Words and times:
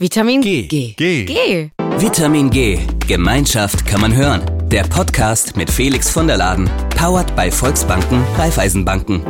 Vitamin 0.00 0.40
G. 0.42 0.68
G. 0.68 0.94
G. 0.96 1.24
G. 1.24 1.70
Vitamin 1.98 2.50
G. 2.50 2.78
Gemeinschaft 3.08 3.84
kann 3.84 4.00
man 4.00 4.14
hören. 4.14 4.42
Der 4.68 4.84
Podcast 4.84 5.56
mit 5.56 5.68
Felix 5.68 6.08
von 6.08 6.28
der 6.28 6.36
Laden. 6.36 6.70
Powered 6.96 7.34
bei 7.34 7.50
Volksbanken, 7.50 8.22
Raiffeisenbanken. 8.36 9.24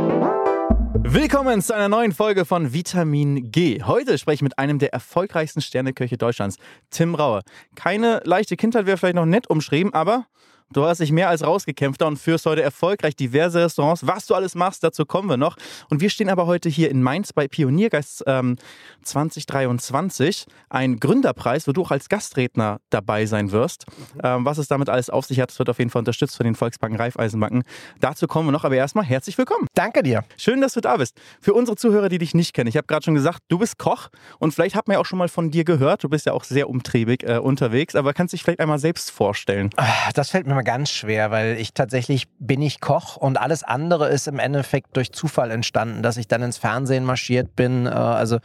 Willkommen 1.11 1.63
zu 1.63 1.73
einer 1.73 1.89
neuen 1.89 2.11
Folge 2.11 2.45
von 2.45 2.71
Vitamin 2.71 3.49
G. 3.51 3.81
Heute 3.81 4.19
spreche 4.19 4.35
ich 4.35 4.41
mit 4.43 4.59
einem 4.59 4.77
der 4.77 4.93
erfolgreichsten 4.93 5.61
Sterneköche 5.61 6.19
Deutschlands, 6.19 6.57
Tim 6.91 7.15
Raue. 7.15 7.41
Keine 7.73 8.21
leichte 8.25 8.55
Kindheit 8.55 8.85
wäre 8.85 8.97
vielleicht 8.97 9.15
noch 9.15 9.25
nett 9.25 9.49
umschrieben, 9.49 9.95
aber 9.95 10.27
Du 10.71 10.85
hast 10.85 10.99
dich 10.99 11.11
mehr 11.11 11.29
als 11.29 11.43
rausgekämpft 11.43 12.03
und 12.03 12.17
führst 12.17 12.45
heute 12.45 12.61
erfolgreich 12.61 13.15
diverse 13.15 13.59
Restaurants. 13.63 14.05
Was 14.05 14.27
du 14.27 14.35
alles 14.35 14.53
machst, 14.53 14.83
dazu 14.83 15.03
kommen 15.03 15.27
wir 15.27 15.35
noch. 15.35 15.55
Und 15.89 15.99
wir 15.99 16.11
stehen 16.11 16.29
aber 16.29 16.45
heute 16.45 16.69
hier 16.69 16.91
in 16.91 17.01
Mainz 17.01 17.33
bei 17.33 17.47
Pioniergeist 17.47 18.25
ähm, 18.27 18.55
2023. 19.01 20.45
Ein 20.69 20.99
Gründerpreis, 20.99 21.67
wo 21.67 21.71
du 21.71 21.81
auch 21.81 21.89
als 21.89 22.07
Gastredner 22.07 22.81
dabei 22.91 23.25
sein 23.25 23.51
wirst. 23.51 23.87
Mhm. 23.87 24.21
Ähm, 24.23 24.45
was 24.45 24.59
es 24.59 24.67
damit 24.67 24.89
alles 24.89 25.09
auf 25.09 25.25
sich 25.25 25.39
hat, 25.39 25.49
das 25.49 25.57
wird 25.57 25.71
auf 25.71 25.79
jeden 25.79 25.89
Fall 25.89 26.01
unterstützt 26.01 26.37
von 26.37 26.43
den 26.43 26.53
Volksbanken 26.53 26.99
Raiffeisenbanken. 26.99 27.63
Dazu 27.99 28.27
kommen 28.27 28.49
wir 28.49 28.51
noch, 28.51 28.63
aber 28.63 28.75
erstmal 28.75 29.05
herzlich 29.05 29.39
willkommen. 29.39 29.65
Danke 29.73 30.03
dir. 30.03 30.23
Schön, 30.37 30.61
dass 30.61 30.73
du 30.73 30.81
da 30.81 30.97
bist. 30.97 31.19
Für 31.41 31.55
unsere 31.55 31.77
Zuhörer, 31.77 32.09
die 32.09 32.19
dich 32.19 32.35
nicht 32.35 32.53
kennen, 32.53 32.67
ich 32.67 32.77
habe 32.77 32.85
gerade 32.85 33.03
schon 33.03 33.15
gesagt, 33.15 33.39
du 33.47 33.57
bist 33.57 33.79
Koch 33.79 34.09
und 34.37 34.53
vielleicht 34.53 34.75
hat 34.75 34.87
man 34.87 34.93
ja 34.93 34.99
auch 34.99 35.05
schon 35.07 35.17
mal 35.17 35.29
von 35.29 35.49
dir 35.49 35.63
gehört. 35.63 36.03
Du 36.03 36.09
bist 36.09 36.27
ja 36.27 36.33
auch 36.33 36.43
sehr 36.43 36.69
umtriebig 36.69 37.23
äh, 37.23 37.39
unterwegs, 37.39 37.95
aber 37.95 38.13
kannst 38.13 38.33
dich 38.33 38.43
vielleicht 38.43 38.59
einmal 38.59 38.77
selbst 38.77 39.09
vorstellen? 39.09 39.71
Ah, 39.75 40.11
das 40.13 40.29
fällt 40.29 40.45
mir 40.45 40.58
immer 40.59 40.63
ganz 40.65 40.91
schwer, 40.91 41.31
weil 41.31 41.57
ich 41.57 41.73
tatsächlich 41.73 42.27
bin 42.37 42.61
ich 42.61 42.81
Koch 42.81 43.15
und 43.15 43.39
alles 43.39 43.63
andere 43.63 44.09
ist 44.09 44.27
im 44.27 44.39
Endeffekt 44.39 44.97
durch 44.97 45.13
Zufall 45.13 45.51
entstanden, 45.51 46.03
dass 46.03 46.17
ich 46.17 46.27
dann 46.27 46.41
ins 46.41 46.57
Fernsehen 46.57 47.05
marschiert 47.05 47.55
bin. 47.55 47.85
Äh, 47.85 47.89
also 47.91 48.39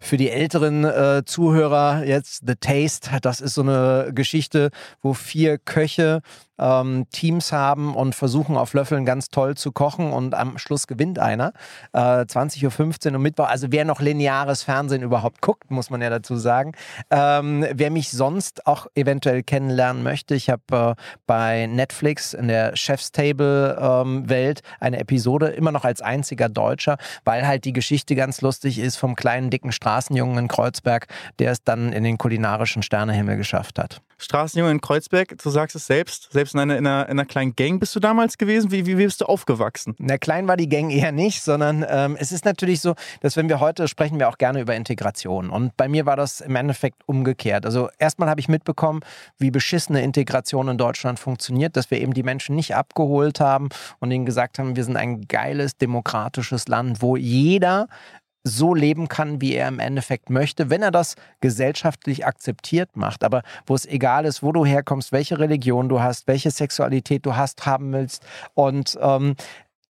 für 0.00 0.16
die 0.16 0.28
älteren 0.30 0.84
äh, 0.84 1.22
Zuhörer 1.24 2.04
jetzt 2.04 2.42
The 2.48 2.56
Taste, 2.56 3.10
das 3.22 3.40
ist 3.40 3.54
so 3.54 3.62
eine 3.62 4.10
Geschichte, 4.12 4.70
wo 5.02 5.14
vier 5.14 5.56
Köche 5.56 6.22
ähm, 6.62 7.06
Teams 7.10 7.52
haben 7.52 7.94
und 7.94 8.14
versuchen 8.14 8.56
auf 8.56 8.72
Löffeln 8.72 9.04
ganz 9.04 9.28
toll 9.28 9.56
zu 9.56 9.72
kochen 9.72 10.12
und 10.12 10.34
am 10.34 10.58
Schluss 10.58 10.86
gewinnt 10.86 11.18
einer. 11.18 11.52
Äh, 11.92 11.98
20.15 11.98 13.08
Uhr 13.08 13.16
und 13.16 13.22
Mittwoch. 13.22 13.48
Also 13.48 13.68
wer 13.70 13.84
noch 13.84 14.00
lineares 14.00 14.62
Fernsehen 14.62 15.02
überhaupt 15.02 15.40
guckt, 15.40 15.70
muss 15.70 15.90
man 15.90 16.00
ja 16.00 16.10
dazu 16.10 16.36
sagen. 16.36 16.72
Ähm, 17.10 17.66
wer 17.72 17.90
mich 17.90 18.10
sonst 18.10 18.66
auch 18.66 18.86
eventuell 18.94 19.42
kennenlernen 19.42 20.02
möchte, 20.02 20.34
ich 20.34 20.48
habe 20.48 20.96
äh, 20.96 21.02
bei 21.26 21.66
Netflix 21.66 22.32
in 22.32 22.48
der 22.48 22.76
Chef's 22.76 23.12
Table 23.12 23.76
ähm, 23.80 24.28
Welt 24.28 24.62
eine 24.80 24.98
Episode, 24.98 25.48
immer 25.48 25.72
noch 25.72 25.84
als 25.84 26.00
einziger 26.00 26.48
Deutscher, 26.48 26.96
weil 27.24 27.46
halt 27.46 27.64
die 27.64 27.72
Geschichte 27.72 28.14
ganz 28.14 28.40
lustig 28.40 28.78
ist 28.78 28.96
vom 28.96 29.16
kleinen 29.16 29.50
dicken 29.50 29.72
Straßenjungen 29.72 30.38
in 30.38 30.48
Kreuzberg, 30.48 31.06
der 31.38 31.52
es 31.52 31.64
dann 31.64 31.92
in 31.92 32.04
den 32.04 32.18
kulinarischen 32.18 32.82
Sternehimmel 32.82 33.36
geschafft 33.36 33.78
hat. 33.78 34.00
Straßenjunge 34.18 34.70
in 34.70 34.80
Kreuzberg, 34.80 35.36
du 35.42 35.50
sagst 35.50 35.74
es 35.74 35.86
selbst, 35.86 36.28
selbst 36.32 36.51
in 36.54 36.60
einer, 36.60 36.76
in 36.76 36.86
einer, 36.86 37.04
in 37.06 37.10
einer 37.12 37.24
kleinen 37.24 37.54
Gang 37.56 37.80
bist 37.80 37.94
du 37.94 38.00
damals 38.00 38.38
gewesen. 38.38 38.70
Wie, 38.70 38.86
wie, 38.86 38.98
wie 38.98 39.04
bist 39.04 39.20
du 39.20 39.26
aufgewachsen? 39.26 39.94
Na, 39.98 40.18
klein 40.18 40.48
war 40.48 40.56
die 40.56 40.68
Gang 40.68 40.90
eher 40.90 41.12
nicht, 41.12 41.42
sondern 41.42 41.84
ähm, 41.88 42.16
es 42.18 42.32
ist 42.32 42.44
natürlich 42.44 42.80
so, 42.80 42.94
dass 43.20 43.36
wenn 43.36 43.48
wir 43.48 43.60
heute 43.60 43.88
sprechen, 43.88 44.18
wir 44.18 44.28
auch 44.28 44.38
gerne 44.38 44.60
über 44.60 44.74
Integration. 44.74 45.50
Und 45.50 45.76
bei 45.76 45.88
mir 45.88 46.06
war 46.06 46.16
das 46.16 46.40
im 46.40 46.56
Endeffekt 46.56 47.02
umgekehrt. 47.06 47.66
Also 47.66 47.88
erstmal 47.98 48.28
habe 48.28 48.40
ich 48.40 48.48
mitbekommen, 48.48 49.00
wie 49.38 49.50
beschissene 49.50 50.02
Integration 50.02 50.68
in 50.68 50.78
Deutschland 50.78 51.18
funktioniert, 51.18 51.76
dass 51.76 51.90
wir 51.90 52.00
eben 52.00 52.14
die 52.14 52.22
Menschen 52.22 52.56
nicht 52.56 52.74
abgeholt 52.74 53.40
haben 53.40 53.68
und 54.00 54.10
ihnen 54.10 54.26
gesagt 54.26 54.58
haben, 54.58 54.76
wir 54.76 54.84
sind 54.84 54.96
ein 54.96 55.22
geiles, 55.22 55.76
demokratisches 55.76 56.68
Land, 56.68 57.02
wo 57.02 57.16
jeder 57.16 57.88
so 58.44 58.74
leben 58.74 59.08
kann, 59.08 59.40
wie 59.40 59.54
er 59.54 59.68
im 59.68 59.78
Endeffekt 59.78 60.30
möchte, 60.30 60.70
wenn 60.70 60.82
er 60.82 60.90
das 60.90 61.14
gesellschaftlich 61.40 62.26
akzeptiert 62.26 62.96
macht. 62.96 63.24
Aber 63.24 63.42
wo 63.66 63.74
es 63.74 63.86
egal 63.86 64.24
ist, 64.24 64.42
wo 64.42 64.52
du 64.52 64.64
herkommst, 64.64 65.12
welche 65.12 65.38
Religion 65.38 65.88
du 65.88 66.00
hast, 66.00 66.26
welche 66.26 66.50
Sexualität 66.50 67.24
du 67.24 67.36
hast, 67.36 67.66
haben 67.66 67.92
willst. 67.92 68.24
Und 68.54 68.98
ähm, 69.00 69.36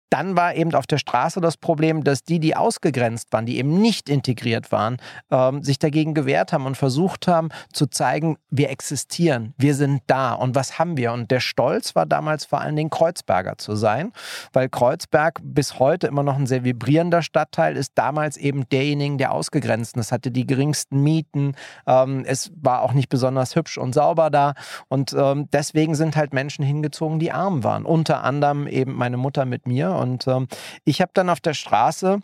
dann 0.09 0.35
war 0.37 0.55
eben 0.55 0.73
auf 0.73 0.87
der 0.87 0.97
Straße 0.97 1.41
das 1.41 1.57
Problem, 1.57 2.03
dass 2.03 2.23
die, 2.23 2.39
die 2.39 2.55
ausgegrenzt 2.55 3.31
waren, 3.33 3.45
die 3.45 3.57
eben 3.57 3.81
nicht 3.81 4.09
integriert 4.09 4.71
waren, 4.71 4.97
ähm, 5.31 5.63
sich 5.63 5.79
dagegen 5.79 6.13
gewehrt 6.13 6.53
haben 6.53 6.65
und 6.65 6.77
versucht 6.77 7.27
haben 7.27 7.49
zu 7.73 7.87
zeigen, 7.87 8.37
wir 8.49 8.69
existieren, 8.69 9.53
wir 9.57 9.75
sind 9.75 10.01
da 10.07 10.33
und 10.33 10.55
was 10.55 10.79
haben 10.79 10.97
wir. 10.97 11.11
Und 11.13 11.31
der 11.31 11.39
Stolz 11.39 11.95
war 11.95 12.05
damals 12.05 12.45
vor 12.45 12.61
allen 12.61 12.75
Dingen 12.75 12.89
Kreuzberger 12.89 13.57
zu 13.57 13.75
sein, 13.75 14.13
weil 14.53 14.69
Kreuzberg 14.69 15.39
bis 15.43 15.79
heute 15.79 16.07
immer 16.07 16.23
noch 16.23 16.37
ein 16.37 16.47
sehr 16.47 16.63
vibrierender 16.63 17.21
Stadtteil 17.21 17.75
ist, 17.75 17.93
damals 17.95 18.37
eben 18.37 18.67
derjenigen, 18.69 19.17
der 19.17 19.31
ausgegrenzt 19.31 19.97
ist. 19.97 20.07
Es 20.07 20.11
hatte 20.11 20.31
die 20.31 20.47
geringsten 20.47 21.03
Mieten, 21.03 21.55
ähm, 21.85 22.23
es 22.25 22.51
war 22.55 22.81
auch 22.81 22.93
nicht 22.93 23.09
besonders 23.09 23.55
hübsch 23.55 23.77
und 23.77 23.93
sauber 23.93 24.29
da 24.29 24.53
und 24.87 25.13
ähm, 25.17 25.49
deswegen 25.51 25.95
sind 25.95 26.15
halt 26.15 26.33
Menschen 26.33 26.63
hingezogen, 26.63 27.19
die 27.19 27.31
arm 27.31 27.63
waren. 27.63 27.85
Unter 27.85 28.23
anderem 28.23 28.67
eben 28.67 28.93
meine 28.93 29.17
Mutter 29.17 29.45
mit 29.45 29.67
mir 29.67 29.96
und 29.97 30.27
ähm, 30.27 30.47
ich 30.85 31.01
habe 31.01 31.11
dann 31.13 31.29
auf 31.29 31.39
der 31.39 31.53
Straße 31.53 32.19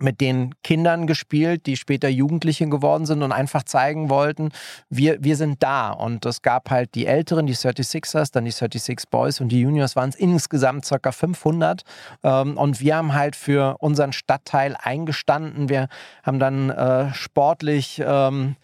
mit 0.00 0.20
den 0.20 0.54
Kindern 0.62 1.06
gespielt, 1.06 1.66
die 1.66 1.76
später 1.76 2.08
Jugendliche 2.08 2.68
geworden 2.68 3.06
sind 3.06 3.22
und 3.22 3.32
einfach 3.32 3.62
zeigen 3.62 4.10
wollten, 4.10 4.50
wir, 4.88 5.22
wir 5.22 5.36
sind 5.36 5.62
da. 5.62 5.90
Und 5.90 6.24
es 6.26 6.42
gab 6.42 6.70
halt 6.70 6.94
die 6.94 7.06
Älteren, 7.06 7.46
die 7.46 7.54
36ers, 7.54 8.32
dann 8.32 8.44
die 8.44 8.50
36 8.50 9.10
Boys 9.10 9.40
und 9.40 9.50
die 9.50 9.60
Juniors 9.60 9.96
waren 9.96 10.10
es 10.10 10.16
insgesamt 10.16 10.88
ca. 10.88 11.12
500. 11.12 11.82
Ähm, 12.22 12.56
und 12.56 12.80
wir 12.80 12.96
haben 12.96 13.14
halt 13.14 13.36
für 13.36 13.76
unseren 13.78 14.12
Stadtteil 14.12 14.76
eingestanden. 14.80 15.68
Wir 15.68 15.88
haben 16.22 16.38
dann 16.38 16.70
äh, 16.70 17.12
sportlich... 17.14 18.02
Ähm, 18.04 18.56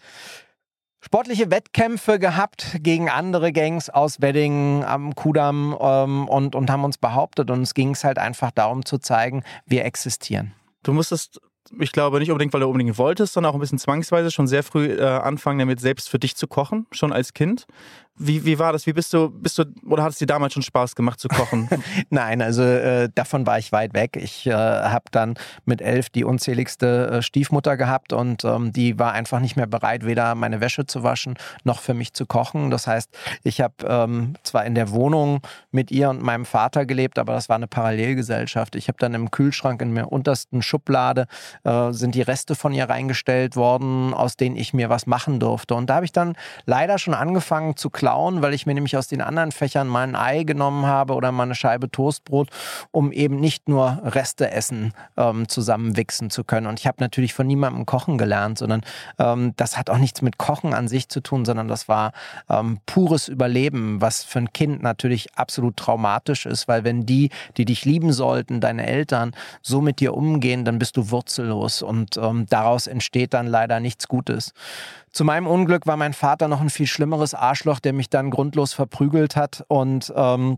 sportliche 1.07 1.49
Wettkämpfe 1.49 2.19
gehabt 2.19 2.79
gegen 2.81 3.09
andere 3.09 3.53
Gangs 3.53 3.89
aus 3.89 4.19
Wedding 4.19 4.83
am 4.83 5.15
Kudamm 5.15 5.73
ähm, 5.79 6.27
und, 6.27 6.53
und 6.53 6.69
haben 6.69 6.83
uns 6.83 6.97
behauptet. 6.97 7.49
Und 7.49 7.61
es 7.61 7.73
ging 7.73 7.91
es 7.91 8.03
halt 8.03 8.17
einfach 8.19 8.51
darum 8.51 8.83
zu 8.83 8.97
zeigen, 8.97 9.43
wir 9.65 9.85
existieren. 9.85 10.51
Du 10.83 10.91
musstest 10.91 11.39
ich 11.79 11.91
glaube 11.91 12.19
nicht 12.19 12.31
unbedingt, 12.31 12.53
weil 12.53 12.61
du 12.61 12.67
unbedingt 12.67 12.97
wolltest, 12.97 13.33
sondern 13.33 13.51
auch 13.51 13.55
ein 13.55 13.59
bisschen 13.59 13.77
zwangsweise 13.77 14.31
schon 14.31 14.47
sehr 14.47 14.63
früh 14.63 14.85
äh, 14.85 15.03
anfangen, 15.03 15.59
damit 15.59 15.81
selbst 15.81 16.09
für 16.09 16.19
dich 16.19 16.35
zu 16.35 16.47
kochen, 16.47 16.87
schon 16.91 17.11
als 17.11 17.33
Kind. 17.33 17.67
Wie, 18.19 18.45
wie 18.45 18.57
war 18.57 18.73
das? 18.73 18.87
Wie 18.87 18.93
bist 18.93 19.13
du, 19.13 19.29
bist 19.29 19.57
du, 19.59 19.65
oder 19.85 20.03
hat 20.03 20.13
es 20.13 20.17
dir 20.17 20.25
damals 20.25 20.53
schon 20.53 20.63
Spaß 20.63 20.95
gemacht 20.95 21.19
zu 21.19 21.27
kochen? 21.27 21.69
Nein, 22.09 22.41
also 22.41 22.63
äh, 22.63 23.09
davon 23.13 23.45
war 23.45 23.59
ich 23.59 23.71
weit 23.71 23.93
weg. 23.93 24.17
Ich 24.17 24.47
äh, 24.47 24.53
habe 24.53 25.05
dann 25.11 25.35
mit 25.65 25.81
elf 25.81 26.09
die 26.09 26.23
unzähligste 26.23 27.07
äh, 27.07 27.21
Stiefmutter 27.21 27.77
gehabt 27.77 28.13
und 28.13 28.43
ähm, 28.43 28.73
die 28.73 28.97
war 28.97 29.13
einfach 29.13 29.39
nicht 29.39 29.55
mehr 29.55 29.67
bereit, 29.67 30.05
weder 30.05 30.35
meine 30.35 30.61
Wäsche 30.61 30.85
zu 30.85 31.03
waschen 31.03 31.35
noch 31.63 31.79
für 31.79 31.93
mich 31.93 32.13
zu 32.13 32.25
kochen. 32.25 32.71
Das 32.71 32.87
heißt, 32.87 33.09
ich 33.43 33.61
habe 33.61 33.75
ähm, 33.85 34.33
zwar 34.43 34.65
in 34.65 34.75
der 34.75 34.91
Wohnung 34.91 35.41
mit 35.71 35.91
ihr 35.91 36.09
und 36.09 36.21
meinem 36.21 36.45
Vater 36.45 36.85
gelebt, 36.85 37.19
aber 37.19 37.33
das 37.33 37.49
war 37.49 37.55
eine 37.55 37.67
Parallelgesellschaft. 37.67 38.75
Ich 38.75 38.87
habe 38.87 38.97
dann 38.99 39.13
im 39.13 39.31
Kühlschrank 39.31 39.81
in 39.81 39.93
der 39.93 40.11
untersten 40.11 40.61
Schublade 40.61 41.27
äh, 41.63 41.91
sind 41.91 42.15
die 42.15 42.21
Reste 42.21 42.55
von 42.55 42.73
ihr 42.73 42.89
reingestellt 42.89 43.55
worden, 43.55 44.13
aus 44.13 44.37
denen 44.37 44.55
ich 44.55 44.73
mir 44.73 44.89
was 44.89 45.05
machen 45.05 45.39
durfte. 45.39 45.75
Und 45.75 45.89
da 45.89 45.95
habe 45.95 46.05
ich 46.05 46.11
dann 46.11 46.35
leider 46.65 46.97
schon 46.97 47.13
angefangen 47.13 47.75
zu 47.75 47.89
klauen, 48.07 48.41
weil 48.41 48.53
ich 48.53 48.65
mir 48.65 48.73
nämlich 48.73 48.95
aus 48.95 49.09
den 49.09 49.19
anderen 49.19 49.51
Fächern 49.51 49.89
mal 49.89 50.07
ein 50.07 50.15
Ei 50.15 50.43
genommen 50.43 50.85
habe 50.85 51.13
oder 51.13 51.33
mal 51.33 51.43
eine 51.43 51.55
Scheibe 51.55 51.91
Toastbrot, 51.91 52.49
um 52.91 53.11
eben 53.11 53.41
nicht 53.41 53.67
nur 53.67 53.99
Reste 54.01 54.49
essen 54.49 54.93
ähm, 55.17 55.49
zusammenwichsen 55.49 56.29
zu 56.29 56.45
können. 56.45 56.67
Und 56.67 56.79
ich 56.79 56.87
habe 56.87 56.95
natürlich 57.01 57.33
von 57.33 57.45
niemandem 57.45 57.85
Kochen 57.85 58.17
gelernt, 58.17 58.59
sondern 58.59 58.81
ähm, 59.19 59.51
das 59.57 59.77
hat 59.77 59.89
auch 59.89 59.97
nichts 59.97 60.21
mit 60.21 60.37
Kochen 60.37 60.73
an 60.73 60.87
sich 60.87 61.09
zu 61.09 61.19
tun, 61.19 61.43
sondern 61.43 61.67
das 61.67 61.89
war 61.89 62.13
ähm, 62.49 62.79
pures 62.85 63.27
Überleben, 63.27 63.99
was 63.99 64.23
für 64.23 64.39
ein 64.39 64.53
Kind 64.53 64.81
natürlich 64.81 65.35
absolut 65.35 65.75
traumatisch 65.75 66.45
ist, 66.45 66.69
weil 66.69 66.85
wenn 66.85 67.05
die, 67.05 67.29
die 67.57 67.65
dich 67.65 67.83
lieben 67.83 68.13
sollten, 68.13 68.61
deine 68.61 68.87
Eltern, 68.87 69.33
so 69.61 69.81
mit 69.81 69.99
dir 69.99 70.13
umgehen, 70.13 70.63
dann 70.63 70.79
bist 70.79 70.95
du 70.95 71.11
wurzellos 71.11 71.81
und 71.81 72.15
ähm, 72.15 72.45
daraus 72.49 72.87
entsteht 72.87 73.33
dann 73.33 73.47
leider 73.47 73.81
nichts 73.81 74.07
Gutes. 74.07 74.53
Zu 75.11 75.23
meinem 75.23 75.47
Unglück 75.47 75.87
war 75.87 75.97
mein 75.97 76.13
Vater 76.13 76.47
noch 76.47 76.61
ein 76.61 76.69
viel 76.69 76.87
schlimmeres 76.87 77.33
Arschloch, 77.33 77.79
der 77.79 77.93
mich 77.93 78.09
dann 78.09 78.29
grundlos 78.29 78.73
verprügelt 78.73 79.35
hat. 79.35 79.63
Und 79.67 80.13
ähm, 80.15 80.57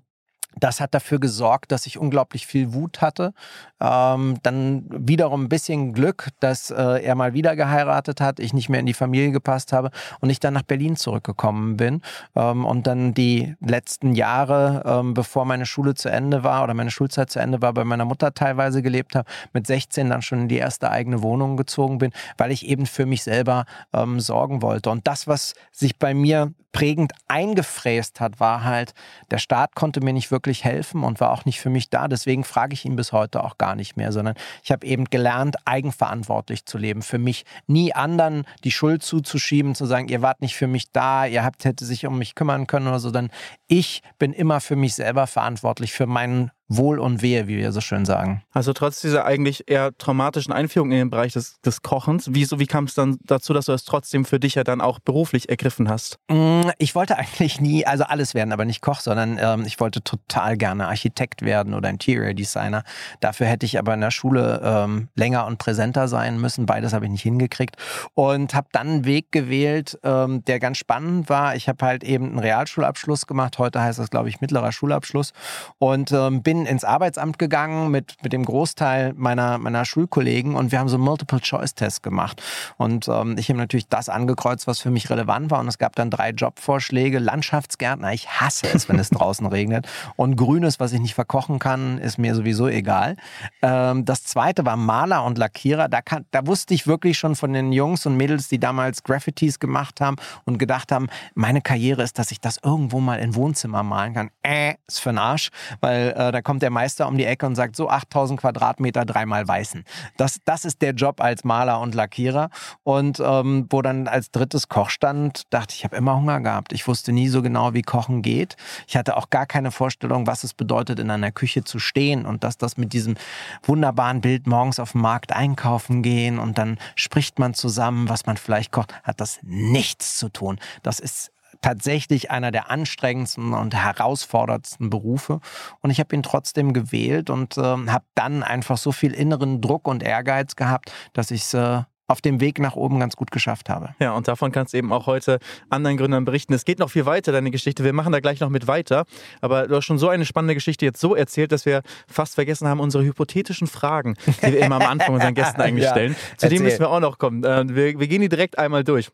das 0.57 0.81
hat 0.81 0.93
dafür 0.93 1.19
gesorgt, 1.19 1.71
dass 1.71 1.85
ich 1.85 1.97
unglaublich 1.97 2.47
viel 2.47 2.73
Wut 2.73 3.01
hatte. 3.01 3.33
Ähm, 3.79 4.37
dann 4.43 4.85
wiederum 4.89 5.43
ein 5.43 5.49
bisschen 5.49 5.93
Glück, 5.93 6.29
dass 6.39 6.69
äh, 6.71 7.03
er 7.03 7.15
mal 7.15 7.33
wieder 7.33 7.55
geheiratet 7.55 8.19
hat, 8.19 8.39
ich 8.39 8.53
nicht 8.53 8.67
mehr 8.67 8.79
in 8.79 8.85
die 8.85 8.93
Familie 8.93 9.31
gepasst 9.31 9.71
habe 9.73 9.91
und 10.19 10.29
ich 10.29 10.39
dann 10.39 10.53
nach 10.53 10.63
Berlin 10.63 10.95
zurückgekommen 10.95 11.77
bin. 11.77 12.01
Ähm, 12.35 12.65
und 12.65 12.87
dann 12.87 13.13
die 13.13 13.55
letzten 13.61 14.15
Jahre, 14.15 14.83
ähm, 14.85 15.13
bevor 15.13 15.45
meine 15.45 15.65
Schule 15.65 15.95
zu 15.95 16.09
Ende 16.09 16.43
war 16.43 16.63
oder 16.63 16.73
meine 16.73 16.91
Schulzeit 16.91 17.29
zu 17.29 17.39
Ende 17.39 17.61
war, 17.61 17.73
bei 17.73 17.83
meiner 17.83 18.05
Mutter 18.05 18.33
teilweise 18.33 18.81
gelebt 18.81 19.15
habe, 19.15 19.29
mit 19.53 19.67
16 19.67 20.09
dann 20.09 20.21
schon 20.21 20.41
in 20.41 20.47
die 20.47 20.57
erste 20.57 20.89
eigene 20.89 21.21
Wohnung 21.21 21.55
gezogen 21.55 21.99
bin, 21.99 22.11
weil 22.37 22.51
ich 22.51 22.67
eben 22.67 22.85
für 22.85 23.05
mich 23.05 23.23
selber 23.23 23.65
ähm, 23.93 24.19
sorgen 24.19 24.61
wollte. 24.61 24.89
Und 24.89 25.07
das, 25.07 25.27
was 25.27 25.53
sich 25.71 25.97
bei 25.97 26.13
mir 26.13 26.53
prägend 26.71 27.13
eingefräst 27.27 28.19
hat, 28.19 28.39
war 28.39 28.63
halt, 28.63 28.94
der 29.31 29.38
Staat 29.38 29.75
konnte 29.75 30.01
mir 30.01 30.13
nicht 30.13 30.31
wirklich 30.31 30.63
helfen 30.63 31.04
und 31.04 31.19
war 31.19 31.31
auch 31.31 31.45
nicht 31.45 31.60
für 31.60 31.69
mich 31.69 31.89
da. 31.89 32.07
Deswegen 32.07 32.44
frage 32.44 32.74
ich 32.74 32.86
ihn 32.86 32.95
bis 32.95 33.12
heute 33.12 33.44
auch 33.44 33.57
gar 33.57 33.75
nicht 33.75 33.98
mehr, 33.98 34.12
sondern 34.12 34.36
ich 34.63 34.71
habe 34.71 34.86
eben 34.86 35.06
gelernt, 35.06 35.56
eigenverantwortlich 35.66 36.66
zu 36.66 36.77
leben. 36.77 37.01
Für 37.01 37.18
mich 37.18 37.45
nie 37.68 37.94
anderen 37.94 38.45
die 38.63 38.71
Schuld 38.71 39.04
zuzuschieben, 39.04 39.75
zu 39.75 39.86
sagen, 39.86 40.10
ihr 40.10 40.21
wart 40.21 40.42
nicht 40.42 40.56
für 40.56 40.68
mich 40.68 40.92
da, 40.92 41.25
ihr 41.25 41.44
habt 41.44 41.66
hätte 41.66 41.86
sich 41.86 42.06
um 42.06 42.18
mich 42.18 42.36
kümmern 42.36 42.68
können 42.68 42.88
oder 42.88 43.00
so. 43.00 43.12
Dann 43.12 43.30
ich 43.68 44.01
bin 44.18 44.33
immer 44.33 44.60
für 44.62 44.75
mich 44.75 44.95
selber 44.95 45.27
verantwortlich, 45.27 45.94
für 45.94 46.06
meinen 46.06 46.51
Wohl 46.69 47.00
und 47.00 47.24
Wehe, 47.24 47.48
wie 47.48 47.57
wir 47.57 47.71
so 47.71 47.81
schön 47.81 48.06
sagen. 48.06 48.44
Also 48.54 48.74
trotz 48.74 49.01
dieser 49.01 49.25
eigentlich 49.25 49.63
eher 49.68 49.98
traumatischen 49.98 50.54
Einführung 50.54 50.92
in 50.92 51.00
den 51.00 51.10
Bereich 51.10 51.33
des, 51.33 51.60
des 51.62 51.81
Kochens, 51.81 52.30
wieso, 52.31 52.60
wie 52.60 52.68
kam 52.68 52.83
es 52.83 52.94
dann 52.94 53.18
dazu, 53.25 53.54
dass 53.54 53.66
du 53.66 53.71
es 53.71 53.86
trotzdem 53.86 54.24
für 54.24 54.39
dich 54.39 54.54
ja 54.54 54.63
dann 54.63 54.80
auch 54.80 55.00
beruflich 55.00 55.50
ergriffen 55.50 55.89
hast? 55.89 56.19
Mm, 56.30 56.69
ich 56.77 56.94
wollte 56.94 57.18
eigentlich 57.18 57.60
nie, 57.60 57.88
also 57.88 58.04
alles 58.04 58.36
werden, 58.36 58.54
aber 58.54 58.66
nicht 58.66 58.81
Koch, 58.81 59.00
sondern 59.00 59.39
ähm, 59.42 59.63
ich 59.66 59.80
wollte 59.80 60.04
total 60.04 60.57
gerne 60.57 60.88
Architekt 60.88 61.42
werden 61.42 61.74
oder 61.74 61.89
Interior 61.89 62.36
Designer. 62.36 62.83
Dafür 63.19 63.48
hätte 63.48 63.66
ich 63.66 63.80
aber 63.80 63.95
in 63.95 64.01
der 64.01 64.12
Schule 64.12 64.62
ähm, 64.63 65.10
länger 65.16 65.48
und 65.48 65.57
präsenter 65.57 66.07
sein 66.07 66.39
müssen. 66.39 66.68
Beides 66.68 66.94
habe 66.94 67.06
ich 67.06 67.12
nicht 67.12 67.24
hingekriegt 67.24 67.77
und 68.13 68.54
habe 68.54 68.68
dann 68.71 68.88
einen 68.88 69.06
Weg 69.06 69.31
gewählt, 69.31 69.98
ähm, 70.04 70.45
der 70.45 70.60
ganz 70.60 70.77
spannend 70.77 71.30
war. 71.30 71.56
Ich 71.56 71.68
habe 71.68 71.83
halt 71.83 72.04
eben 72.04 72.25
einen 72.25 72.39
Realschulabschluss 72.39 73.25
gemacht. 73.25 73.57
Heute 73.57 73.81
heißt 73.81 73.98
das, 73.98 74.12
glaube 74.12 74.30
ich, 74.30 74.39
mittlerer 74.39 74.71
Schulabschluss 74.71 75.33
und 75.80 76.12
ähm, 76.12 76.44
bin 76.59 76.65
ins 76.65 76.83
Arbeitsamt 76.83 77.39
gegangen 77.39 77.89
mit, 77.91 78.15
mit 78.21 78.33
dem 78.33 78.44
Großteil 78.44 79.13
meiner, 79.15 79.57
meiner 79.57 79.85
Schulkollegen 79.85 80.56
und 80.56 80.71
wir 80.71 80.79
haben 80.79 80.89
so 80.89 80.97
einen 80.97 81.06
Multiple-Choice-Test 81.06 82.03
gemacht. 82.03 82.41
Und 82.77 83.07
ähm, 83.07 83.35
ich 83.38 83.50
habe 83.50 83.59
natürlich 83.59 83.88
das 83.88 84.09
angekreuzt, 84.09 84.67
was 84.67 84.79
für 84.79 84.89
mich 84.89 85.09
relevant 85.09 85.51
war. 85.51 85.59
Und 85.59 85.67
es 85.67 85.77
gab 85.77 85.95
dann 85.95 86.09
drei 86.09 86.31
Jobvorschläge. 86.31 87.19
Landschaftsgärtner, 87.19 88.13
ich 88.13 88.29
hasse 88.29 88.67
es, 88.73 88.89
wenn 88.89 89.00
es 89.00 89.09
draußen 89.09 89.45
regnet. 89.47 89.88
Und 90.15 90.35
Grünes, 90.35 90.79
was 90.79 90.91
ich 90.91 91.00
nicht 91.00 91.13
verkochen 91.13 91.59
kann, 91.59 91.97
ist 91.97 92.17
mir 92.17 92.35
sowieso 92.35 92.67
egal. 92.67 93.15
Ähm, 93.61 94.06
das 94.06 94.23
zweite 94.23 94.65
war 94.65 94.75
Maler 94.75 95.23
und 95.23 95.38
Lackierer. 95.38 95.88
Da, 95.88 96.01
kann, 96.01 96.25
da 96.31 96.45
wusste 96.45 96.73
ich 96.73 96.88
wirklich 96.88 97.17
schon 97.17 97.35
von 97.35 97.53
den 97.53 97.71
Jungs 97.71 98.06
und 98.06 98.17
Mädels, 98.17 98.50
die 98.50 98.59
damals 98.59 99.03
Graffitis 99.03 99.59
gemacht 99.59 100.01
haben 100.01 100.17
und 100.45 100.57
gedacht 100.57 100.91
haben, 100.91 101.07
meine 101.35 101.61
Karriere 101.61 102.03
ist, 102.03 102.19
dass 102.19 102.31
ich 102.31 102.41
das 102.41 102.57
irgendwo 102.63 103.00
mal 103.00 103.19
in 103.19 103.35
Wohnzimmer 103.35 103.83
malen 103.83 104.13
kann. 104.13 104.29
Äh, 104.44 104.73
ist 104.88 105.00
für 105.00 105.09
den 105.09 105.19
Arsch, 105.19 105.50
weil 105.79 106.13
äh, 106.17 106.31
da 106.31 106.41
kommt 106.49 106.63
der 106.63 106.71
Meister 106.71 107.07
um 107.07 107.15
die 107.15 107.25
Ecke 107.25 107.45
und 107.45 107.53
sagt, 107.53 107.75
so 107.75 107.89
8000 107.89 108.39
Quadratmeter, 108.39 109.05
dreimal 109.05 109.47
weißen. 109.47 109.83
Das, 110.17 110.39
das 110.45 110.65
ist 110.65 110.81
der 110.81 110.93
Job 110.93 111.21
als 111.21 111.43
Maler 111.43 111.79
und 111.79 111.93
Lackierer. 111.93 112.49
Und 112.81 113.19
ähm, 113.23 113.67
wo 113.69 113.83
dann 113.83 114.07
als 114.07 114.31
drittes 114.31 114.67
Koch 114.67 114.89
stand, 114.89 115.43
dachte 115.51 115.73
ich, 115.73 115.81
ich 115.81 115.83
habe 115.83 115.95
immer 115.95 116.15
Hunger 116.15 116.41
gehabt. 116.41 116.73
Ich 116.73 116.87
wusste 116.87 117.11
nie 117.11 117.27
so 117.27 117.43
genau, 117.43 117.75
wie 117.75 117.83
Kochen 117.83 118.23
geht. 118.23 118.55
Ich 118.87 118.97
hatte 118.97 119.15
auch 119.15 119.29
gar 119.29 119.45
keine 119.45 119.69
Vorstellung, 119.69 120.25
was 120.25 120.43
es 120.43 120.55
bedeutet, 120.55 120.97
in 120.97 121.11
einer 121.11 121.31
Küche 121.31 121.63
zu 121.63 121.77
stehen 121.77 122.25
und 122.25 122.43
dass 122.43 122.57
das 122.57 122.77
mit 122.77 122.93
diesem 122.93 123.13
wunderbaren 123.61 124.19
Bild 124.19 124.47
morgens 124.47 124.79
auf 124.79 124.93
dem 124.93 125.01
Markt 125.01 125.33
einkaufen 125.33 126.01
gehen 126.01 126.39
und 126.39 126.57
dann 126.57 126.79
spricht 126.95 127.37
man 127.37 127.53
zusammen, 127.53 128.09
was 128.09 128.25
man 128.25 128.37
vielleicht 128.37 128.71
kocht, 128.71 128.95
hat 129.03 129.21
das 129.21 129.37
nichts 129.43 130.17
zu 130.17 130.29
tun. 130.29 130.57
Das 130.81 130.99
ist 130.99 131.31
tatsächlich 131.61 132.31
einer 132.31 132.51
der 132.51 132.69
anstrengendsten 132.69 133.53
und 133.53 133.75
herausforderndsten 133.75 134.89
Berufe. 134.89 135.39
Und 135.81 135.89
ich 135.89 136.00
habe 136.00 136.15
ihn 136.15 136.23
trotzdem 136.23 136.73
gewählt 136.73 137.29
und 137.29 137.57
äh, 137.57 137.61
habe 137.61 138.06
dann 138.15 138.44
einfach 138.44 138.77
so 138.77 138.91
viel 138.91 139.13
inneren 139.13 139.61
Druck 139.61 139.88
und 139.88 140.03
Ehrgeiz 140.03 140.56
gehabt, 140.56 140.91
dass 141.13 141.31
ich 141.31 141.41
es 141.41 141.53
äh, 141.53 141.83
auf 142.09 142.21
dem 142.21 142.41
Weg 142.41 142.59
nach 142.59 142.75
oben 142.75 143.00
ganz 143.00 143.15
gut 143.15 143.29
geschafft 143.29 143.69
habe. 143.69 143.89
Ja, 144.00 144.13
und 144.13 144.27
davon 144.27 144.51
kannst 144.51 144.73
du 144.73 144.77
eben 144.77 144.91
auch 144.91 145.06
heute 145.06 145.39
anderen 145.69 145.95
Gründern 145.95 146.25
berichten. 146.25 146.53
Es 146.53 146.65
geht 146.65 146.79
noch 146.79 146.89
viel 146.89 147.06
weiter, 147.06 147.31
deine 147.31 147.51
Geschichte. 147.51 147.83
Wir 147.83 147.94
machen 147.94 148.11
da 148.11 148.19
gleich 148.19 148.39
noch 148.39 148.50
mit 148.50 148.67
weiter. 148.67 149.06
Aber 149.41 149.67
du 149.67 149.75
hast 149.75 149.85
schon 149.85 150.00
so 150.00 150.09
eine 150.09 150.25
spannende 150.25 150.56
Geschichte 150.56 150.85
jetzt 150.85 151.00
so 151.00 151.13
erzählt, 151.13 151.51
dass 151.51 151.65
wir 151.65 151.83
fast 152.07 152.35
vergessen 152.35 152.67
haben, 152.67 152.79
unsere 152.79 153.03
hypothetischen 153.03 153.67
Fragen, 153.67 154.15
die 154.25 154.53
wir 154.53 154.59
immer 154.59 154.77
am 154.77 154.89
Anfang 154.89 155.13
unseren 155.13 155.35
Gästen 155.35 155.61
eigentlich 155.61 155.85
ja, 155.85 155.91
stellen. 155.91 156.15
Zu 156.38 156.50
dem 156.50 156.63
müssen 156.63 156.79
wir 156.79 156.89
auch 156.89 157.00
noch 157.00 157.19
kommen. 157.19 157.44
Äh, 157.44 157.69
wir, 157.69 158.00
wir 158.00 158.07
gehen 158.07 158.21
die 158.21 158.29
direkt 158.29 158.57
einmal 158.57 158.83
durch. 158.83 159.11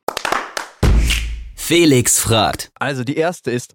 Felix 1.67 2.19
fragt. 2.19 2.69
Also 2.75 3.03
die 3.03 3.17
erste 3.17 3.50
ist, 3.50 3.73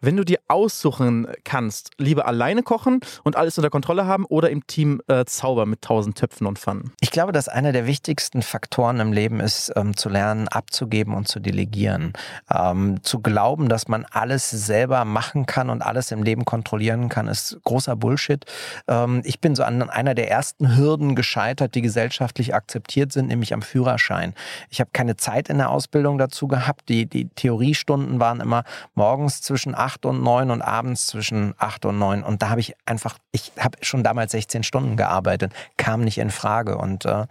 wenn 0.00 0.16
du 0.16 0.24
dir 0.24 0.38
aussuchen 0.48 1.28
kannst, 1.44 1.90
lieber 1.98 2.26
alleine 2.26 2.62
kochen 2.62 3.00
und 3.22 3.36
alles 3.36 3.58
unter 3.58 3.70
Kontrolle 3.70 4.06
haben 4.06 4.24
oder 4.24 4.50
im 4.50 4.66
Team 4.66 5.02
äh, 5.08 5.24
zaubern 5.26 5.68
mit 5.68 5.82
tausend 5.82 6.16
Töpfen 6.16 6.46
und 6.46 6.58
Pfannen? 6.58 6.92
Ich 7.00 7.10
glaube, 7.10 7.32
dass 7.32 7.48
einer 7.48 7.72
der 7.72 7.86
wichtigsten 7.86 8.42
Faktoren 8.42 9.00
im 9.00 9.12
Leben 9.12 9.40
ist, 9.40 9.72
ähm, 9.76 9.96
zu 9.96 10.08
lernen, 10.08 10.48
abzugeben 10.48 11.14
und 11.14 11.28
zu 11.28 11.38
delegieren. 11.38 12.14
Ähm, 12.50 13.02
zu 13.02 13.20
glauben, 13.20 13.68
dass 13.68 13.88
man 13.88 14.06
alles 14.10 14.50
selber 14.50 15.04
machen 15.04 15.46
kann 15.46 15.68
und 15.70 15.82
alles 15.82 16.10
im 16.10 16.22
Leben 16.22 16.44
kontrollieren 16.44 17.08
kann, 17.08 17.28
ist 17.28 17.58
großer 17.64 17.96
Bullshit. 17.96 18.44
Ähm, 18.88 19.20
ich 19.24 19.40
bin 19.40 19.54
so 19.54 19.62
an 19.62 19.82
einer 19.90 20.14
der 20.14 20.30
ersten 20.30 20.76
Hürden 20.76 21.14
gescheitert, 21.14 21.74
die 21.74 21.82
gesellschaftlich 21.82 22.54
akzeptiert 22.54 23.12
sind, 23.12 23.28
nämlich 23.28 23.52
am 23.52 23.62
Führerschein. 23.62 24.34
Ich 24.70 24.80
habe 24.80 24.90
keine 24.92 25.16
Zeit 25.16 25.48
in 25.48 25.58
der 25.58 25.70
Ausbildung 25.70 26.16
dazu 26.16 26.48
gehabt. 26.48 26.88
Die, 26.88 27.06
die 27.06 27.28
Theoriestunden 27.28 28.18
waren 28.18 28.40
immer 28.40 28.64
morgens 28.94 29.42
zwischen 29.42 29.74
8 29.74 29.89
8 29.90 30.06
und 30.06 30.22
9 30.22 30.50
und 30.50 30.62
abends 30.62 31.06
zwischen 31.06 31.54
8 31.58 31.86
und 31.86 31.98
9. 31.98 32.22
Und 32.22 32.42
da 32.42 32.50
habe 32.50 32.60
ich 32.60 32.74
einfach, 32.86 33.18
ich 33.32 33.52
habe 33.58 33.78
schon 33.82 34.02
damals 34.02 34.32
16 34.32 34.62
Stunden 34.62 34.96
gearbeitet, 34.96 35.52
kam 35.76 36.02
nicht 36.02 36.18
in 36.18 36.30
Frage. 36.30 36.78
Und 36.78 37.04
äh, 37.04 37.26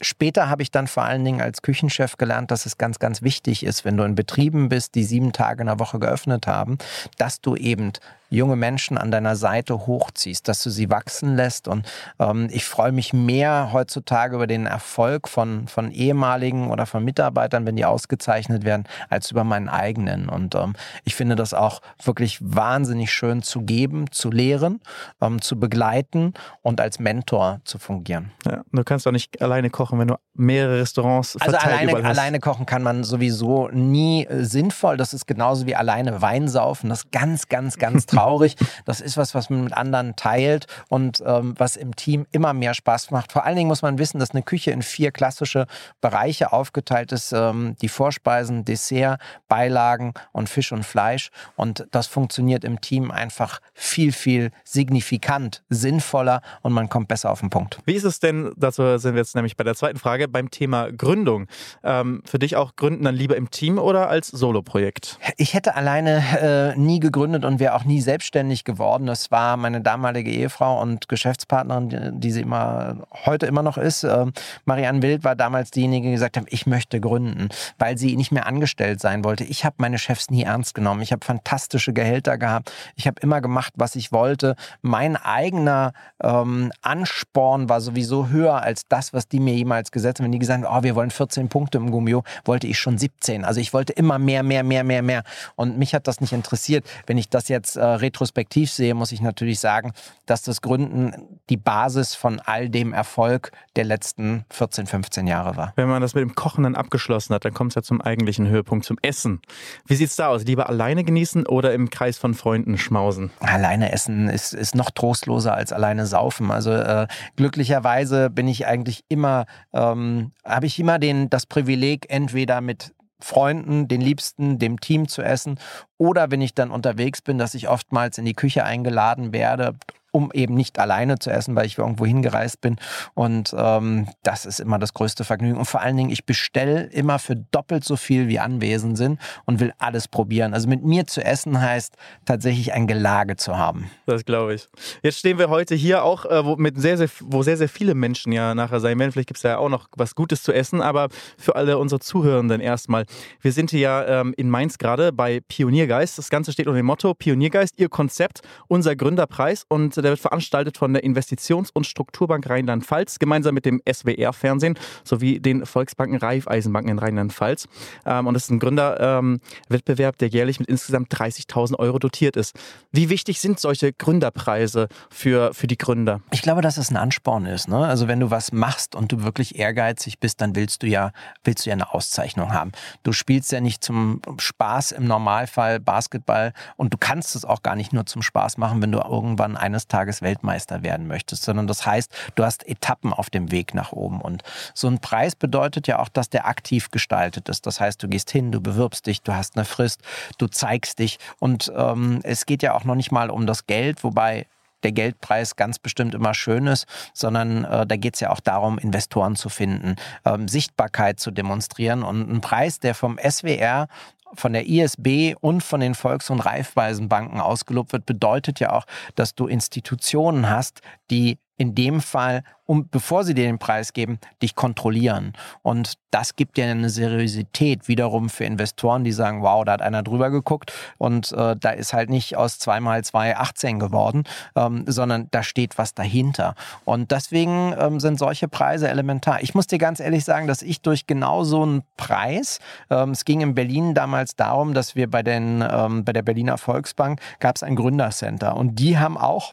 Später 0.00 0.48
habe 0.48 0.62
ich 0.62 0.70
dann 0.70 0.86
vor 0.86 1.04
allen 1.04 1.24
Dingen 1.24 1.40
als 1.40 1.62
Küchenchef 1.62 2.16
gelernt, 2.16 2.50
dass 2.50 2.66
es 2.66 2.78
ganz, 2.78 2.98
ganz 2.98 3.22
wichtig 3.22 3.64
ist, 3.64 3.84
wenn 3.84 3.96
du 3.96 4.04
in 4.04 4.14
Betrieben 4.14 4.68
bist, 4.68 4.94
die 4.94 5.04
sieben 5.04 5.32
Tage 5.32 5.60
in 5.60 5.66
der 5.66 5.78
Woche 5.78 5.98
geöffnet 5.98 6.46
haben, 6.46 6.78
dass 7.18 7.40
du 7.40 7.56
eben 7.56 7.92
junge 8.30 8.56
Menschen 8.56 8.96
an 8.96 9.10
deiner 9.10 9.36
Seite 9.36 9.86
hochziehst, 9.86 10.48
dass 10.48 10.62
du 10.62 10.70
sie 10.70 10.88
wachsen 10.88 11.36
lässt. 11.36 11.68
Und 11.68 11.84
ähm, 12.18 12.48
ich 12.50 12.64
freue 12.64 12.92
mich 12.92 13.12
mehr 13.12 13.70
heutzutage 13.72 14.36
über 14.36 14.46
den 14.46 14.66
Erfolg 14.66 15.28
von, 15.28 15.66
von 15.66 15.90
ehemaligen 15.90 16.70
oder 16.70 16.86
von 16.86 17.04
Mitarbeitern, 17.04 17.66
wenn 17.66 17.76
die 17.76 17.84
ausgezeichnet 17.84 18.64
werden, 18.64 18.84
als 19.08 19.30
über 19.30 19.44
meinen 19.44 19.68
eigenen. 19.68 20.28
Und 20.28 20.54
ähm, 20.54 20.74
ich 21.04 21.16
finde 21.16 21.34
das 21.34 21.52
auch 21.52 21.80
wirklich 22.02 22.38
wahnsinnig 22.40 23.12
schön 23.12 23.42
zu 23.42 23.62
geben, 23.62 24.10
zu 24.12 24.30
lehren, 24.30 24.80
ähm, 25.20 25.42
zu 25.42 25.58
begleiten 25.58 26.34
und 26.62 26.80
als 26.80 27.00
Mentor 27.00 27.60
zu 27.64 27.78
fungieren. 27.78 28.30
Ja, 28.46 28.62
du 28.70 28.84
kannst 28.84 29.06
doch 29.06 29.12
nicht 29.12 29.42
alleine 29.42 29.70
kochen, 29.70 29.89
wenn 29.98 30.08
du 30.08 30.16
mehrere 30.34 30.80
Restaurants 30.80 31.36
Also 31.40 31.56
alleine, 31.56 31.96
alleine 32.04 32.40
kochen 32.40 32.66
kann 32.66 32.82
man 32.82 33.04
sowieso 33.04 33.68
nie 33.68 34.24
äh, 34.24 34.44
sinnvoll. 34.44 34.96
Das 34.96 35.12
ist 35.12 35.26
genauso 35.26 35.66
wie 35.66 35.74
alleine 35.74 36.22
Wein 36.22 36.48
saufen. 36.48 36.88
Das 36.88 37.00
ist 37.00 37.12
ganz, 37.12 37.48
ganz, 37.48 37.76
ganz 37.76 38.06
traurig. 38.06 38.20
traurig. 38.20 38.56
Das 38.84 39.00
ist 39.00 39.16
was, 39.16 39.34
was 39.34 39.50
man 39.50 39.64
mit 39.64 39.72
anderen 39.72 40.16
teilt 40.16 40.66
und 40.88 41.22
ähm, 41.24 41.54
was 41.56 41.76
im 41.76 41.96
Team 41.96 42.26
immer 42.32 42.52
mehr 42.52 42.74
Spaß 42.74 43.10
macht. 43.10 43.32
Vor 43.32 43.44
allen 43.44 43.56
Dingen 43.56 43.68
muss 43.68 43.82
man 43.82 43.98
wissen, 43.98 44.18
dass 44.18 44.30
eine 44.30 44.42
Küche 44.42 44.70
in 44.70 44.82
vier 44.82 45.10
klassische 45.10 45.66
Bereiche 46.00 46.52
aufgeteilt 46.52 47.12
ist. 47.12 47.32
Ähm, 47.32 47.76
die 47.82 47.88
Vorspeisen, 47.88 48.64
Dessert, 48.64 49.20
Beilagen 49.48 50.14
und 50.32 50.48
Fisch 50.48 50.72
und 50.72 50.84
Fleisch. 50.84 51.30
Und 51.56 51.86
das 51.90 52.06
funktioniert 52.06 52.64
im 52.64 52.80
Team 52.80 53.10
einfach 53.10 53.60
viel, 53.74 54.12
viel 54.12 54.50
signifikant 54.64 55.62
sinnvoller 55.68 56.42
und 56.62 56.72
man 56.72 56.88
kommt 56.88 57.08
besser 57.08 57.30
auf 57.30 57.40
den 57.40 57.50
Punkt. 57.50 57.78
Wie 57.84 57.94
ist 57.94 58.04
es 58.04 58.20
denn, 58.20 58.52
dazu 58.56 58.98
sind 58.98 59.14
wir 59.14 59.20
jetzt 59.20 59.34
nämlich 59.34 59.56
bei 59.56 59.64
der 59.64 59.74
zweiten 59.80 59.98
Frage, 59.98 60.28
beim 60.28 60.50
Thema 60.50 60.92
Gründung. 60.92 61.46
Ähm, 61.82 62.22
für 62.24 62.38
dich 62.38 62.56
auch 62.56 62.76
gründen 62.76 63.04
dann 63.04 63.14
lieber 63.14 63.36
im 63.36 63.50
Team 63.50 63.78
oder 63.78 64.08
als 64.08 64.28
Solo-Projekt? 64.28 65.18
Ich 65.38 65.54
hätte 65.54 65.74
alleine 65.74 66.74
äh, 66.74 66.78
nie 66.78 67.00
gegründet 67.00 67.44
und 67.44 67.60
wäre 67.60 67.74
auch 67.74 67.84
nie 67.84 68.00
selbstständig 68.00 68.64
geworden. 68.64 69.06
Das 69.06 69.30
war 69.30 69.56
meine 69.56 69.80
damalige 69.80 70.30
Ehefrau 70.30 70.80
und 70.80 71.08
Geschäftspartnerin, 71.08 72.20
die 72.20 72.30
sie 72.30 72.42
immer 72.42 73.06
heute 73.24 73.46
immer 73.46 73.62
noch 73.62 73.78
ist. 73.78 74.04
Ähm, 74.04 74.32
Marianne 74.66 75.00
Wild 75.00 75.24
war 75.24 75.34
damals 75.34 75.70
diejenige, 75.70 76.08
die 76.08 76.12
gesagt 76.12 76.36
hat, 76.36 76.44
ich 76.48 76.66
möchte 76.66 77.00
gründen, 77.00 77.48
weil 77.78 77.96
sie 77.96 78.16
nicht 78.16 78.32
mehr 78.32 78.46
angestellt 78.46 79.00
sein 79.00 79.24
wollte. 79.24 79.44
Ich 79.44 79.64
habe 79.64 79.76
meine 79.78 79.98
Chefs 79.98 80.28
nie 80.28 80.42
ernst 80.42 80.74
genommen. 80.74 81.00
Ich 81.00 81.12
habe 81.12 81.24
fantastische 81.24 81.94
Gehälter 81.94 82.36
gehabt. 82.36 82.70
Ich 82.96 83.06
habe 83.06 83.20
immer 83.22 83.40
gemacht, 83.40 83.72
was 83.76 83.96
ich 83.96 84.12
wollte. 84.12 84.56
Mein 84.82 85.16
eigener 85.16 85.94
ähm, 86.22 86.70
Ansporn 86.82 87.70
war 87.70 87.80
sowieso 87.80 88.28
höher 88.28 88.60
als 88.62 88.82
das, 88.86 89.14
was 89.14 89.26
die 89.26 89.40
mir 89.40 89.54
jemals 89.54 89.69
gesetzt 89.92 90.20
haben. 90.20 90.24
Wenn 90.24 90.32
die 90.32 90.38
gesagt 90.38 90.64
haben, 90.64 90.78
oh, 90.78 90.82
wir 90.82 90.94
wollen 90.94 91.10
14 91.10 91.48
Punkte 91.48 91.78
im 91.78 91.90
Gummio, 91.90 92.24
wollte 92.44 92.66
ich 92.66 92.78
schon 92.78 92.98
17. 92.98 93.44
Also 93.44 93.60
ich 93.60 93.72
wollte 93.72 93.92
immer 93.92 94.18
mehr, 94.18 94.42
mehr, 94.42 94.62
mehr, 94.62 94.84
mehr, 94.84 95.02
mehr. 95.02 95.22
Und 95.56 95.78
mich 95.78 95.94
hat 95.94 96.06
das 96.06 96.20
nicht 96.20 96.32
interessiert. 96.32 96.84
Wenn 97.06 97.18
ich 97.18 97.28
das 97.28 97.48
jetzt 97.48 97.76
äh, 97.76 97.84
retrospektiv 97.84 98.70
sehe, 98.70 98.94
muss 98.94 99.12
ich 99.12 99.20
natürlich 99.20 99.60
sagen, 99.60 99.92
dass 100.26 100.42
das 100.42 100.60
Gründen 100.60 101.12
die 101.48 101.56
Basis 101.56 102.14
von 102.14 102.40
all 102.40 102.68
dem 102.68 102.92
Erfolg 102.92 103.52
der 103.76 103.84
letzten 103.84 104.44
14, 104.50 104.86
15 104.86 105.26
Jahre 105.26 105.56
war. 105.56 105.72
Wenn 105.76 105.88
man 105.88 106.02
das 106.02 106.14
mit 106.14 106.22
dem 106.22 106.34
Kochen 106.34 106.64
dann 106.64 106.74
abgeschlossen 106.74 107.34
hat, 107.34 107.44
dann 107.44 107.54
kommt 107.54 107.72
es 107.72 107.74
ja 107.76 107.82
zum 107.82 108.00
eigentlichen 108.00 108.48
Höhepunkt, 108.48 108.84
zum 108.84 108.98
Essen. 109.02 109.40
Wie 109.86 109.94
sieht 109.94 110.08
es 110.08 110.16
da 110.16 110.28
aus? 110.28 110.44
Lieber 110.44 110.68
alleine 110.68 111.04
genießen 111.04 111.46
oder 111.46 111.72
im 111.74 111.90
Kreis 111.90 112.18
von 112.18 112.34
Freunden 112.34 112.78
schmausen? 112.78 113.30
Alleine 113.40 113.92
essen 113.92 114.28
ist, 114.28 114.52
ist 114.52 114.74
noch 114.74 114.90
trostloser 114.90 115.54
als 115.54 115.72
alleine 115.72 116.06
saufen. 116.06 116.50
Also 116.50 116.72
äh, 116.72 117.06
glücklicherweise 117.36 118.30
bin 118.30 118.48
ich 118.48 118.66
eigentlich 118.66 119.04
immer, 119.08 119.46
ähm, 119.72 120.32
habe 120.44 120.66
ich 120.66 120.78
immer 120.78 120.98
den, 120.98 121.30
das 121.30 121.46
Privileg, 121.46 122.06
entweder 122.08 122.60
mit 122.60 122.94
Freunden, 123.20 123.86
den 123.86 124.00
Liebsten, 124.00 124.58
dem 124.58 124.80
Team 124.80 125.08
zu 125.08 125.22
essen. 125.22 125.58
Oder 125.98 126.30
wenn 126.30 126.40
ich 126.40 126.54
dann 126.54 126.70
unterwegs 126.70 127.22
bin, 127.22 127.38
dass 127.38 127.54
ich 127.54 127.68
oftmals 127.68 128.18
in 128.18 128.24
die 128.24 128.34
Küche 128.34 128.64
eingeladen 128.64 129.32
werde, 129.32 129.76
um 130.12 130.30
eben 130.32 130.54
nicht 130.54 130.78
alleine 130.78 131.18
zu 131.18 131.30
essen, 131.30 131.56
weil 131.56 131.66
ich 131.66 131.78
irgendwo 131.78 132.06
hingereist 132.06 132.60
bin. 132.60 132.76
Und 133.14 133.54
ähm, 133.56 134.08
das 134.22 134.46
ist 134.46 134.60
immer 134.60 134.78
das 134.78 134.94
größte 134.94 135.24
Vergnügen. 135.24 135.58
Und 135.58 135.66
vor 135.66 135.80
allen 135.80 135.96
Dingen, 135.96 136.10
ich 136.10 136.24
bestelle 136.24 136.84
immer 136.84 137.18
für 137.18 137.36
doppelt 137.36 137.84
so 137.84 137.96
viel, 137.96 138.28
wie 138.28 138.38
anwesend 138.38 138.96
sind 138.96 139.20
und 139.44 139.60
will 139.60 139.72
alles 139.78 140.08
probieren. 140.08 140.54
Also 140.54 140.68
mit 140.68 140.84
mir 140.84 141.06
zu 141.06 141.24
essen 141.24 141.60
heißt 141.60 141.96
tatsächlich 142.24 142.72
ein 142.72 142.86
Gelage 142.86 143.36
zu 143.36 143.58
haben. 143.58 143.90
Das 144.06 144.24
glaube 144.24 144.54
ich. 144.54 144.68
Jetzt 145.02 145.18
stehen 145.18 145.38
wir 145.38 145.50
heute 145.50 145.74
hier 145.74 146.04
auch, 146.04 146.24
äh, 146.26 146.44
wo, 146.44 146.56
mit 146.56 146.80
sehr, 146.80 146.96
sehr, 146.96 147.08
wo 147.20 147.42
sehr, 147.42 147.56
sehr 147.56 147.68
viele 147.68 147.94
Menschen 147.94 148.32
ja 148.32 148.54
nachher 148.54 148.80
sein 148.80 148.98
werden. 148.98 149.12
Vielleicht 149.12 149.28
gibt 149.28 149.38
es 149.38 149.42
ja 149.42 149.58
auch 149.58 149.68
noch 149.68 149.88
was 149.96 150.14
Gutes 150.14 150.42
zu 150.42 150.52
essen, 150.52 150.80
aber 150.80 151.08
für 151.38 151.56
alle 151.56 151.78
unsere 151.78 152.00
Zuhörenden 152.00 152.60
erstmal. 152.60 153.04
Wir 153.40 153.52
sind 153.52 153.70
hier 153.70 153.80
ja 153.80 154.20
ähm, 154.20 154.34
in 154.36 154.50
Mainz 154.50 154.78
gerade 154.78 155.12
bei 155.12 155.40
Pioniergeist. 155.40 156.18
Das 156.18 156.30
Ganze 156.30 156.52
steht 156.52 156.66
unter 156.66 156.78
dem 156.78 156.86
Motto 156.86 157.14
Pioniergeist, 157.14 157.74
Ihr 157.78 157.88
Konzept, 157.88 158.40
unser 158.68 158.96
Gründerpreis. 158.96 159.64
Und 159.68 159.99
der 160.02 160.12
wird 160.12 160.20
veranstaltet 160.20 160.76
von 160.76 160.92
der 160.92 161.04
Investitions- 161.04 161.70
und 161.72 161.86
Strukturbank 161.86 162.48
Rheinland-Pfalz 162.48 163.18
gemeinsam 163.18 163.54
mit 163.54 163.64
dem 163.64 163.80
SWR-Fernsehen 163.90 164.78
sowie 165.04 165.40
den 165.40 165.66
Volksbanken 165.66 166.18
Raiffeisenbanken 166.18 166.92
in 166.92 166.98
Rheinland-Pfalz. 166.98 167.68
Ähm, 168.06 168.26
und 168.26 168.34
es 168.34 168.44
ist 168.44 168.50
ein 168.50 168.58
Gründerwettbewerb, 168.58 170.14
ähm, 170.14 170.18
der 170.18 170.28
jährlich 170.28 170.60
mit 170.60 170.68
insgesamt 170.68 171.12
30.000 171.14 171.78
Euro 171.78 171.98
dotiert 171.98 172.36
ist. 172.36 172.56
Wie 172.92 173.08
wichtig 173.08 173.40
sind 173.40 173.60
solche 173.60 173.92
Gründerpreise 173.92 174.88
für, 175.10 175.54
für 175.54 175.66
die 175.66 175.78
Gründer? 175.78 176.20
Ich 176.30 176.42
glaube, 176.42 176.62
dass 176.62 176.76
es 176.76 176.90
ein 176.90 176.96
Ansporn 176.96 177.46
ist. 177.46 177.68
Ne? 177.68 177.78
Also 177.78 178.08
wenn 178.08 178.20
du 178.20 178.30
was 178.30 178.52
machst 178.52 178.94
und 178.94 179.12
du 179.12 179.22
wirklich 179.22 179.58
ehrgeizig 179.58 180.18
bist, 180.18 180.40
dann 180.40 180.56
willst 180.56 180.82
du 180.82 180.86
ja, 180.86 181.12
willst 181.44 181.66
du 181.66 181.70
ja 181.70 181.74
eine 181.74 181.92
Auszeichnung 181.92 182.52
haben. 182.52 182.72
Du 183.02 183.12
spielst 183.12 183.52
ja 183.52 183.60
nicht 183.60 183.82
zum 183.82 184.20
Spaß 184.38 184.92
im 184.92 185.06
Normalfall 185.06 185.80
Basketball 185.80 186.52
und 186.76 186.92
du 186.92 186.98
kannst 186.98 187.36
es 187.36 187.44
auch 187.44 187.62
gar 187.62 187.76
nicht 187.76 187.92
nur 187.92 188.06
zum 188.06 188.22
Spaß 188.22 188.58
machen, 188.58 188.82
wenn 188.82 188.92
du 188.92 188.98
irgendwann 188.98 189.56
eines 189.56 189.86
Tages 189.90 190.22
Weltmeister 190.22 190.82
werden 190.82 191.06
möchtest, 191.06 191.42
sondern 191.42 191.66
das 191.66 191.84
heißt, 191.84 192.10
du 192.34 192.44
hast 192.44 192.66
Etappen 192.66 193.12
auf 193.12 193.28
dem 193.28 193.50
Weg 193.50 193.74
nach 193.74 193.92
oben. 193.92 194.20
Und 194.20 194.42
so 194.74 194.88
ein 194.88 195.00
Preis 195.00 195.34
bedeutet 195.34 195.86
ja 195.86 195.98
auch, 195.98 196.08
dass 196.08 196.30
der 196.30 196.46
aktiv 196.46 196.90
gestaltet 196.90 197.48
ist. 197.50 197.66
Das 197.66 197.80
heißt, 197.80 198.02
du 198.02 198.08
gehst 198.08 198.30
hin, 198.30 198.52
du 198.52 198.60
bewirbst 198.60 199.06
dich, 199.06 199.22
du 199.22 199.34
hast 199.34 199.56
eine 199.56 199.64
Frist, 199.64 200.00
du 200.38 200.46
zeigst 200.46 200.98
dich. 200.98 201.18
Und 201.38 201.70
ähm, 201.76 202.20
es 202.22 202.46
geht 202.46 202.62
ja 202.62 202.74
auch 202.74 202.84
noch 202.84 202.94
nicht 202.94 203.12
mal 203.12 203.28
um 203.28 203.46
das 203.46 203.66
Geld, 203.66 204.02
wobei 204.02 204.46
der 204.82 204.92
Geldpreis 204.92 205.56
ganz 205.56 205.78
bestimmt 205.78 206.14
immer 206.14 206.34
schön 206.34 206.66
ist, 206.66 206.86
sondern 207.12 207.64
äh, 207.64 207.86
da 207.86 207.96
geht 207.96 208.14
es 208.14 208.20
ja 208.20 208.30
auch 208.30 208.40
darum, 208.40 208.78
Investoren 208.78 209.36
zu 209.36 209.48
finden, 209.48 209.96
ähm, 210.24 210.48
Sichtbarkeit 210.48 211.20
zu 211.20 211.30
demonstrieren. 211.30 212.02
Und 212.02 212.30
ein 212.30 212.40
Preis, 212.40 212.80
der 212.80 212.94
vom 212.94 213.18
SWR 213.18 213.88
von 214.34 214.52
der 214.52 214.68
ISB 214.68 215.34
und 215.40 215.62
von 215.62 215.80
den 215.80 215.94
Volks- 215.94 216.30
und 216.30 216.40
Raiffeisenbanken 216.40 217.40
ausgelobt 217.40 217.92
wird, 217.92 218.06
bedeutet 218.06 218.60
ja 218.60 218.72
auch, 218.72 218.86
dass 219.14 219.34
du 219.34 219.46
Institutionen 219.46 220.48
hast, 220.48 220.80
die 221.10 221.38
in 221.60 221.74
dem 221.74 222.00
Fall, 222.00 222.42
um, 222.64 222.88
bevor 222.88 223.22
sie 223.22 223.34
dir 223.34 223.44
den 223.44 223.58
Preis 223.58 223.92
geben, 223.92 224.18
dich 224.40 224.54
kontrollieren. 224.54 225.34
Und 225.60 225.98
das 226.10 226.34
gibt 226.34 226.56
dir 226.56 226.64
eine 226.64 226.88
Seriosität 226.88 227.86
wiederum 227.86 228.30
für 228.30 228.44
Investoren, 228.44 229.04
die 229.04 229.12
sagen, 229.12 229.42
wow, 229.42 229.62
da 229.66 229.72
hat 229.72 229.82
einer 229.82 230.02
drüber 230.02 230.30
geguckt 230.30 230.72
und 230.96 231.32
äh, 231.32 231.56
da 231.60 231.70
ist 231.70 231.92
halt 231.92 232.08
nicht 232.08 232.34
aus 232.34 232.58
2 232.60 232.80
mal 232.80 233.04
2 233.04 233.36
18 233.36 233.78
geworden, 233.78 234.24
ähm, 234.56 234.84
sondern 234.86 235.28
da 235.32 235.42
steht 235.42 235.76
was 235.76 235.92
dahinter. 235.92 236.54
Und 236.86 237.10
deswegen 237.10 237.74
ähm, 237.78 238.00
sind 238.00 238.18
solche 238.18 238.48
Preise 238.48 238.88
elementar. 238.88 239.42
Ich 239.42 239.54
muss 239.54 239.66
dir 239.66 239.78
ganz 239.78 240.00
ehrlich 240.00 240.24
sagen, 240.24 240.46
dass 240.46 240.62
ich 240.62 240.80
durch 240.80 241.06
genau 241.06 241.44
so 241.44 241.62
einen 241.62 241.82
Preis, 241.98 242.58
ähm, 242.88 243.10
es 243.10 243.26
ging 243.26 243.42
in 243.42 243.54
Berlin 243.54 243.92
damals 243.92 244.34
darum, 244.34 244.72
dass 244.72 244.96
wir 244.96 245.10
bei, 245.10 245.22
den, 245.22 245.62
ähm, 245.70 246.06
bei 246.06 246.14
der 246.14 246.22
Berliner 246.22 246.56
Volksbank 246.56 247.20
gab 247.38 247.56
es 247.56 247.62
ein 247.62 247.76
Gründercenter 247.76 248.56
und 248.56 248.76
die 248.76 248.96
haben 248.96 249.18
auch 249.18 249.52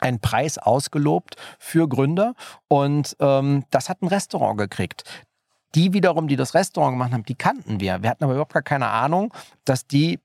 einen 0.00 0.20
Preis 0.20 0.58
ausgelobt 0.58 1.36
für 1.58 1.88
Gründer 1.88 2.34
und 2.68 3.16
ähm, 3.20 3.64
das 3.70 3.88
hat 3.88 4.02
ein 4.02 4.08
Restaurant 4.08 4.58
gekriegt. 4.58 5.04
Die 5.74 5.92
wiederum, 5.92 6.28
die 6.28 6.36
das 6.36 6.54
Restaurant 6.54 6.94
gemacht 6.94 7.12
haben, 7.12 7.24
die 7.24 7.34
kannten 7.34 7.80
wir. 7.80 8.02
Wir 8.02 8.10
hatten 8.10 8.24
aber 8.24 8.32
überhaupt 8.32 8.54
gar 8.54 8.62
keine 8.62 8.88
Ahnung, 8.88 9.34
dass 9.64 9.86
die 9.86 10.18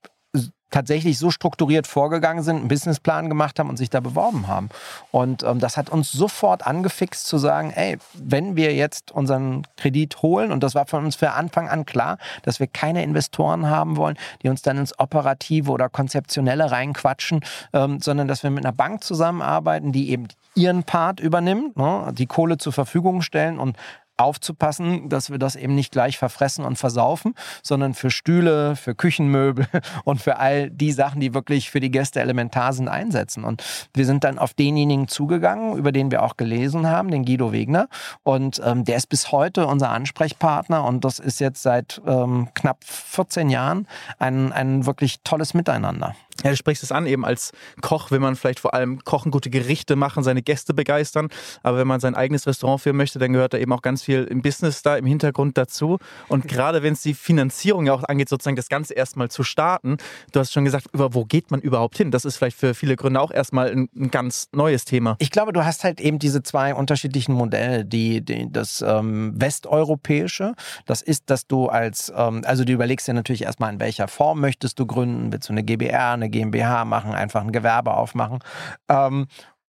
tatsächlich 0.70 1.18
so 1.18 1.30
strukturiert 1.30 1.86
vorgegangen 1.86 2.42
sind, 2.42 2.56
einen 2.56 2.68
Businessplan 2.68 3.28
gemacht 3.28 3.58
haben 3.58 3.68
und 3.68 3.76
sich 3.76 3.90
da 3.90 4.00
beworben 4.00 4.48
haben. 4.48 4.70
Und 5.10 5.42
ähm, 5.42 5.60
das 5.60 5.76
hat 5.76 5.90
uns 5.90 6.10
sofort 6.10 6.66
angefixt 6.66 7.26
zu 7.26 7.38
sagen, 7.38 7.70
ey, 7.70 7.98
wenn 8.14 8.56
wir 8.56 8.74
jetzt 8.74 9.12
unseren 9.12 9.66
Kredit 9.76 10.22
holen, 10.22 10.50
und 10.50 10.62
das 10.62 10.74
war 10.74 10.86
von 10.86 11.04
uns 11.04 11.16
für 11.16 11.32
Anfang 11.32 11.68
an 11.68 11.86
klar, 11.86 12.18
dass 12.42 12.60
wir 12.60 12.66
keine 12.66 13.02
Investoren 13.02 13.68
haben 13.68 13.96
wollen, 13.96 14.16
die 14.42 14.48
uns 14.48 14.62
dann 14.62 14.78
ins 14.78 14.98
Operative 14.98 15.70
oder 15.70 15.88
Konzeptionelle 15.88 16.70
reinquatschen, 16.70 17.44
ähm, 17.72 18.00
sondern 18.00 18.26
dass 18.26 18.42
wir 18.42 18.50
mit 18.50 18.64
einer 18.64 18.74
Bank 18.74 19.04
zusammenarbeiten, 19.04 19.92
die 19.92 20.10
eben 20.10 20.28
ihren 20.54 20.84
Part 20.84 21.20
übernimmt, 21.20 21.76
ne, 21.76 22.12
die 22.12 22.26
Kohle 22.26 22.58
zur 22.58 22.72
Verfügung 22.72 23.22
stellen 23.22 23.58
und 23.58 23.76
aufzupassen, 24.16 25.08
dass 25.08 25.30
wir 25.30 25.38
das 25.38 25.56
eben 25.56 25.74
nicht 25.74 25.92
gleich 25.92 26.18
verfressen 26.18 26.64
und 26.64 26.76
versaufen, 26.76 27.34
sondern 27.62 27.94
für 27.94 28.10
Stühle, 28.10 28.76
für 28.76 28.94
Küchenmöbel 28.94 29.66
und 30.04 30.20
für 30.20 30.38
all 30.38 30.70
die 30.70 30.92
Sachen, 30.92 31.20
die 31.20 31.34
wirklich 31.34 31.70
für 31.70 31.80
die 31.80 31.90
Gäste 31.90 32.20
elementar 32.20 32.72
sind, 32.72 32.88
einsetzen. 32.88 33.44
Und 33.44 33.62
wir 33.92 34.06
sind 34.06 34.24
dann 34.24 34.38
auf 34.38 34.54
denjenigen 34.54 35.08
zugegangen, 35.08 35.76
über 35.76 35.92
den 35.92 36.10
wir 36.10 36.22
auch 36.22 36.36
gelesen 36.36 36.86
haben, 36.88 37.10
den 37.10 37.24
Guido 37.24 37.52
Wegner. 37.52 37.88
Und 38.22 38.60
ähm, 38.64 38.84
der 38.84 38.96
ist 38.96 39.08
bis 39.08 39.32
heute 39.32 39.66
unser 39.66 39.90
Ansprechpartner 39.90 40.84
und 40.84 41.04
das 41.04 41.18
ist 41.18 41.40
jetzt 41.40 41.62
seit 41.62 42.00
ähm, 42.06 42.48
knapp 42.54 42.84
14 42.84 43.50
Jahren 43.50 43.88
ein, 44.18 44.52
ein 44.52 44.86
wirklich 44.86 45.20
tolles 45.24 45.54
Miteinander. 45.54 46.14
Ja, 46.42 46.50
du 46.50 46.56
sprichst 46.56 46.82
es 46.82 46.92
an, 46.92 47.06
eben 47.06 47.24
als 47.24 47.52
Koch 47.80 48.10
will 48.10 48.18
man 48.18 48.36
vielleicht 48.36 48.60
vor 48.60 48.74
allem 48.74 49.04
kochen, 49.04 49.30
gute 49.30 49.50
Gerichte 49.50 49.96
machen, 49.96 50.22
seine 50.22 50.42
Gäste 50.42 50.74
begeistern. 50.74 51.28
Aber 51.62 51.78
wenn 51.78 51.86
man 51.86 52.00
sein 52.00 52.14
eigenes 52.14 52.46
Restaurant 52.46 52.80
führen 52.80 52.96
möchte, 52.96 53.18
dann 53.18 53.32
gehört 53.32 53.54
da 53.54 53.58
eben 53.58 53.72
auch 53.72 53.82
ganz 53.82 54.02
viel 54.02 54.24
im 54.24 54.42
Business 54.42 54.82
da 54.82 54.96
im 54.96 55.06
Hintergrund 55.06 55.56
dazu. 55.56 55.98
Und 56.28 56.48
gerade 56.48 56.82
wenn 56.82 56.94
es 56.94 57.02
die 57.02 57.14
Finanzierung 57.14 57.86
ja 57.86 57.94
auch 57.94 58.04
angeht, 58.04 58.28
sozusagen 58.28 58.56
das 58.56 58.68
Ganze 58.68 58.94
erstmal 58.94 59.30
zu 59.30 59.42
starten, 59.42 59.96
du 60.32 60.40
hast 60.40 60.52
schon 60.52 60.64
gesagt, 60.64 60.88
über 60.92 61.14
wo 61.14 61.24
geht 61.24 61.50
man 61.50 61.60
überhaupt 61.60 61.96
hin? 61.96 62.10
Das 62.10 62.24
ist 62.24 62.36
vielleicht 62.36 62.56
für 62.56 62.74
viele 62.74 62.96
Gründer 62.96 63.22
auch 63.22 63.30
erstmal 63.30 63.70
ein, 63.70 63.88
ein 63.96 64.10
ganz 64.10 64.48
neues 64.52 64.84
Thema. 64.84 65.16
Ich 65.20 65.30
glaube, 65.30 65.52
du 65.52 65.64
hast 65.64 65.84
halt 65.84 66.00
eben 66.00 66.18
diese 66.18 66.42
zwei 66.42 66.74
unterschiedlichen 66.74 67.32
Modelle. 67.32 67.84
Die, 67.84 68.24
die 68.24 68.50
das 68.50 68.82
ähm, 68.82 69.32
westeuropäische, 69.36 70.54
das 70.86 71.02
ist, 71.02 71.30
dass 71.30 71.46
du 71.46 71.66
als, 71.66 72.12
ähm, 72.16 72.42
also 72.44 72.64
du 72.64 72.72
überlegst 72.72 73.06
dir 73.06 73.14
natürlich 73.14 73.42
erstmal, 73.42 73.72
in 73.72 73.80
welcher 73.80 74.08
Form 74.08 74.40
möchtest 74.40 74.78
du 74.78 74.86
gründen, 74.86 75.32
willst 75.32 75.48
du 75.48 75.52
eine 75.52 75.62
GBR, 75.62 76.12
eine 76.12 76.23
GmbH 76.28 76.84
machen, 76.84 77.14
einfach 77.14 77.42
ein 77.42 77.52
Gewerbe 77.52 77.94
aufmachen. 77.94 78.40
Ähm, 78.88 79.26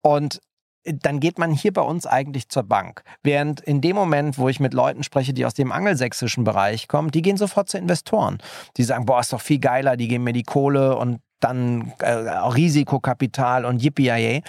und 0.03 0.41
dann 0.85 1.21
geht 1.21 1.39
man 1.39 1.53
hier 1.53 1.73
bei 1.73 1.83
uns 1.83 2.07
eigentlich 2.07 2.49
zur 2.49 2.63
Bank. 2.63 3.03
Während 3.23 3.61
in 3.61 3.81
dem 3.81 3.97
Moment, 3.97 4.39
wo 4.39 4.49
ich 4.49 4.61
mit 4.61 4.73
Leuten 4.73 5.03
spreche, 5.03 5.35
die 5.35 5.45
aus 5.45 5.55
dem 5.55 5.73
angelsächsischen 5.73 6.45
Bereich 6.45 6.89
kommen, 6.89 7.11
die 7.11 7.23
gehen 7.23 7.37
sofort 7.37 7.69
zu 7.69 7.79
Investoren. 7.79 8.39
Die 8.77 8.85
sagen, 8.85 9.05
boah, 9.05 9.21
ist 9.21 9.33
doch 9.33 9.41
viel 9.41 9.59
geiler, 9.59 9.97
die 9.97 10.09
geben 10.09 10.25
mir 10.25 10.33
die 10.33 10.43
Kohle 10.43 10.97
und 10.97 11.21
dann 11.41 11.93
äh, 12.01 12.13
Risikokapital 12.13 13.65
und 13.65 13.83
yippie 13.83 14.43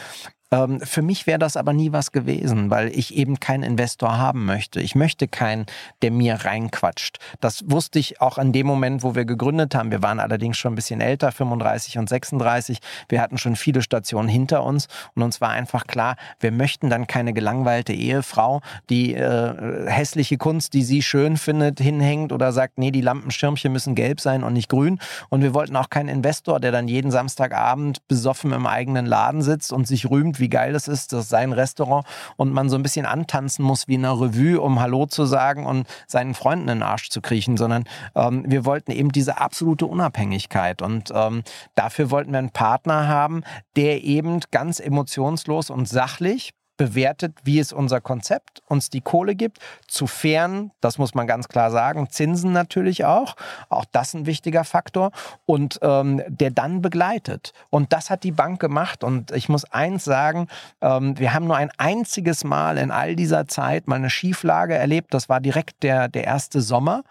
für 0.83 1.01
mich 1.01 1.27
wäre 1.27 1.39
das 1.39 1.55
aber 1.55 1.71
nie 1.71 1.93
was 1.93 2.11
gewesen, 2.11 2.69
weil 2.69 2.89
ich 2.89 3.15
eben 3.15 3.39
keinen 3.39 3.63
Investor 3.63 4.17
haben 4.17 4.43
möchte. 4.43 4.81
Ich 4.81 4.95
möchte 4.95 5.29
keinen, 5.29 5.65
der 6.01 6.11
mir 6.11 6.43
reinquatscht. 6.43 7.19
Das 7.39 7.63
wusste 7.71 7.99
ich 7.99 8.19
auch 8.19 8.37
an 8.37 8.51
dem 8.51 8.67
Moment, 8.67 9.01
wo 9.01 9.15
wir 9.15 9.23
gegründet 9.23 9.75
haben. 9.75 9.91
Wir 9.91 10.03
waren 10.03 10.19
allerdings 10.19 10.57
schon 10.57 10.73
ein 10.73 10.75
bisschen 10.75 10.99
älter, 10.99 11.31
35 11.31 11.99
und 11.99 12.09
36. 12.09 12.79
Wir 13.07 13.21
hatten 13.21 13.37
schon 13.37 13.55
viele 13.55 13.81
Stationen 13.81 14.27
hinter 14.27 14.65
uns 14.65 14.89
und 15.15 15.23
uns 15.23 15.39
war 15.39 15.51
einfach 15.51 15.87
klar, 15.87 16.17
wir 16.41 16.51
möchten 16.51 16.89
dann 16.89 17.07
keine 17.07 17.31
gelangweilte 17.31 17.93
Ehefrau, 17.93 18.59
die 18.89 19.13
äh, 19.13 19.89
hässliche 19.89 20.37
Kunst, 20.37 20.73
die 20.73 20.83
sie 20.83 21.01
schön 21.01 21.37
findet, 21.37 21.79
hinhängt 21.79 22.33
oder 22.33 22.51
sagt, 22.51 22.77
nee, 22.77 22.91
die 22.91 22.99
Lampenschirmchen 22.99 23.71
müssen 23.71 23.95
gelb 23.95 24.19
sein 24.19 24.43
und 24.43 24.51
nicht 24.51 24.67
grün. 24.67 24.99
Und 25.29 25.43
wir 25.43 25.53
wollten 25.53 25.77
auch 25.77 25.89
keinen 25.89 26.09
Investor, 26.09 26.59
der 26.59 26.73
dann 26.73 26.89
jeden 26.89 27.09
Samstagabend 27.09 28.05
besoffen 28.09 28.51
im 28.51 28.67
eigenen 28.67 29.05
Laden 29.05 29.41
sitzt 29.41 29.71
und 29.71 29.87
sich 29.87 30.09
rühmt, 30.09 30.40
wie 30.41 30.49
geil 30.49 30.73
das 30.73 30.89
ist, 30.89 31.13
das 31.13 31.21
ist 31.21 31.29
sein 31.29 31.53
Restaurant 31.53 32.05
und 32.35 32.51
man 32.51 32.69
so 32.69 32.75
ein 32.75 32.83
bisschen 32.83 33.05
antanzen 33.05 33.63
muss 33.63 33.87
wie 33.87 33.93
in 33.93 34.05
einer 34.05 34.19
Revue, 34.19 34.59
um 34.59 34.81
Hallo 34.81 35.05
zu 35.05 35.25
sagen 35.25 35.65
und 35.65 35.87
seinen 36.07 36.33
Freunden 36.33 36.67
in 36.67 36.79
den 36.79 36.83
Arsch 36.83 37.09
zu 37.09 37.21
kriechen, 37.21 37.55
sondern 37.55 37.85
ähm, 38.15 38.43
wir 38.45 38.65
wollten 38.65 38.91
eben 38.91 39.11
diese 39.11 39.39
absolute 39.39 39.85
Unabhängigkeit 39.85 40.81
und 40.81 41.11
ähm, 41.15 41.43
dafür 41.75 42.11
wollten 42.11 42.31
wir 42.31 42.39
einen 42.39 42.51
Partner 42.51 43.07
haben, 43.07 43.43
der 43.75 44.03
eben 44.03 44.41
ganz 44.51 44.79
emotionslos 44.79 45.69
und 45.69 45.87
sachlich 45.87 46.51
bewertet, 46.81 47.37
wie 47.43 47.59
ist 47.59 47.73
unser 47.73 48.01
Konzept, 48.01 48.63
uns 48.67 48.89
die 48.89 49.01
Kohle 49.01 49.35
gibt, 49.35 49.59
zu 49.87 50.07
fairen, 50.07 50.71
das 50.81 50.97
muss 50.97 51.13
man 51.13 51.27
ganz 51.27 51.47
klar 51.47 51.69
sagen, 51.69 52.09
Zinsen 52.09 52.53
natürlich 52.53 53.05
auch, 53.05 53.35
auch 53.69 53.85
das 53.91 54.15
ein 54.15 54.25
wichtiger 54.25 54.63
Faktor. 54.63 55.11
Und 55.45 55.77
ähm, 55.83 56.23
der 56.27 56.49
dann 56.49 56.81
begleitet. 56.81 57.53
Und 57.69 57.93
das 57.93 58.09
hat 58.09 58.23
die 58.23 58.31
Bank 58.31 58.59
gemacht. 58.59 59.03
Und 59.03 59.29
ich 59.31 59.47
muss 59.47 59.63
eins 59.65 60.05
sagen, 60.05 60.47
ähm, 60.81 61.19
wir 61.19 61.35
haben 61.35 61.45
nur 61.45 61.55
ein 61.55 61.69
einziges 61.77 62.43
Mal 62.43 62.79
in 62.79 62.89
all 62.89 63.15
dieser 63.15 63.47
Zeit 63.47 63.87
mal 63.87 63.97
eine 63.97 64.09
Schieflage 64.09 64.73
erlebt, 64.73 65.13
das 65.13 65.29
war 65.29 65.39
direkt 65.39 65.83
der, 65.83 66.07
der 66.07 66.23
erste 66.23 66.61
Sommer, 66.61 67.03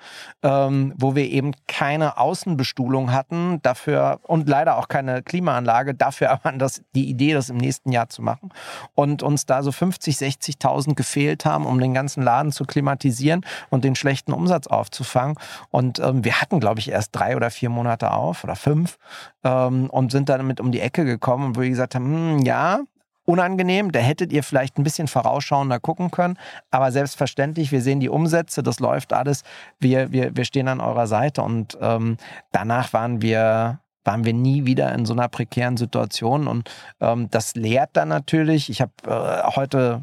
ähm, 0.42 0.94
wo 0.96 1.14
wir 1.14 1.28
eben 1.28 1.52
keine 1.68 2.18
Außenbestuhlung 2.18 3.12
hatten, 3.12 3.60
dafür 3.62 4.18
und 4.24 4.48
leider 4.48 4.78
auch 4.78 4.88
keine 4.88 5.22
Klimaanlage, 5.22 5.94
dafür 5.94 6.30
aber 6.30 6.50
das, 6.52 6.82
die 6.94 7.08
Idee, 7.08 7.34
das 7.34 7.50
im 7.50 7.58
nächsten 7.58 7.92
Jahr 7.92 8.08
zu 8.08 8.22
machen. 8.22 8.50
Und 8.94 9.22
uns 9.22 9.46
da 9.46 9.60
so 9.62 9.73
50, 9.73 10.17
60.000 10.17 10.95
gefehlt 10.95 11.45
haben, 11.45 11.67
um 11.67 11.81
den 11.81 11.95
ganzen 11.95 12.23
Laden 12.23 12.52
zu 12.52 12.64
klimatisieren 12.64 13.45
und 13.71 13.85
den 13.85 13.95
schlechten 13.95 14.33
Umsatz 14.33 14.67
aufzufangen. 14.67 15.37
Und 15.71 15.99
ähm, 16.00 16.25
wir 16.25 16.40
hatten, 16.40 16.61
glaube 16.61 16.81
ich, 16.81 16.90
erst 16.90 17.14
drei 17.14 17.37
oder 17.37 17.50
vier 17.50 17.71
Monate 17.71 18.12
auf 18.12 18.45
oder 18.45 18.57
fünf 18.57 18.99
ähm, 19.45 19.88
und 19.90 20.12
sind 20.12 20.29
dann 20.29 20.40
damit 20.40 20.61
um 20.61 20.73
die 20.73 20.81
Ecke 20.81 21.05
gekommen, 21.05 21.55
wo 21.55 21.61
wir 21.61 21.69
gesagt 21.69 21.95
haben, 21.95 22.07
hm, 22.07 22.38
ja, 22.40 22.81
unangenehm. 23.25 23.93
Da 23.93 24.00
hättet 24.00 24.33
ihr 24.33 24.43
vielleicht 24.43 24.79
ein 24.79 24.83
bisschen 24.83 25.07
vorausschauender 25.07 25.79
gucken 25.81 26.11
können. 26.11 26.38
Aber 26.71 26.93
selbstverständlich, 26.93 27.73
wir 27.73 27.83
sehen 27.83 28.00
die 28.00 28.09
Umsätze, 28.09 28.62
das 28.62 28.81
läuft 28.81 29.12
alles. 29.12 29.43
Wir, 29.79 30.12
wir, 30.12 30.37
wir 30.37 30.45
stehen 30.45 30.69
an 30.69 30.81
eurer 30.81 31.07
Seite 31.07 31.43
und 31.43 31.79
ähm, 31.81 32.17
danach 32.52 32.93
waren 32.93 33.23
wir 33.23 33.81
waren 34.04 34.25
wir 34.25 34.33
nie 34.33 34.66
wieder 34.66 34.92
in 34.95 35.04
so 35.07 35.12
einer 35.12 35.28
prekären 35.28 35.76
Situation. 35.76 36.47
Und 36.47 36.71
ähm, 37.00 37.28
das 37.30 37.54
lehrt 37.54 37.90
dann 37.95 38.09
natürlich. 38.09 38.71
Ich 38.71 38.80
habe 38.80 38.92
äh, 39.07 39.50
heute 39.54 40.02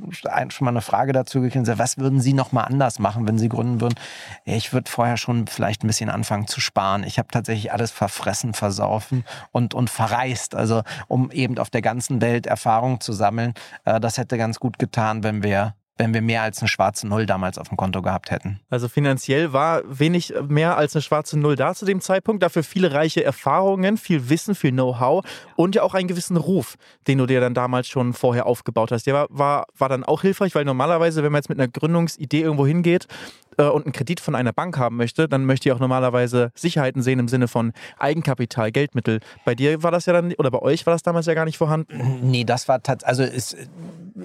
schon 0.50 0.66
mal 0.66 0.72
eine 0.72 0.82
Frage 0.82 1.14
dazu 1.14 1.42
gekriegt, 1.42 1.68
was 1.78 1.98
würden 1.98 2.22
Sie 2.22 2.34
noch 2.34 2.52
mal 2.52 2.64
anders 2.64 3.00
machen, 3.00 3.28
wenn 3.28 3.38
Sie 3.38 3.50
gründen 3.50 3.82
würden? 3.82 3.96
Ich 4.46 4.74
würde 4.74 4.90
vorher 4.90 5.18
schon 5.18 5.48
vielleicht 5.48 5.84
ein 5.84 5.88
bisschen 5.88 6.10
anfangen 6.10 6.48
zu 6.48 6.62
sparen. 6.62 7.04
Ich 7.04 7.18
habe 7.18 7.30
tatsächlich 7.32 7.72
alles 7.72 7.92
verfressen, 7.92 8.54
versaufen 8.54 9.24
und, 9.52 9.74
und 9.74 9.90
verreist, 9.90 10.56
also 10.56 10.84
um 11.08 11.32
eben 11.32 11.58
auf 11.58 11.70
der 11.70 11.82
ganzen 11.82 12.22
Welt 12.22 12.46
Erfahrung 12.46 13.00
zu 13.00 13.14
sammeln. 13.14 13.54
Äh, 13.86 14.00
das 14.00 14.18
hätte 14.18 14.38
ganz 14.38 14.60
gut 14.60 14.80
getan, 14.80 15.24
wenn 15.24 15.44
wir 15.44 15.74
wenn 15.98 16.14
wir 16.14 16.22
mehr 16.22 16.44
als 16.44 16.60
eine 16.60 16.70
schwarze 16.70 17.08
Null 17.08 17.26
damals 17.26 17.58
auf 17.58 17.70
dem 17.70 17.78
Konto 17.78 18.02
gehabt 18.02 18.32
hätten. 18.32 18.60
Also 18.70 18.88
finanziell 18.88 19.54
war 19.54 19.82
wenig 19.88 20.34
mehr 20.48 20.78
als 20.78 20.96
eine 20.96 21.02
schwarze 21.02 21.38
Null 21.38 21.56
da 21.56 21.74
zu 21.74 21.86
dem 21.86 22.02
Zeitpunkt. 22.02 22.44
Dafür 22.44 22.64
viele 22.64 22.94
reiche 22.94 23.24
Erfahrungen, 23.24 23.98
viel 23.98 24.30
Wissen, 24.30 24.56
viel 24.56 24.72
Know-how 24.72 25.26
und 25.56 25.76
ja 25.76 25.84
auch 25.84 25.94
einen 25.94 26.08
gewissen 26.08 26.38
Ruf, 26.38 26.76
den 27.08 27.18
du 27.18 27.26
dir 27.26 27.42
dann 27.42 27.54
damals 27.54 27.88
schon 27.88 28.14
vorher 28.14 28.46
aufgebaut 28.46 28.92
hast. 28.92 29.08
Der 29.08 29.14
war, 29.14 29.28
war, 29.30 29.66
war 29.78 29.90
dann 29.90 30.04
auch 30.04 30.22
hilfreich, 30.22 30.54
weil 30.56 30.66
normalerweise, 30.66 31.24
wenn 31.24 31.32
man 31.32 31.40
jetzt 31.40 31.50
mit 31.50 31.60
einer 31.60 31.68
Gründungsidee 31.68 32.42
irgendwo 32.42 32.68
hingeht, 32.68 33.08
und 33.58 33.86
einen 33.86 33.94
Kredit 33.94 34.20
von 34.20 34.36
einer 34.36 34.54
Bank 34.54 34.78
haben 34.78 34.98
möchte, 34.98 35.28
dann 35.28 35.46
möchte 35.46 35.70
ich 35.70 35.74
auch 35.74 35.80
normalerweise 35.80 36.52
Sicherheiten 36.56 37.02
sehen 37.02 37.20
im 37.20 37.28
Sinne 37.28 37.48
von 37.48 37.74
Eigenkapital, 38.00 38.72
Geldmittel. 38.72 39.20
Bei 39.46 39.56
dir 39.56 39.84
war 39.84 39.92
das 39.92 40.06
ja 40.06 40.14
dann, 40.14 40.34
oder 40.34 40.52
bei 40.52 40.62
euch 40.62 40.86
war 40.86 40.94
das 40.94 41.04
damals 41.04 41.26
ja 41.26 41.34
gar 41.34 41.46
nicht 41.46 41.58
vorhanden? 41.58 42.20
Nee, 42.22 42.44
das 42.44 42.68
war 42.68 42.82
tatsächlich, 42.82 43.08
also 43.08 43.24
es, 43.24 43.56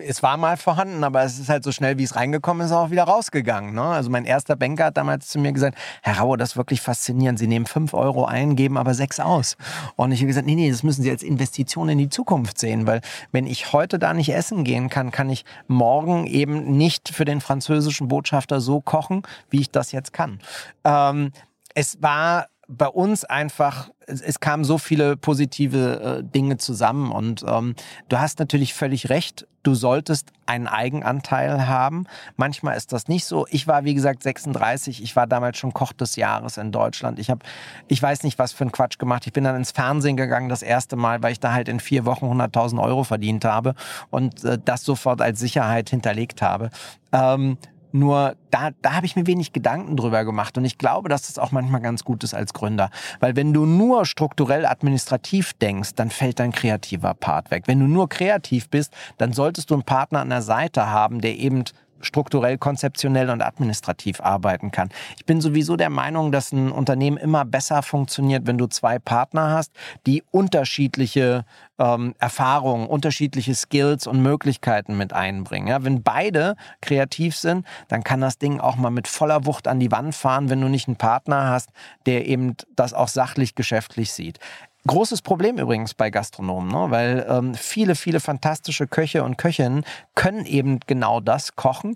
es 0.00 0.22
war 0.22 0.36
mal 0.36 0.56
vorhanden, 0.56 1.04
aber 1.04 1.22
es 1.22 1.38
ist 1.38 1.48
halt 1.48 1.64
so 1.64 1.72
schnell, 1.72 1.98
wie 1.98 2.04
es 2.04 2.16
reingekommen 2.16 2.66
ist, 2.66 2.72
auch 2.72 2.90
wieder 2.90 3.04
rausgegangen. 3.04 3.74
Ne? 3.74 3.82
Also 3.82 4.10
mein 4.10 4.24
erster 4.24 4.56
Banker 4.56 4.86
hat 4.86 4.96
damals 4.96 5.28
zu 5.28 5.38
mir 5.38 5.52
gesagt, 5.52 5.76
Herr 6.02 6.18
Rauer, 6.18 6.36
das 6.36 6.50
ist 6.50 6.56
wirklich 6.56 6.80
faszinierend. 6.80 7.38
Sie 7.38 7.46
nehmen 7.46 7.66
fünf 7.66 7.94
Euro 7.94 8.24
ein, 8.24 8.56
geben 8.56 8.78
aber 8.78 8.94
sechs 8.94 9.20
aus. 9.20 9.56
Und 9.96 10.12
ich 10.12 10.20
habe 10.20 10.28
gesagt, 10.28 10.46
nee, 10.46 10.54
nee, 10.54 10.70
das 10.70 10.82
müssen 10.82 11.02
Sie 11.02 11.10
als 11.10 11.22
Investition 11.22 11.88
in 11.88 11.98
die 11.98 12.08
Zukunft 12.08 12.58
sehen, 12.58 12.86
weil 12.86 13.00
wenn 13.30 13.46
ich 13.46 13.72
heute 13.72 13.98
da 13.98 14.14
nicht 14.14 14.32
essen 14.32 14.64
gehen 14.64 14.88
kann, 14.88 15.10
kann 15.10 15.30
ich 15.30 15.44
morgen 15.68 16.26
eben 16.26 16.76
nicht 16.76 17.08
für 17.10 17.24
den 17.24 17.40
französischen 17.40 18.08
Botschafter 18.08 18.60
so 18.60 18.80
kochen, 18.80 19.21
wie 19.50 19.60
ich 19.60 19.70
das 19.70 19.92
jetzt 19.92 20.12
kann. 20.12 20.40
Ähm, 20.84 21.32
es 21.74 22.02
war 22.02 22.46
bei 22.68 22.88
uns 22.88 23.24
einfach, 23.24 23.90
es, 24.06 24.20
es 24.20 24.40
kamen 24.40 24.64
so 24.64 24.78
viele 24.78 25.16
positive 25.16 26.20
äh, 26.20 26.24
Dinge 26.24 26.56
zusammen 26.56 27.12
und 27.12 27.44
ähm, 27.46 27.74
du 28.08 28.18
hast 28.18 28.38
natürlich 28.38 28.72
völlig 28.72 29.10
recht, 29.10 29.46
du 29.62 29.74
solltest 29.74 30.32
einen 30.46 30.66
Eigenanteil 30.66 31.66
haben. 31.66 32.06
Manchmal 32.36 32.76
ist 32.76 32.92
das 32.92 33.08
nicht 33.08 33.26
so. 33.26 33.46
Ich 33.50 33.66
war, 33.66 33.84
wie 33.84 33.94
gesagt, 33.94 34.22
36, 34.22 35.02
ich 35.02 35.14
war 35.16 35.26
damals 35.26 35.58
schon 35.58 35.72
Koch 35.72 35.92
des 35.92 36.16
Jahres 36.16 36.56
in 36.56 36.72
Deutschland. 36.72 37.18
Ich 37.18 37.30
habe, 37.30 37.40
ich 37.88 38.02
weiß 38.02 38.22
nicht, 38.22 38.38
was 38.38 38.52
für 38.52 38.64
ein 38.64 38.72
Quatsch 38.72 38.98
gemacht. 38.98 39.26
Ich 39.26 39.32
bin 39.32 39.44
dann 39.44 39.56
ins 39.56 39.70
Fernsehen 39.70 40.16
gegangen 40.16 40.48
das 40.48 40.62
erste 40.62 40.96
Mal, 40.96 41.22
weil 41.22 41.32
ich 41.32 41.40
da 41.40 41.52
halt 41.52 41.68
in 41.68 41.78
vier 41.78 42.04
Wochen 42.04 42.26
100.000 42.26 42.82
Euro 42.82 43.04
verdient 43.04 43.44
habe 43.44 43.74
und 44.10 44.44
äh, 44.44 44.58
das 44.62 44.84
sofort 44.84 45.20
als 45.20 45.38
Sicherheit 45.38 45.90
hinterlegt 45.90 46.42
habe. 46.42 46.70
Ähm, 47.12 47.58
nur 47.92 48.36
da, 48.50 48.70
da 48.82 48.94
habe 48.94 49.06
ich 49.06 49.16
mir 49.16 49.26
wenig 49.26 49.52
Gedanken 49.52 49.96
drüber 49.96 50.24
gemacht. 50.24 50.56
Und 50.58 50.64
ich 50.64 50.78
glaube, 50.78 51.08
dass 51.08 51.26
das 51.26 51.38
auch 51.38 51.52
manchmal 51.52 51.80
ganz 51.80 52.04
gut 52.04 52.24
ist 52.24 52.34
als 52.34 52.52
Gründer. 52.52 52.90
Weil 53.20 53.36
wenn 53.36 53.52
du 53.52 53.66
nur 53.66 54.04
strukturell 54.06 54.66
administrativ 54.66 55.52
denkst, 55.54 55.90
dann 55.96 56.10
fällt 56.10 56.38
dein 56.38 56.52
kreativer 56.52 57.14
Part 57.14 57.50
weg. 57.50 57.64
Wenn 57.66 57.80
du 57.80 57.86
nur 57.86 58.08
kreativ 58.08 58.68
bist, 58.68 58.92
dann 59.18 59.32
solltest 59.32 59.70
du 59.70 59.74
einen 59.74 59.84
Partner 59.84 60.20
an 60.20 60.30
der 60.30 60.42
Seite 60.42 60.88
haben, 60.88 61.20
der 61.20 61.36
eben 61.36 61.64
strukturell, 62.02 62.58
konzeptionell 62.58 63.30
und 63.30 63.42
administrativ 63.42 64.20
arbeiten 64.20 64.70
kann. 64.70 64.90
Ich 65.16 65.24
bin 65.24 65.40
sowieso 65.40 65.76
der 65.76 65.90
Meinung, 65.90 66.32
dass 66.32 66.52
ein 66.52 66.70
Unternehmen 66.70 67.16
immer 67.16 67.44
besser 67.44 67.82
funktioniert, 67.82 68.46
wenn 68.46 68.58
du 68.58 68.66
zwei 68.66 68.98
Partner 68.98 69.50
hast, 69.50 69.72
die 70.06 70.22
unterschiedliche 70.30 71.44
ähm, 71.78 72.14
Erfahrungen, 72.18 72.86
unterschiedliche 72.86 73.54
Skills 73.54 74.06
und 74.06 74.22
Möglichkeiten 74.22 74.96
mit 74.96 75.12
einbringen. 75.12 75.68
Ja, 75.68 75.84
wenn 75.84 76.02
beide 76.02 76.56
kreativ 76.80 77.36
sind, 77.36 77.66
dann 77.88 78.04
kann 78.04 78.20
das 78.20 78.38
Ding 78.38 78.60
auch 78.60 78.76
mal 78.76 78.90
mit 78.90 79.08
voller 79.08 79.46
Wucht 79.46 79.68
an 79.68 79.80
die 79.80 79.90
Wand 79.90 80.14
fahren, 80.14 80.50
wenn 80.50 80.60
du 80.60 80.68
nicht 80.68 80.88
einen 80.88 80.96
Partner 80.96 81.48
hast, 81.48 81.70
der 82.06 82.26
eben 82.26 82.56
das 82.76 82.94
auch 82.94 83.08
sachlich 83.08 83.54
geschäftlich 83.54 84.12
sieht. 84.12 84.38
Großes 84.86 85.22
Problem 85.22 85.58
übrigens 85.58 85.94
bei 85.94 86.10
Gastronomen, 86.10 86.68
ne? 86.68 86.90
weil 86.90 87.24
ähm, 87.28 87.54
viele, 87.54 87.94
viele 87.94 88.18
fantastische 88.18 88.88
Köche 88.88 89.22
und 89.22 89.38
Köchinnen 89.38 89.84
können 90.16 90.44
eben 90.44 90.80
genau 90.80 91.20
das 91.20 91.54
kochen 91.54 91.94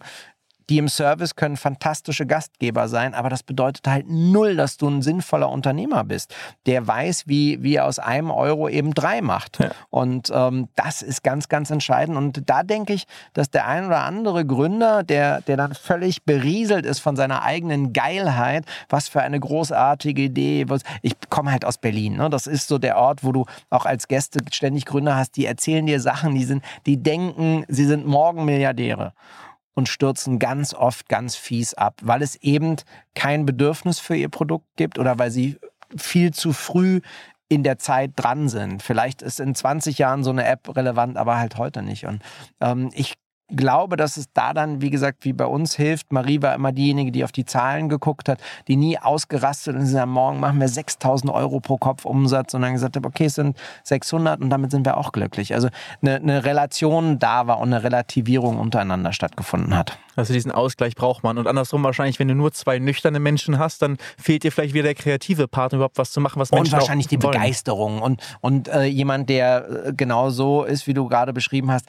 die 0.68 0.78
im 0.78 0.88
Service 0.88 1.36
können 1.36 1.56
fantastische 1.56 2.26
Gastgeber 2.26 2.88
sein, 2.88 3.14
aber 3.14 3.28
das 3.28 3.42
bedeutet 3.42 3.86
halt 3.86 4.06
null, 4.08 4.56
dass 4.56 4.76
du 4.76 4.88
ein 4.88 5.02
sinnvoller 5.02 5.50
Unternehmer 5.50 6.04
bist, 6.04 6.34
der 6.66 6.86
weiß, 6.86 7.24
wie, 7.26 7.62
wie 7.62 7.76
er 7.76 7.86
aus 7.86 7.98
einem 7.98 8.30
Euro 8.30 8.68
eben 8.68 8.92
drei 8.94 9.22
macht. 9.22 9.60
Ja. 9.60 9.70
Und 9.90 10.30
ähm, 10.34 10.68
das 10.74 11.02
ist 11.02 11.22
ganz, 11.22 11.48
ganz 11.48 11.70
entscheidend. 11.70 12.16
Und 12.16 12.48
da 12.48 12.62
denke 12.62 12.92
ich, 12.92 13.06
dass 13.32 13.50
der 13.50 13.66
ein 13.66 13.86
oder 13.86 14.02
andere 14.04 14.44
Gründer, 14.44 15.02
der, 15.02 15.40
der 15.42 15.56
dann 15.56 15.74
völlig 15.74 16.24
berieselt 16.24 16.84
ist 16.84 16.98
von 16.98 17.16
seiner 17.16 17.42
eigenen 17.42 17.92
Geilheit, 17.92 18.64
was 18.88 19.08
für 19.08 19.22
eine 19.22 19.38
großartige 19.38 20.22
Idee. 20.22 20.64
Was, 20.68 20.82
ich 21.02 21.14
komme 21.30 21.52
halt 21.52 21.64
aus 21.64 21.78
Berlin. 21.78 22.16
Ne? 22.16 22.30
Das 22.30 22.46
ist 22.46 22.68
so 22.68 22.78
der 22.78 22.96
Ort, 22.96 23.22
wo 23.22 23.32
du 23.32 23.46
auch 23.70 23.86
als 23.86 24.08
Gäste 24.08 24.40
ständig 24.50 24.84
Gründer 24.84 25.16
hast, 25.16 25.36
die 25.36 25.46
erzählen 25.46 25.86
dir 25.86 26.00
Sachen, 26.00 26.34
die 26.34 26.44
sind, 26.44 26.64
die 26.86 27.02
denken, 27.02 27.64
sie 27.68 27.84
sind 27.84 28.06
morgen 28.06 28.44
Milliardäre 28.44 29.12
und 29.76 29.88
stürzen 29.88 30.38
ganz 30.38 30.74
oft 30.74 31.08
ganz 31.08 31.36
fies 31.36 31.74
ab, 31.74 32.00
weil 32.02 32.22
es 32.22 32.34
eben 32.36 32.76
kein 33.14 33.44
Bedürfnis 33.44 34.00
für 34.00 34.16
ihr 34.16 34.30
Produkt 34.30 34.66
gibt 34.76 34.98
oder 34.98 35.18
weil 35.18 35.30
sie 35.30 35.58
viel 35.96 36.32
zu 36.32 36.52
früh 36.52 37.02
in 37.48 37.62
der 37.62 37.78
Zeit 37.78 38.12
dran 38.16 38.48
sind. 38.48 38.82
Vielleicht 38.82 39.22
ist 39.22 39.38
in 39.38 39.54
20 39.54 39.98
Jahren 39.98 40.24
so 40.24 40.30
eine 40.30 40.46
App 40.46 40.74
relevant, 40.74 41.16
aber 41.16 41.36
halt 41.36 41.58
heute 41.58 41.82
nicht. 41.82 42.06
Und 42.06 42.22
ähm, 42.60 42.90
ich 42.94 43.14
glaube, 43.48 43.96
dass 43.96 44.16
es 44.16 44.32
da 44.32 44.52
dann, 44.52 44.80
wie 44.80 44.90
gesagt, 44.90 45.24
wie 45.24 45.32
bei 45.32 45.46
uns 45.46 45.76
hilft. 45.76 46.12
Marie 46.12 46.42
war 46.42 46.54
immer 46.54 46.72
diejenige, 46.72 47.12
die 47.12 47.24
auf 47.24 47.32
die 47.32 47.44
Zahlen 47.44 47.88
geguckt 47.88 48.28
hat, 48.28 48.40
die 48.66 48.76
nie 48.76 48.98
ausgerastet 48.98 49.76
und 49.76 49.86
sie 49.86 49.92
sagt, 49.92 50.08
morgen 50.08 50.40
machen 50.40 50.60
wir 50.60 50.68
6000 50.68 51.32
Euro 51.32 51.60
pro 51.60 51.76
Kopf 51.76 52.04
Umsatz 52.04 52.54
und 52.54 52.62
dann 52.62 52.72
gesagt 52.72 52.96
hat, 52.96 53.06
okay, 53.06 53.26
es 53.26 53.36
sind 53.36 53.56
600 53.84 54.40
und 54.40 54.50
damit 54.50 54.70
sind 54.70 54.84
wir 54.84 54.96
auch 54.96 55.12
glücklich. 55.12 55.54
Also 55.54 55.68
eine, 56.02 56.16
eine 56.16 56.44
Relation 56.44 57.18
da 57.18 57.46
war 57.46 57.60
und 57.60 57.72
eine 57.72 57.82
Relativierung 57.84 58.58
untereinander 58.58 59.12
stattgefunden 59.12 59.76
hat. 59.76 59.98
Also 60.16 60.32
diesen 60.32 60.50
Ausgleich 60.50 60.94
braucht 60.94 61.22
man. 61.22 61.38
Und 61.38 61.46
andersrum 61.46 61.84
wahrscheinlich, 61.84 62.18
wenn 62.18 62.28
du 62.28 62.34
nur 62.34 62.52
zwei 62.52 62.78
nüchterne 62.78 63.20
Menschen 63.20 63.58
hast, 63.58 63.82
dann 63.82 63.98
fehlt 64.18 64.42
dir 64.42 64.50
vielleicht 64.50 64.74
wieder 64.74 64.84
der 64.84 64.94
kreative 64.94 65.46
Part, 65.46 65.72
überhaupt 65.72 65.98
was 65.98 66.10
zu 66.10 66.20
machen, 66.20 66.40
was 66.40 66.50
Menschen 66.50 66.74
Und 66.74 66.80
wahrscheinlich 66.80 67.06
die 67.06 67.22
wollen. 67.22 67.32
Begeisterung. 67.32 68.00
Und, 68.00 68.22
und 68.40 68.68
äh, 68.68 68.84
jemand, 68.84 69.28
der 69.28 69.86
äh, 69.86 69.92
genau 69.92 70.30
so 70.30 70.64
ist, 70.64 70.86
wie 70.86 70.94
du 70.94 71.06
gerade 71.06 71.32
beschrieben 71.32 71.70
hast, 71.70 71.86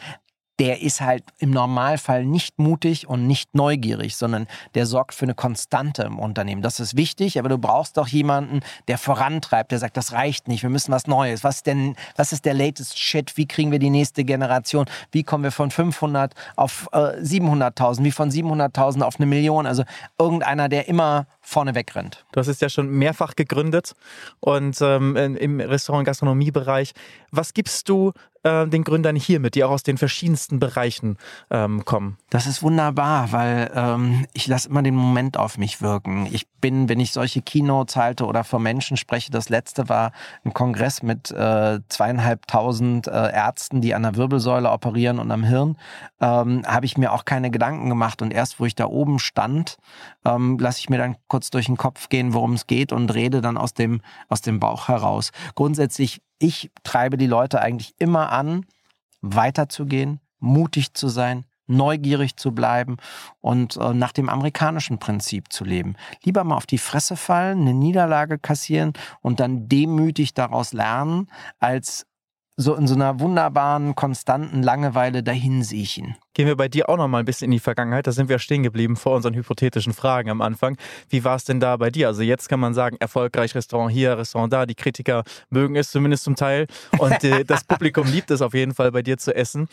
der 0.59 0.81
ist 0.81 1.01
halt 1.01 1.23
im 1.37 1.51
Normalfall 1.51 2.25
nicht 2.25 2.57
mutig 2.57 3.07
und 3.07 3.27
nicht 3.27 3.53
neugierig, 3.53 4.15
sondern 4.15 4.47
der 4.73 4.85
sorgt 4.85 5.13
für 5.13 5.25
eine 5.25 5.35
Konstante 5.35 6.03
im 6.03 6.17
Unternehmen. 6.17 6.61
Das 6.61 6.79
ist 6.79 6.97
wichtig, 6.97 7.37
aber 7.37 7.49
du 7.49 7.57
brauchst 7.57 7.97
doch 7.97 8.07
jemanden, 8.07 8.61
der 8.87 8.97
vorantreibt, 8.97 9.71
der 9.71 9.79
sagt, 9.79 9.97
das 9.97 10.13
reicht 10.13 10.47
nicht, 10.47 10.63
wir 10.63 10.69
müssen 10.69 10.91
was 10.91 11.05
Neues. 11.05 11.43
Was 11.43 11.63
denn, 11.63 11.95
was 12.15 12.33
ist 12.33 12.45
der 12.45 12.53
latest 12.53 12.97
Shit? 12.97 13.37
Wie 13.37 13.47
kriegen 13.47 13.71
wir 13.71 13.79
die 13.79 13.91
nächste 13.91 14.23
Generation? 14.23 14.85
Wie 15.11 15.23
kommen 15.23 15.43
wir 15.43 15.51
von 15.51 15.69
500 15.69 16.33
auf 16.55 16.89
äh, 16.91 17.21
700.000? 17.21 18.03
Wie 18.03 18.11
von 18.11 18.31
700.000 18.31 19.01
auf 19.01 19.17
eine 19.17 19.27
Million? 19.27 19.67
Also 19.67 19.83
irgendeiner, 20.17 20.69
der 20.69 20.87
immer 20.87 21.27
vorne 21.41 21.75
wegrennt. 21.75 22.25
Du 22.31 22.39
hast 22.39 22.47
es 22.47 22.59
ja 22.59 22.69
schon 22.69 22.89
mehrfach 22.89 23.35
gegründet 23.35 23.93
und 24.39 24.77
ähm, 24.81 25.15
im 25.15 25.59
Restaurant- 25.59 26.01
und 26.01 26.05
Gastronomiebereich. 26.05 26.93
Was 27.31 27.53
gibst 27.53 27.87
du 27.89 28.13
äh, 28.47 28.67
den 28.67 28.83
Gründern 28.83 29.15
hier 29.15 29.39
mit, 29.39 29.55
die 29.55 29.63
auch 29.63 29.71
aus 29.71 29.83
den 29.83 29.97
verschiedensten 29.97 30.59
Bereichen 30.59 31.17
ähm, 31.51 31.83
kommen? 31.85 32.17
Das 32.29 32.47
ist 32.47 32.63
wunderbar, 32.63 33.31
weil 33.31 33.71
ähm, 33.75 34.25
ich 34.33 34.47
lasse 34.47 34.69
immer 34.69 34.81
den 34.81 34.95
Moment 34.95 35.37
auf 35.37 35.57
mich 35.57 35.81
wirken. 35.81 36.27
Ich 36.31 36.47
bin, 36.61 36.89
wenn 36.89 36.99
ich 36.99 37.11
solche 37.11 37.41
Keynotes 37.41 37.95
halte 37.95 38.25
oder 38.25 38.43
vor 38.43 38.59
Menschen 38.59 38.97
spreche, 38.97 39.31
das 39.31 39.49
letzte 39.49 39.89
war 39.89 40.11
ein 40.43 40.53
Kongress 40.53 41.03
mit 41.03 41.31
äh, 41.31 41.79
zweieinhalbtausend 41.89 43.07
äh, 43.07 43.31
Ärzten, 43.31 43.81
die 43.81 43.93
an 43.93 44.03
der 44.03 44.15
Wirbelsäule 44.15 44.71
operieren 44.71 45.19
und 45.19 45.31
am 45.31 45.43
Hirn, 45.43 45.77
ähm, 46.21 46.63
habe 46.65 46.85
ich 46.85 46.97
mir 46.97 47.13
auch 47.13 47.25
keine 47.25 47.51
Gedanken 47.51 47.89
gemacht. 47.89 48.21
Und 48.21 48.31
erst, 48.31 48.59
wo 48.59 48.65
ich 48.65 48.75
da 48.75 48.85
oben 48.85 49.19
stand, 49.19 49.77
ähm, 50.25 50.57
lasse 50.59 50.79
ich 50.79 50.89
mir 50.89 50.97
dann 50.97 51.17
kurz 51.27 51.49
durch 51.49 51.65
den 51.65 51.77
Kopf 51.77 52.09
gehen, 52.09 52.33
worum 52.33 52.53
es 52.53 52.67
geht 52.67 52.91
und 52.91 53.13
rede 53.13 53.41
dann 53.41 53.57
aus 53.57 53.73
dem, 53.73 54.01
aus 54.29 54.41
dem 54.41 54.59
Bauch 54.59 54.87
heraus. 54.87 55.31
Grundsätzlich, 55.55 56.21
ich 56.39 56.71
treibe 56.83 57.17
die 57.17 57.27
Leute 57.27 57.61
eigentlich 57.61 57.95
immer 57.99 58.31
an, 58.31 58.65
weiterzugehen, 59.21 60.19
mutig 60.39 60.93
zu 60.93 61.07
sein, 61.07 61.45
neugierig 61.67 62.37
zu 62.37 62.53
bleiben 62.53 62.97
und 63.41 63.75
äh, 63.77 63.93
nach 63.93 64.13
dem 64.13 64.29
amerikanischen 64.29 64.99
Prinzip 64.99 65.51
zu 65.51 65.65
leben. 65.65 65.95
Lieber 66.23 66.43
mal 66.43 66.55
auf 66.55 66.65
die 66.65 66.77
Fresse 66.77 67.17
fallen, 67.17 67.61
eine 67.61 67.73
Niederlage 67.73 68.39
kassieren 68.39 68.93
und 69.21 69.39
dann 69.39 69.67
demütig 69.67 70.33
daraus 70.33 70.73
lernen, 70.73 71.27
als 71.59 72.07
so 72.59 72.73
in 72.73 72.87
so 72.87 72.95
einer 72.95 73.19
wunderbaren, 73.19 73.93
konstanten 73.93 74.63
Langeweile 74.63 75.21
dahinsiechen. 75.21 76.15
Gehen 76.33 76.47
wir 76.47 76.57
bei 76.57 76.67
dir 76.67 76.89
auch 76.89 76.97
noch 76.97 77.07
mal 77.07 77.19
ein 77.19 77.25
bisschen 77.25 77.45
in 77.45 77.51
die 77.51 77.59
Vergangenheit. 77.59 78.07
Da 78.07 78.11
sind 78.11 78.29
wir 78.29 78.39
stehen 78.39 78.63
geblieben 78.63 78.95
vor 78.95 79.15
unseren 79.15 79.35
hypothetischen 79.35 79.93
Fragen 79.93 80.31
am 80.31 80.41
Anfang. 80.41 80.75
Wie 81.09 81.23
war 81.23 81.35
es 81.35 81.45
denn 81.45 81.59
da 81.59 81.77
bei 81.77 81.91
dir? 81.91 82.07
Also 82.07 82.23
jetzt 82.23 82.49
kann 82.49 82.59
man 82.59 82.73
sagen, 82.73 82.97
erfolgreich 82.99 83.53
Restaurant 83.53 83.91
hier, 83.91 84.17
Restaurant 84.17 84.51
da. 84.51 84.65
Die 84.65 84.75
Kritiker 84.75 85.23
mögen 85.51 85.75
es 85.75 85.91
zumindest 85.91 86.23
zum 86.23 86.35
Teil 86.35 86.65
und 86.97 87.23
äh, 87.23 87.43
das 87.45 87.63
Publikum 87.63 88.07
liebt 88.07 88.31
es 88.31 88.41
auf 88.41 88.55
jeden 88.55 88.73
Fall 88.73 88.91
bei 88.91 89.03
dir 89.03 89.17
zu 89.17 89.35
essen. 89.35 89.67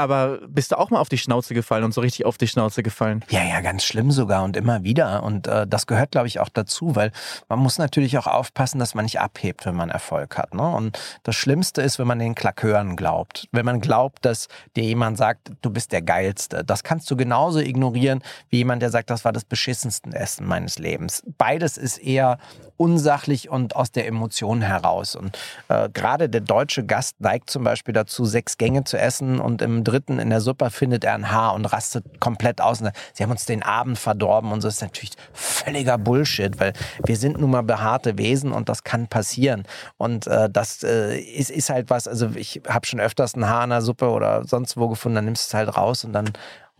Aber 0.00 0.38
bist 0.48 0.72
du 0.72 0.78
auch 0.78 0.90
mal 0.90 0.98
auf 0.98 1.08
die 1.08 1.18
Schnauze 1.18 1.54
gefallen 1.54 1.84
und 1.84 1.92
so 1.92 2.00
richtig 2.00 2.26
auf 2.26 2.38
die 2.38 2.48
Schnauze 2.48 2.82
gefallen? 2.82 3.24
Ja, 3.28 3.44
ja, 3.44 3.60
ganz 3.60 3.84
schlimm 3.84 4.10
sogar 4.10 4.44
und 4.44 4.56
immer 4.56 4.82
wieder. 4.82 5.22
Und 5.22 5.46
äh, 5.46 5.66
das 5.66 5.86
gehört, 5.86 6.12
glaube 6.12 6.26
ich, 6.26 6.40
auch 6.40 6.48
dazu, 6.48 6.96
weil 6.96 7.12
man 7.48 7.58
muss 7.58 7.78
natürlich 7.78 8.18
auch 8.18 8.26
aufpassen, 8.26 8.78
dass 8.78 8.94
man 8.94 9.04
nicht 9.04 9.20
abhebt, 9.20 9.66
wenn 9.66 9.76
man 9.76 9.90
Erfolg 9.90 10.38
hat. 10.38 10.54
Ne? 10.54 10.68
Und 10.68 10.98
das 11.22 11.36
Schlimmste 11.36 11.82
ist, 11.82 11.98
wenn 11.98 12.06
man 12.06 12.18
den 12.18 12.34
Klakeuren 12.34 12.96
glaubt. 12.96 13.48
Wenn 13.52 13.64
man 13.64 13.80
glaubt, 13.80 14.24
dass 14.24 14.48
dir 14.76 14.84
jemand 14.84 15.18
sagt, 15.18 15.52
du 15.62 15.70
bist 15.70 15.92
der 15.92 16.02
Geilste. 16.02 16.64
Das 16.64 16.82
kannst 16.82 17.10
du 17.10 17.16
genauso 17.16 17.60
ignorieren, 17.60 18.22
wie 18.48 18.58
jemand, 18.58 18.82
der 18.82 18.90
sagt, 18.90 19.10
das 19.10 19.24
war 19.24 19.32
das 19.32 19.44
beschissenste 19.44 20.10
Essen 20.14 20.46
meines 20.46 20.78
Lebens. 20.78 21.22
Beides 21.38 21.76
ist 21.76 21.98
eher 21.98 22.38
unsachlich 22.80 23.50
und 23.50 23.76
aus 23.76 23.92
der 23.92 24.06
Emotion 24.06 24.62
heraus. 24.62 25.14
Und 25.14 25.36
äh, 25.68 25.90
gerade 25.90 26.30
der 26.30 26.40
deutsche 26.40 26.84
Gast 26.84 27.20
neigt 27.20 27.50
zum 27.50 27.62
Beispiel 27.62 27.92
dazu, 27.92 28.24
sechs 28.24 28.56
Gänge 28.56 28.84
zu 28.84 28.98
essen 28.98 29.38
und 29.38 29.60
im 29.60 29.84
dritten 29.90 30.18
in 30.18 30.30
der 30.30 30.40
Suppe 30.40 30.70
findet 30.70 31.04
er 31.04 31.14
ein 31.14 31.30
Haar 31.30 31.54
und 31.54 31.64
rastet 31.66 32.20
komplett 32.20 32.60
aus. 32.60 32.82
Sie 33.12 33.22
haben 33.22 33.30
uns 33.30 33.46
den 33.46 33.62
Abend 33.62 33.98
verdorben 33.98 34.52
und 34.52 34.60
so 34.60 34.68
ist 34.68 34.82
natürlich 34.82 35.12
völliger 35.32 35.98
Bullshit, 35.98 36.58
weil 36.60 36.72
wir 37.04 37.16
sind 37.16 37.40
nun 37.40 37.50
mal 37.50 37.62
behaarte 37.62 38.18
Wesen 38.18 38.52
und 38.52 38.68
das 38.68 38.84
kann 38.84 39.08
passieren. 39.08 39.64
Und 39.96 40.26
äh, 40.26 40.48
das 40.50 40.82
äh, 40.82 41.18
ist, 41.18 41.50
ist 41.50 41.70
halt 41.70 41.90
was, 41.90 42.08
also 42.08 42.30
ich 42.34 42.62
habe 42.68 42.86
schon 42.86 43.00
öfters 43.00 43.34
ein 43.34 43.48
Haar 43.48 43.64
in 43.64 43.70
der 43.70 43.82
Suppe 43.82 44.10
oder 44.10 44.44
sonst 44.46 44.76
wo 44.76 44.88
gefunden, 44.88 45.16
dann 45.16 45.24
nimmst 45.26 45.46
du 45.46 45.56
es 45.56 45.58
halt 45.58 45.76
raus 45.76 46.04
und 46.04 46.12
dann 46.12 46.32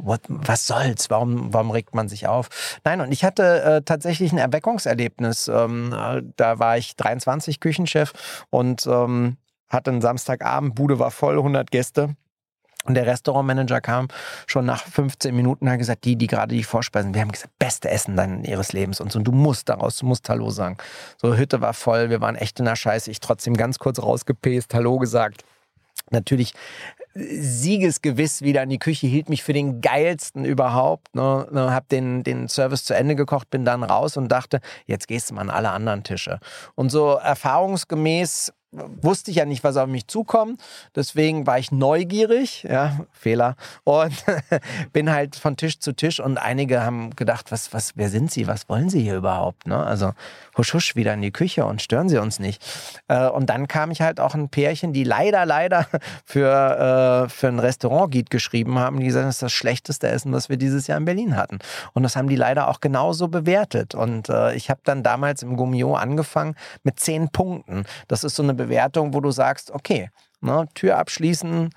What, 0.03 0.23
was 0.29 0.67
soll's? 0.67 1.11
Warum, 1.11 1.53
warum 1.53 1.71
regt 1.71 1.95
man 1.95 2.09
sich 2.09 2.27
auf? 2.27 2.49
Nein, 2.85 3.03
und 3.03 3.13
ich 3.13 3.23
hatte 3.23 3.63
äh, 3.63 3.83
tatsächlich 3.83 4.33
ein 4.33 4.39
Erweckungserlebnis. 4.39 5.49
Ähm, 5.49 5.93
äh, 5.93 6.23
da 6.37 6.59
war 6.59 6.79
ich 6.79 6.97
23 6.97 7.61
Küchenchef 7.61 8.15
und 8.49 8.87
ähm, 8.87 9.37
hatte 9.69 9.91
einen 9.91 10.01
Samstagabend, 10.01 10.75
Bude 10.75 10.99
war 10.99 11.11
voll, 11.11 11.37
100 11.37 11.71
Gäste. 11.71 12.17
Und 12.85 12.95
der 12.95 13.07
Restaurantmanager 13.07 13.81
kam 13.81 14.09
schon 14.47 14.65
nach 14.65 14.85
15 14.87 15.35
Minuten 15.37 15.69
hat 15.69 15.79
gesagt, 15.79 16.05
die, 16.05 16.17
die 16.17 16.27
gerade 16.27 16.55
die 16.55 16.65
Vorspeisen, 16.65 17.13
wir 17.13 17.21
haben 17.21 17.33
gesagt, 17.33 17.59
beste 17.59 17.91
Essen 17.91 18.17
dann 18.17 18.43
ihres 18.45 18.73
Lebens 18.73 19.01
und 19.01 19.13
so. 19.13 19.19
Und 19.19 19.25
du 19.25 19.33
musst 19.33 19.69
daraus, 19.69 19.97
du 19.99 20.07
musst 20.07 20.29
Hallo 20.29 20.51
sagen. 20.51 20.79
So, 21.19 21.37
Hütte 21.37 21.61
war 21.61 21.75
voll, 21.75 22.09
wir 22.09 22.23
waren 22.23 22.37
echt 22.37 22.59
in 22.59 22.65
der 22.65 22.77
Scheiße. 22.77 23.11
Ich 23.11 23.21
trotzdem 23.21 23.55
ganz 23.55 23.79
kurz 23.79 24.01
rausgepest, 24.03 24.73
Hallo 24.73 24.99
gesagt. 24.99 25.45
Natürlich 26.11 26.55
siegesgewiss 27.15 28.43
wieder 28.43 28.63
in 28.63 28.71
die 28.71 28.79
Küche, 28.79 29.07
hielt 29.07 29.29
mich 29.29 29.43
für 29.43 29.53
den 29.53 29.81
geilsten 29.81 30.45
überhaupt. 30.45 31.15
Ne, 31.15 31.47
ne, 31.51 31.75
hab 31.75 31.89
den, 31.89 32.23
den 32.23 32.49
Service 32.49 32.85
zu 32.85 32.95
Ende 32.95 33.17
gekocht, 33.17 33.51
bin 33.51 33.65
dann 33.65 33.83
raus 33.83 34.17
und 34.17 34.29
dachte, 34.29 34.61
jetzt 34.87 35.09
gehst 35.09 35.31
du 35.31 35.35
mal 35.35 35.43
an 35.43 35.51
alle 35.51 35.71
anderen 35.71 36.05
Tische. 36.05 36.39
Und 36.77 36.91
so 36.91 37.15
erfahrungsgemäß 37.15 38.53
wusste 38.73 39.31
ich 39.31 39.39
ja 39.39 39.45
nicht, 39.45 39.65
was 39.65 39.77
auf 39.77 39.89
mich 39.89 40.07
zukommt. 40.07 40.61
Deswegen 40.95 41.47
war 41.47 41.59
ich 41.59 41.73
neugierig, 41.73 42.63
ja, 42.63 43.01
Fehler, 43.13 43.57
und 43.85 44.13
bin 44.93 45.11
halt 45.11 45.37
von 45.37 45.57
Tisch 45.57 45.81
zu 45.81 45.93
Tisch 45.93 46.21
und 46.21 46.39
einige 46.39 46.83
haben 46.83 47.11
gedacht, 47.17 47.51
was, 47.51 47.73
was, 47.73 47.93
wer 47.97 48.09
sind 48.09 48.31
Sie, 48.31 48.47
was 48.47 48.69
wollen 48.69 48.89
Sie 48.89 49.03
hier 49.03 49.17
überhaupt? 49.17 49.67
Ne? 49.67 49.77
Also 49.77 50.13
husch, 50.57 50.73
husch, 50.73 50.95
wieder 50.95 51.15
in 51.15 51.23
die 51.23 51.33
Küche 51.33 51.65
und 51.65 51.83
stören 51.83 52.09
Sie 52.09 52.19
uns 52.19 52.39
nicht. 52.39 52.63
Äh, 53.09 53.29
und 53.29 53.51
dann 53.51 53.67
kam 53.67 53.91
ich 53.91 54.03
halt 54.03 54.21
auch 54.21 54.35
ein 54.35 54.49
Pärchen, 54.49 54.93
die 54.93 55.05
leider, 55.05 55.47
leider 55.47 55.87
für, 56.25 57.27
äh, 57.27 57.29
für 57.29 57.49
ein 57.49 57.59
Restaurant-Guide 57.59 58.31
geschrieben 58.31 58.79
haben, 58.79 59.01
die 59.01 59.07
gesagt, 59.07 59.27
das 59.27 59.37
ist 59.37 59.43
das 59.43 59.53
schlechteste 59.53 60.09
Essen, 60.09 60.33
was 60.33 60.49
wir 60.49 60.57
dieses 60.57 60.87
Jahr 60.87 60.99
in 60.99 61.05
Berlin 61.05 61.37
hatten. 61.37 61.59
Und 61.93 62.05
das 62.05 62.15
haben 62.15 62.29
die 62.29 62.37
leider 62.37 62.69
auch 62.69 62.81
genauso 62.81 63.29
bewertet. 63.29 63.95
Und 63.97 64.29
äh, 64.29 64.55
ich 64.55 64.71
habe 64.71 64.81
dann 64.85 65.03
damals 65.03 65.43
im 65.43 65.57
Gummio 65.57 65.95
angefangen 65.95 66.55
mit 66.85 67.01
zehn 67.01 67.31
Punkten. 67.31 67.85
Das 68.07 68.23
ist 68.23 68.37
so 68.37 68.45
eine 68.45 68.60
Bewertung, 68.65 69.15
wo 69.15 69.21
du 69.21 69.31
sagst, 69.31 69.71
okay, 69.71 70.11
ne, 70.41 70.67
Tür 70.75 70.99
abschließen, 70.99 71.71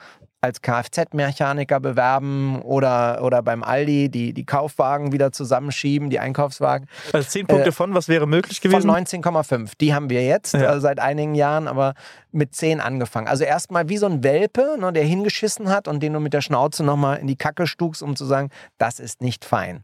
als 0.43 0.61
Kfz-Mechaniker 0.61 1.79
bewerben 1.79 2.61
oder, 2.63 3.23
oder 3.23 3.41
beim 3.41 3.63
Aldi 3.63 4.09
die, 4.09 4.33
die 4.33 4.45
Kaufwagen 4.45 5.13
wieder 5.13 5.31
zusammenschieben, 5.31 6.09
die 6.09 6.19
Einkaufswagen. 6.19 6.89
Also 7.13 7.29
zehn 7.29 7.47
Punkte 7.47 7.69
äh, 7.69 7.71
von, 7.71 7.93
was 7.93 8.09
wäre 8.09 8.27
möglich 8.27 8.59
gewesen? 8.59 8.81
Von 8.81 9.05
19,5. 9.05 9.71
Die 9.79 9.93
haben 9.93 10.09
wir 10.09 10.25
jetzt 10.25 10.53
ja. 10.53 10.75
äh, 10.75 10.81
seit 10.81 10.99
einigen 10.99 11.33
Jahren, 11.33 11.69
aber 11.69 11.93
mit 12.33 12.53
10 12.53 12.81
angefangen. 12.81 13.29
Also 13.29 13.45
erstmal 13.45 13.87
wie 13.87 13.95
so 13.95 14.05
ein 14.05 14.21
Welpe, 14.21 14.75
ne, 14.77 14.91
der 14.91 15.05
hingeschissen 15.05 15.69
hat 15.69 15.87
und 15.87 16.03
den 16.03 16.11
du 16.11 16.19
mit 16.19 16.33
der 16.33 16.41
Schnauze 16.41 16.83
nochmal 16.83 17.19
in 17.19 17.27
die 17.27 17.37
Kacke 17.37 17.65
stugst, 17.65 18.03
um 18.03 18.17
zu 18.17 18.25
sagen, 18.25 18.49
das 18.77 18.99
ist 18.99 19.21
nicht 19.21 19.45
fein. 19.45 19.83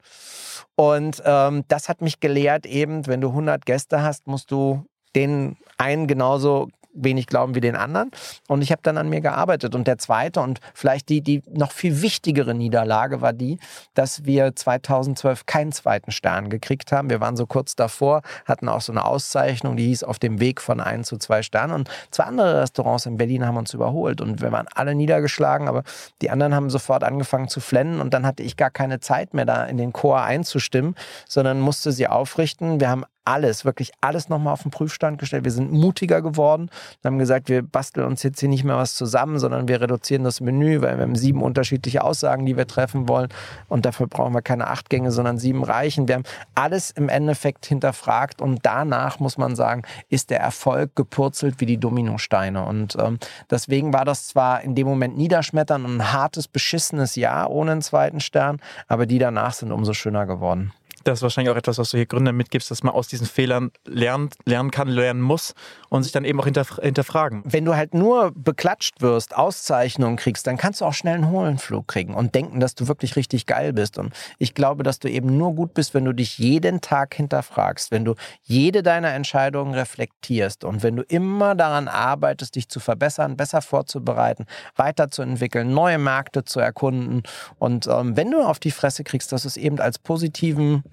Und 0.75 1.23
ähm, 1.23 1.63
das 1.69 1.87
hat 1.87 2.01
mich 2.01 2.19
gelehrt, 2.19 2.65
eben, 2.65 3.07
wenn 3.07 3.21
du 3.21 3.29
100 3.29 3.65
Gäste 3.65 4.03
hast, 4.03 4.27
musst 4.27 4.51
du 4.51 4.83
den 5.15 5.55
einen 5.77 6.07
genauso 6.07 6.67
wenig 6.93 7.27
glauben 7.27 7.55
wie 7.55 7.61
den 7.61 7.75
anderen. 7.75 8.11
Und 8.47 8.61
ich 8.61 8.71
habe 8.71 8.81
dann 8.83 8.97
an 8.97 9.09
mir 9.09 9.21
gearbeitet. 9.21 9.75
Und 9.75 9.87
der 9.87 9.97
zweite 9.97 10.41
und 10.41 10.59
vielleicht 10.73 11.09
die, 11.09 11.21
die 11.21 11.41
noch 11.51 11.71
viel 11.71 12.01
wichtigere 12.01 12.53
Niederlage 12.53 13.21
war 13.21 13.33
die, 13.33 13.59
dass 13.93 14.25
wir 14.25 14.55
2012 14.55 15.45
keinen 15.45 15.71
zweiten 15.71 16.11
Stern 16.11 16.49
gekriegt 16.49 16.91
haben. 16.91 17.09
Wir 17.09 17.21
waren 17.21 17.37
so 17.37 17.45
kurz 17.45 17.75
davor, 17.75 18.21
hatten 18.45 18.69
auch 18.69 18.81
so 18.81 18.91
eine 18.91 19.05
Auszeichnung, 19.05 19.77
die 19.77 19.87
hieß 19.87 20.03
auf 20.03 20.19
dem 20.19 20.39
Weg 20.39 20.61
von 20.61 20.79
ein 20.79 21.03
zu 21.03 21.17
zwei 21.17 21.41
Sternen. 21.41 21.73
Und 21.73 21.89
zwei 22.11 22.23
andere 22.23 22.61
Restaurants 22.61 23.05
in 23.05 23.17
Berlin 23.17 23.45
haben 23.45 23.57
uns 23.57 23.73
überholt. 23.73 24.21
Und 24.21 24.41
wir 24.41 24.51
waren 24.51 24.67
alle 24.73 24.95
niedergeschlagen, 24.95 25.67
aber 25.67 25.83
die 26.21 26.29
anderen 26.29 26.55
haben 26.55 26.69
sofort 26.69 27.03
angefangen 27.03 27.47
zu 27.47 27.59
flennen. 27.59 28.01
Und 28.01 28.13
dann 28.13 28.25
hatte 28.25 28.43
ich 28.43 28.57
gar 28.57 28.71
keine 28.71 28.99
Zeit 28.99 29.33
mehr, 29.33 29.45
da 29.45 29.65
in 29.65 29.77
den 29.77 29.93
Chor 29.93 30.21
einzustimmen, 30.21 30.95
sondern 31.27 31.59
musste 31.59 31.91
sie 31.91 32.07
aufrichten. 32.07 32.79
Wir 32.79 32.89
haben 32.89 33.05
alles, 33.29 33.63
wirklich 33.63 33.91
alles 34.01 34.27
nochmal 34.27 34.53
auf 34.53 34.63
den 34.63 34.71
Prüfstand 34.71 35.19
gestellt. 35.19 35.43
Wir 35.43 35.51
sind 35.51 35.71
mutiger 35.71 36.23
geworden 36.23 36.63
und 36.63 37.05
haben 37.05 37.19
gesagt, 37.19 37.47
wir 37.47 37.61
basteln 37.61 38.07
uns 38.07 38.23
jetzt 38.23 38.39
hier 38.39 38.49
nicht 38.49 38.63
mehr 38.63 38.77
was 38.77 38.95
zusammen, 38.95 39.37
sondern 39.37 39.67
wir 39.67 39.79
reduzieren 39.79 40.23
das 40.23 40.41
Menü, 40.41 40.81
weil 40.81 40.97
wir 40.97 41.03
haben 41.03 41.15
sieben 41.15 41.43
unterschiedliche 41.43 42.03
Aussagen, 42.03 42.47
die 42.47 42.57
wir 42.57 42.65
treffen 42.65 43.07
wollen. 43.07 43.29
Und 43.67 43.85
dafür 43.85 44.07
brauchen 44.07 44.33
wir 44.33 44.41
keine 44.41 44.65
acht 44.65 44.89
Gänge, 44.89 45.11
sondern 45.11 45.37
sieben 45.37 45.63
reichen. 45.63 46.07
Wir 46.07 46.15
haben 46.15 46.23
alles 46.55 46.89
im 46.89 47.07
Endeffekt 47.07 47.67
hinterfragt 47.67 48.41
und 48.41 48.61
danach 48.63 49.19
muss 49.19 49.37
man 49.37 49.55
sagen, 49.55 49.83
ist 50.09 50.31
der 50.31 50.39
Erfolg 50.39 50.95
gepurzelt 50.95 51.59
wie 51.59 51.67
die 51.67 51.77
Dominosteine. 51.77 52.65
Und 52.65 52.97
ähm, 52.99 53.19
deswegen 53.51 53.93
war 53.93 54.05
das 54.05 54.27
zwar 54.27 54.61
in 54.61 54.73
dem 54.73 54.87
Moment 54.87 55.17
niederschmettern 55.17 55.85
und 55.85 55.97
ein 55.97 56.13
hartes, 56.13 56.47
beschissenes 56.47 57.15
Jahr 57.15 57.51
ohne 57.51 57.73
einen 57.73 57.81
zweiten 57.83 58.21
Stern, 58.21 58.59
aber 58.87 59.05
die 59.05 59.19
danach 59.19 59.53
sind 59.53 59.71
umso 59.71 59.93
schöner 59.93 60.25
geworden 60.25 60.73
das 61.03 61.19
ist 61.19 61.23
wahrscheinlich 61.23 61.51
auch 61.51 61.57
etwas, 61.57 61.77
was 61.77 61.91
du 61.91 61.97
hier 61.97 62.05
Gründern 62.05 62.35
mitgibst, 62.35 62.69
dass 62.71 62.83
man 62.83 62.93
aus 62.93 63.07
diesen 63.07 63.27
Fehlern 63.27 63.71
lernt, 63.85 64.35
lernen 64.45 64.71
kann, 64.71 64.87
lernen 64.87 65.21
muss 65.21 65.53
und 65.89 66.03
sich 66.03 66.11
dann 66.11 66.25
eben 66.25 66.39
auch 66.39 66.45
hinterf 66.45 66.79
hinterfragen. 66.81 67.41
Wenn 67.45 67.65
du 67.65 67.75
halt 67.75 67.93
nur 67.93 68.31
beklatscht 68.35 69.01
wirst, 69.01 69.35
Auszeichnungen 69.35 70.17
kriegst, 70.17 70.47
dann 70.47 70.57
kannst 70.57 70.81
du 70.81 70.85
auch 70.85 70.93
schnell 70.93 71.15
einen 71.15 71.29
Hohlenflug 71.29 71.87
kriegen 71.87 72.13
und 72.13 72.35
denken, 72.35 72.59
dass 72.59 72.75
du 72.75 72.87
wirklich 72.87 73.15
richtig 73.15 73.45
geil 73.45 73.73
bist. 73.73 73.97
Und 73.97 74.13
ich 74.37 74.53
glaube, 74.53 74.83
dass 74.83 74.99
du 74.99 75.09
eben 75.09 75.37
nur 75.37 75.53
gut 75.53 75.73
bist, 75.73 75.93
wenn 75.93 76.05
du 76.05 76.13
dich 76.13 76.37
jeden 76.37 76.81
Tag 76.81 77.13
hinterfragst, 77.15 77.91
wenn 77.91 78.05
du 78.05 78.15
jede 78.43 78.83
deiner 78.83 79.13
Entscheidungen 79.13 79.73
reflektierst 79.73 80.63
und 80.63 80.83
wenn 80.83 80.95
du 80.95 81.03
immer 81.03 81.55
daran 81.55 81.87
arbeitest, 81.87 82.55
dich 82.55 82.69
zu 82.69 82.79
verbessern, 82.79 83.37
besser 83.37 83.61
vorzubereiten, 83.61 84.45
weiterzuentwickeln, 84.75 85.73
neue 85.73 85.97
Märkte 85.97 86.43
zu 86.43 86.59
erkunden. 86.59 87.23
Und 87.57 87.87
ähm, 87.87 88.15
wenn 88.15 88.31
du 88.31 88.41
auf 88.41 88.59
die 88.59 88.71
Fresse 88.71 89.03
kriegst, 89.03 89.31
dass 89.31 89.45
es 89.45 89.57
eben 89.57 89.79
als 89.79 89.99
positiven 89.99 90.83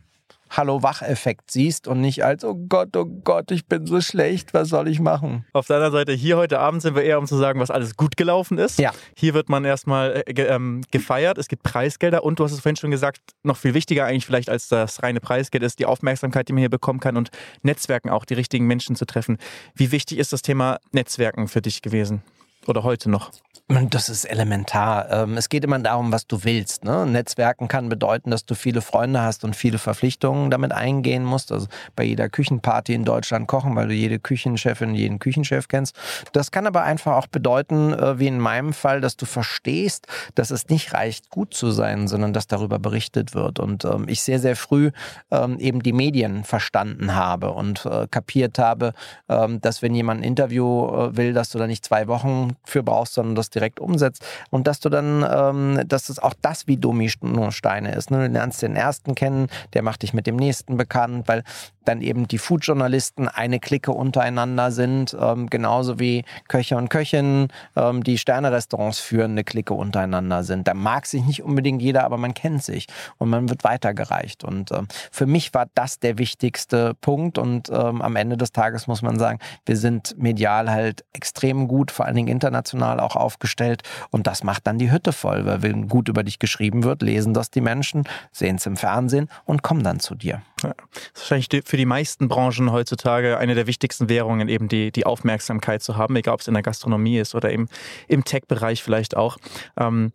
Hallo-Wach-Effekt 0.50 1.50
siehst 1.50 1.88
und 1.88 2.00
nicht 2.00 2.24
als, 2.24 2.44
oh 2.44 2.54
Gott, 2.54 2.96
oh 2.96 3.04
Gott, 3.04 3.50
ich 3.50 3.66
bin 3.66 3.86
so 3.86 4.00
schlecht, 4.00 4.54
was 4.54 4.68
soll 4.68 4.88
ich 4.88 5.00
machen? 5.00 5.44
Auf 5.52 5.66
deiner 5.66 5.90
Seite, 5.90 6.12
hier 6.12 6.36
heute 6.36 6.60
Abend 6.60 6.82
sind 6.82 6.94
wir 6.94 7.02
eher, 7.02 7.18
um 7.18 7.26
zu 7.26 7.36
sagen, 7.36 7.60
was 7.60 7.70
alles 7.70 7.96
gut 7.96 8.16
gelaufen 8.16 8.58
ist. 8.58 8.78
Ja. 8.78 8.92
Hier 9.16 9.34
wird 9.34 9.48
man 9.48 9.64
erstmal 9.64 10.22
äh, 10.24 10.32
ge 10.32 10.46
ähm, 10.46 10.82
gefeiert, 10.90 11.38
es 11.38 11.48
gibt 11.48 11.62
Preisgelder 11.62 12.24
und 12.24 12.38
du 12.38 12.44
hast 12.44 12.52
es 12.52 12.60
vorhin 12.60 12.76
schon 12.76 12.90
gesagt, 12.90 13.20
noch 13.42 13.56
viel 13.56 13.74
wichtiger 13.74 14.06
eigentlich 14.06 14.26
vielleicht 14.26 14.48
als 14.48 14.68
das 14.68 15.02
reine 15.02 15.20
Preisgeld 15.20 15.64
ist 15.64 15.78
die 15.78 15.86
Aufmerksamkeit, 15.86 16.48
die 16.48 16.52
man 16.52 16.60
hier 16.60 16.70
bekommen 16.70 17.00
kann 17.00 17.16
und 17.16 17.30
Netzwerken 17.62 18.10
auch, 18.10 18.24
die 18.24 18.34
richtigen 18.34 18.66
Menschen 18.66 18.96
zu 18.96 19.04
treffen. 19.04 19.38
Wie 19.74 19.92
wichtig 19.92 20.18
ist 20.18 20.32
das 20.32 20.42
Thema 20.42 20.78
Netzwerken 20.92 21.48
für 21.48 21.60
dich 21.60 21.82
gewesen? 21.82 22.22
Oder 22.66 22.82
heute 22.82 23.08
noch? 23.10 23.30
Das 23.68 24.08
ist 24.08 24.24
elementar. 24.24 25.10
Ähm, 25.10 25.36
es 25.36 25.48
geht 25.48 25.64
immer 25.64 25.80
darum, 25.80 26.12
was 26.12 26.28
du 26.28 26.44
willst. 26.44 26.84
Ne? 26.84 27.04
Netzwerken 27.04 27.66
kann 27.66 27.88
bedeuten, 27.88 28.30
dass 28.30 28.46
du 28.46 28.54
viele 28.54 28.80
Freunde 28.80 29.20
hast 29.20 29.42
und 29.42 29.56
viele 29.56 29.78
Verpflichtungen 29.78 30.52
damit 30.52 30.70
eingehen 30.70 31.24
musst. 31.24 31.50
Also 31.50 31.66
bei 31.96 32.04
jeder 32.04 32.28
Küchenparty 32.28 32.94
in 32.94 33.04
Deutschland 33.04 33.48
kochen, 33.48 33.74
weil 33.74 33.88
du 33.88 33.94
jede 33.94 34.20
Küchenchefin, 34.20 34.94
jeden 34.94 35.18
Küchenchef 35.18 35.66
kennst. 35.66 35.96
Das 36.32 36.52
kann 36.52 36.68
aber 36.68 36.84
einfach 36.84 37.16
auch 37.16 37.26
bedeuten, 37.26 37.92
äh, 37.92 38.20
wie 38.20 38.28
in 38.28 38.38
meinem 38.38 38.72
Fall, 38.72 39.00
dass 39.00 39.16
du 39.16 39.26
verstehst, 39.26 40.06
dass 40.36 40.52
es 40.52 40.68
nicht 40.68 40.94
reicht, 40.94 41.30
gut 41.30 41.52
zu 41.52 41.72
sein, 41.72 42.06
sondern 42.06 42.32
dass 42.32 42.46
darüber 42.46 42.78
berichtet 42.78 43.34
wird. 43.34 43.58
Und 43.58 43.84
ähm, 43.84 44.04
ich 44.06 44.22
sehr, 44.22 44.38
sehr 44.38 44.54
früh 44.54 44.92
ähm, 45.32 45.58
eben 45.58 45.82
die 45.82 45.92
Medien 45.92 46.44
verstanden 46.44 47.16
habe 47.16 47.50
und 47.50 47.84
äh, 47.84 48.06
kapiert 48.08 48.58
habe, 48.58 48.92
dass 49.26 49.82
wenn 49.82 49.94
jemand 49.94 50.20
ein 50.20 50.24
Interview 50.24 50.86
äh, 50.88 51.16
will, 51.16 51.32
dass 51.32 51.50
du 51.50 51.58
da 51.58 51.66
nicht 51.66 51.84
zwei 51.84 52.06
Wochen 52.06 52.55
für 52.64 52.82
brauchst, 52.82 53.14
sondern 53.14 53.34
das 53.34 53.50
direkt 53.50 53.80
umsetzt 53.80 54.24
und 54.50 54.66
dass 54.66 54.80
du 54.80 54.88
dann, 54.88 55.24
ähm, 55.28 55.82
dass 55.86 56.08
es 56.08 56.18
auch 56.18 56.34
das 56.40 56.66
wie 56.66 56.76
Dominosteine 56.76 57.94
ist. 57.94 58.10
Ne? 58.10 58.28
Du 58.28 58.32
lernst 58.32 58.62
den 58.62 58.76
ersten 58.76 59.14
kennen, 59.14 59.48
der 59.72 59.82
macht 59.82 60.02
dich 60.02 60.14
mit 60.14 60.26
dem 60.26 60.36
nächsten 60.36 60.76
bekannt, 60.76 61.28
weil 61.28 61.42
dann 61.88 62.00
eben 62.00 62.28
die 62.28 62.38
Food-Journalisten 62.38 63.28
eine 63.28 63.60
Clique 63.60 63.92
untereinander 63.92 64.70
sind, 64.70 65.16
ähm, 65.20 65.48
genauso 65.48 65.98
wie 65.98 66.24
Köche 66.48 66.76
und 66.76 66.88
Köchinnen, 66.88 67.48
ähm, 67.74 68.02
die 68.04 68.18
Sterne-Restaurants 68.18 68.98
führen, 68.98 69.32
eine 69.32 69.44
Clique 69.44 69.74
untereinander 69.74 70.42
sind. 70.42 70.68
Da 70.68 70.74
mag 70.74 71.06
sich 71.06 71.24
nicht 71.24 71.42
unbedingt 71.42 71.82
jeder, 71.82 72.04
aber 72.04 72.18
man 72.18 72.34
kennt 72.34 72.62
sich 72.62 72.86
und 73.18 73.30
man 73.30 73.48
wird 73.48 73.64
weitergereicht. 73.64 74.44
Und 74.44 74.72
ähm, 74.72 74.88
für 75.10 75.26
mich 75.26 75.54
war 75.54 75.66
das 75.74 75.98
der 75.98 76.18
wichtigste 76.18 76.94
Punkt 77.00 77.38
und 77.38 77.68
ähm, 77.70 78.02
am 78.02 78.16
Ende 78.16 78.36
des 78.36 78.52
Tages 78.52 78.86
muss 78.86 79.02
man 79.02 79.18
sagen, 79.18 79.38
wir 79.64 79.76
sind 79.76 80.14
medial 80.18 80.70
halt 80.70 81.04
extrem 81.12 81.68
gut, 81.68 81.90
vor 81.90 82.06
allen 82.06 82.16
Dingen 82.16 82.28
international 82.28 83.00
auch 83.00 83.16
aufgestellt 83.16 83.82
und 84.10 84.26
das 84.26 84.42
macht 84.42 84.66
dann 84.66 84.78
die 84.78 84.90
Hütte 84.90 85.12
voll, 85.12 85.46
weil 85.46 85.62
wenn 85.62 85.88
gut 85.88 86.08
über 86.08 86.22
dich 86.22 86.38
geschrieben 86.38 86.84
wird, 86.84 87.02
lesen 87.02 87.34
das 87.34 87.50
die 87.50 87.60
Menschen, 87.60 88.04
sehen 88.32 88.56
es 88.56 88.66
im 88.66 88.76
Fernsehen 88.76 89.28
und 89.44 89.62
kommen 89.62 89.82
dann 89.82 90.00
zu 90.00 90.14
dir. 90.14 90.42
Ja, 90.62 90.74
das 90.92 91.22
ist 91.22 91.30
wahrscheinlich 91.30 91.64
für 91.66 91.75
die 91.76 91.86
meisten 91.86 92.28
Branchen 92.28 92.72
heutzutage 92.72 93.38
eine 93.38 93.54
der 93.54 93.66
wichtigsten 93.66 94.08
Währungen, 94.08 94.48
eben 94.48 94.68
die, 94.68 94.92
die 94.92 95.06
Aufmerksamkeit 95.06 95.82
zu 95.82 95.96
haben, 95.96 96.16
egal 96.16 96.34
ob 96.34 96.40
es 96.40 96.48
in 96.48 96.54
der 96.54 96.62
Gastronomie 96.62 97.18
ist 97.18 97.34
oder 97.34 97.52
eben 97.52 97.68
im 98.08 98.24
Tech-Bereich 98.24 98.82
vielleicht 98.82 99.16
auch. 99.16 99.38
Ähm, 99.76 100.12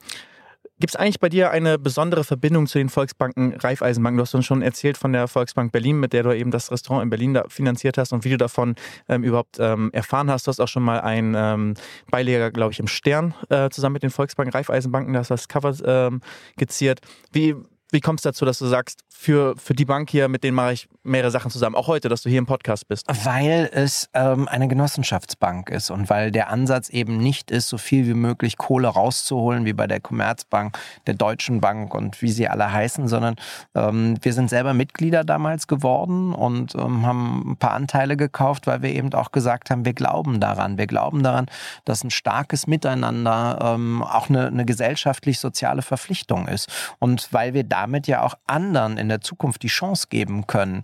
Gibt 0.82 0.96
es 0.96 0.96
eigentlich 0.96 1.20
bei 1.20 1.30
dir 1.30 1.52
eine 1.52 1.78
besondere 1.78 2.24
Verbindung 2.24 2.66
zu 2.66 2.80
den 2.80 2.90
Volksbanken 2.90 3.54
Raiffeisenbanken? 3.54 4.18
Du 4.18 4.24
hast 4.24 4.34
uns 4.34 4.48
schon 4.48 4.64
erzählt 4.64 4.98
von 4.98 5.14
der 5.14 5.28
Volksbank 5.28 5.72
Berlin, 5.72 6.00
mit 6.00 6.12
der 6.12 6.24
du 6.24 6.36
eben 6.36 6.50
das 6.50 6.72
Restaurant 6.72 7.04
in 7.04 7.12
Berlin 7.12 7.36
da 7.36 7.44
finanziert 7.50 8.00
hast 8.00 8.14
und 8.14 8.26
wie 8.26 8.32
du 8.32 8.38
davon 8.38 8.74
ähm, 9.08 9.24
überhaupt 9.24 9.58
ähm, 9.60 9.92
erfahren 9.94 10.32
hast. 10.32 10.48
Du 10.48 10.50
hast 10.50 10.60
auch 10.60 10.68
schon 10.68 10.82
mal 10.82 11.00
einen 11.02 11.36
ähm, 11.38 11.76
Beileger, 12.10 12.50
glaube 12.50 12.72
ich, 12.72 12.80
im 12.80 12.88
Stern 12.88 13.36
äh, 13.50 13.70
zusammen 13.70 13.94
mit 13.94 14.02
den 14.02 14.10
Volksbanken 14.10 14.52
Raiffeisenbanken, 14.54 15.14
das 15.14 15.30
hast 15.30 15.42
das 15.42 15.48
Cover 15.50 15.76
ähm, 15.86 16.22
geziert. 16.58 17.02
Wie, 17.32 17.56
wie 17.92 18.00
kommst 18.00 18.26
du 18.26 18.30
dazu, 18.30 18.46
dass 18.46 18.60
du 18.60 18.68
sagst, 18.68 19.02
für, 19.10 19.56
für 19.58 19.76
die 19.76 19.86
Bank 19.86 20.10
hier, 20.10 20.30
mit 20.30 20.44
denen 20.44 20.56
mache 20.56 20.74
ich 20.74 20.88
mehrere 21.04 21.30
Sachen 21.30 21.52
zusammen, 21.52 21.76
auch 21.76 21.88
heute, 21.88 22.10
dass 22.10 22.22
du 22.22 22.30
hier 22.30 22.40
im 22.40 22.46
Podcast 22.46 22.88
bist? 22.88 23.06
Weil 23.26 23.70
es 23.72 24.10
ähm, 24.14 24.48
eine 24.48 24.68
Genossenschaftsbank 24.68 25.70
ist 25.70 25.92
und 25.92 26.10
weil 26.10 26.32
der 26.32 26.50
Ansatz 26.50 26.90
eben 26.90 27.18
nicht 27.18 27.52
ist, 27.52 27.68
so 27.68 27.78
viel 27.78 28.08
wie 28.08 28.14
möglich 28.14 28.58
Kohle 28.58 28.88
rauszuholen, 28.88 29.66
wie 29.66 29.74
bei 29.74 29.88
der 29.88 30.00
Commerzbank, 30.00 30.78
der 31.06 31.16
Deutschen 31.16 31.60
Bank 31.60 31.94
und 31.94 32.22
wie 32.22 32.32
sie 32.32 32.48
alle 32.48 32.72
heißen, 32.72 33.08
sondern 33.10 33.36
ähm, 33.76 34.18
wir 34.22 34.34
sind 34.34 34.50
selber 34.50 34.74
Mitglieder 34.74 35.24
damals 35.24 35.68
geworden 35.68 36.34
und 36.34 36.74
ähm, 36.76 37.06
haben 37.06 37.52
ein 37.52 37.58
paar 37.58 37.74
Anteile 37.74 38.16
gekauft, 38.16 38.68
weil 38.68 38.82
wir 38.82 38.92
eben 38.92 39.14
auch 39.14 39.32
gesagt 39.32 39.70
haben, 39.70 39.84
wir 39.84 39.94
glauben 39.94 40.40
daran. 40.40 40.78
Wir 40.78 40.88
glauben 40.88 41.24
daran, 41.24 41.48
dass 41.84 42.04
ein 42.04 42.10
starkes 42.10 42.68
Miteinander 42.68 43.60
ähm, 43.62 44.02
auch 44.02 44.30
eine, 44.30 44.48
eine 44.48 44.66
gesellschaftlich-soziale 44.66 45.82
Verpflichtung 45.82 46.48
ist. 46.48 46.70
Und 47.00 47.28
weil 47.34 47.54
wir 47.54 47.66
da 47.66 47.81
damit 47.82 48.06
ja 48.08 48.22
auch 48.22 48.36
anderen 48.46 48.98
in 48.98 49.10
der 49.10 49.22
Zukunft 49.22 49.64
die 49.64 49.68
Chance 49.68 50.08
geben 50.10 50.46
können, 50.46 50.84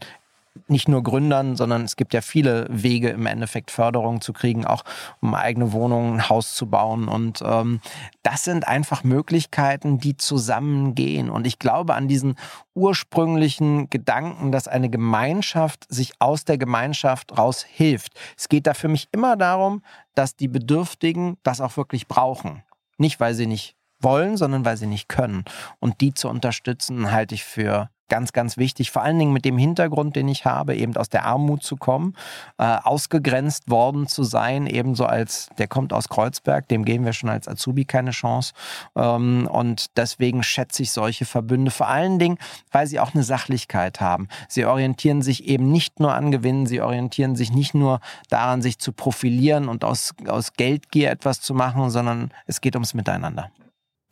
nicht 0.67 0.87
nur 0.87 1.03
Gründern, 1.03 1.55
sondern 1.55 1.83
es 1.83 1.95
gibt 1.95 2.13
ja 2.15 2.21
viele 2.21 2.65
Wege 2.69 3.09
im 3.09 3.27
Endeffekt 3.27 3.69
Förderung 3.69 4.21
zu 4.21 4.33
kriegen, 4.33 4.65
auch 4.65 4.83
um 5.21 5.35
eigene 5.35 5.71
Wohnungen, 5.71 6.15
ein 6.15 6.29
Haus 6.29 6.55
zu 6.55 6.67
bauen. 6.67 7.07
Und 7.07 7.43
ähm, 7.45 7.79
das 8.23 8.43
sind 8.43 8.67
einfach 8.67 9.03
Möglichkeiten, 9.03 9.99
die 9.99 10.17
zusammengehen. 10.17 11.29
Und 11.29 11.45
ich 11.45 11.59
glaube 11.59 11.93
an 11.93 12.07
diesen 12.07 12.35
ursprünglichen 12.73 13.89
Gedanken, 13.89 14.51
dass 14.51 14.67
eine 14.67 14.89
Gemeinschaft 14.89 15.85
sich 15.89 16.13
aus 16.19 16.45
der 16.45 16.57
Gemeinschaft 16.57 17.37
raus 17.37 17.63
hilft. 17.63 18.13
Es 18.35 18.49
geht 18.49 18.67
da 18.67 18.73
für 18.73 18.87
mich 18.87 19.07
immer 19.11 19.35
darum, 19.37 19.83
dass 20.15 20.35
die 20.35 20.47
Bedürftigen 20.47 21.37
das 21.43 21.61
auch 21.61 21.77
wirklich 21.77 22.07
brauchen. 22.07 22.63
Nicht, 22.97 23.19
weil 23.19 23.35
sie 23.35 23.45
nicht 23.45 23.76
wollen, 24.01 24.37
sondern 24.37 24.65
weil 24.65 24.77
sie 24.77 24.87
nicht 24.87 25.09
können. 25.09 25.43
Und 25.79 26.01
die 26.01 26.13
zu 26.13 26.29
unterstützen, 26.29 27.11
halte 27.11 27.35
ich 27.35 27.43
für 27.43 27.89
ganz, 28.09 28.33
ganz 28.33 28.57
wichtig. 28.57 28.91
Vor 28.91 29.01
allen 29.01 29.19
Dingen 29.19 29.33
mit 29.33 29.45
dem 29.45 29.57
Hintergrund, 29.57 30.15
den 30.15 30.27
ich 30.27 30.45
habe, 30.45 30.75
eben 30.75 30.95
aus 30.95 31.09
der 31.09 31.25
Armut 31.25 31.63
zu 31.63 31.75
kommen, 31.75 32.15
äh, 32.57 32.63
ausgegrenzt 32.63 33.69
worden 33.69 34.07
zu 34.07 34.23
sein, 34.23 34.67
ebenso 34.67 35.05
als, 35.05 35.49
der 35.57 35.67
kommt 35.67 35.93
aus 35.93 36.09
Kreuzberg, 36.09 36.67
dem 36.67 36.85
geben 36.85 37.05
wir 37.05 37.13
schon 37.13 37.29
als 37.29 37.47
Azubi 37.47 37.85
keine 37.85 38.11
Chance. 38.11 38.53
Ähm, 38.95 39.47
und 39.51 39.97
deswegen 39.97 40.43
schätze 40.43 40.83
ich 40.83 40.91
solche 40.91 41.25
Verbünde, 41.25 41.71
vor 41.71 41.87
allen 41.87 42.19
Dingen, 42.19 42.37
weil 42.71 42.87
sie 42.87 42.99
auch 42.99 43.13
eine 43.13 43.23
Sachlichkeit 43.23 43.99
haben. 43.99 44.27
Sie 44.47 44.65
orientieren 44.65 45.21
sich 45.21 45.45
eben 45.45 45.71
nicht 45.71 45.99
nur 45.99 46.13
an 46.13 46.31
Gewinnen, 46.31 46.65
sie 46.65 46.81
orientieren 46.81 47.35
sich 47.35 47.51
nicht 47.51 47.73
nur 47.73 47.99
daran, 48.29 48.61
sich 48.61 48.79
zu 48.79 48.93
profilieren 48.93 49.67
und 49.67 49.83
aus, 49.83 50.13
aus 50.27 50.53
Geldgier 50.53 51.11
etwas 51.11 51.41
zu 51.41 51.53
machen, 51.53 51.89
sondern 51.89 52.31
es 52.45 52.61
geht 52.61 52.75
ums 52.75 52.93
Miteinander. 52.93 53.51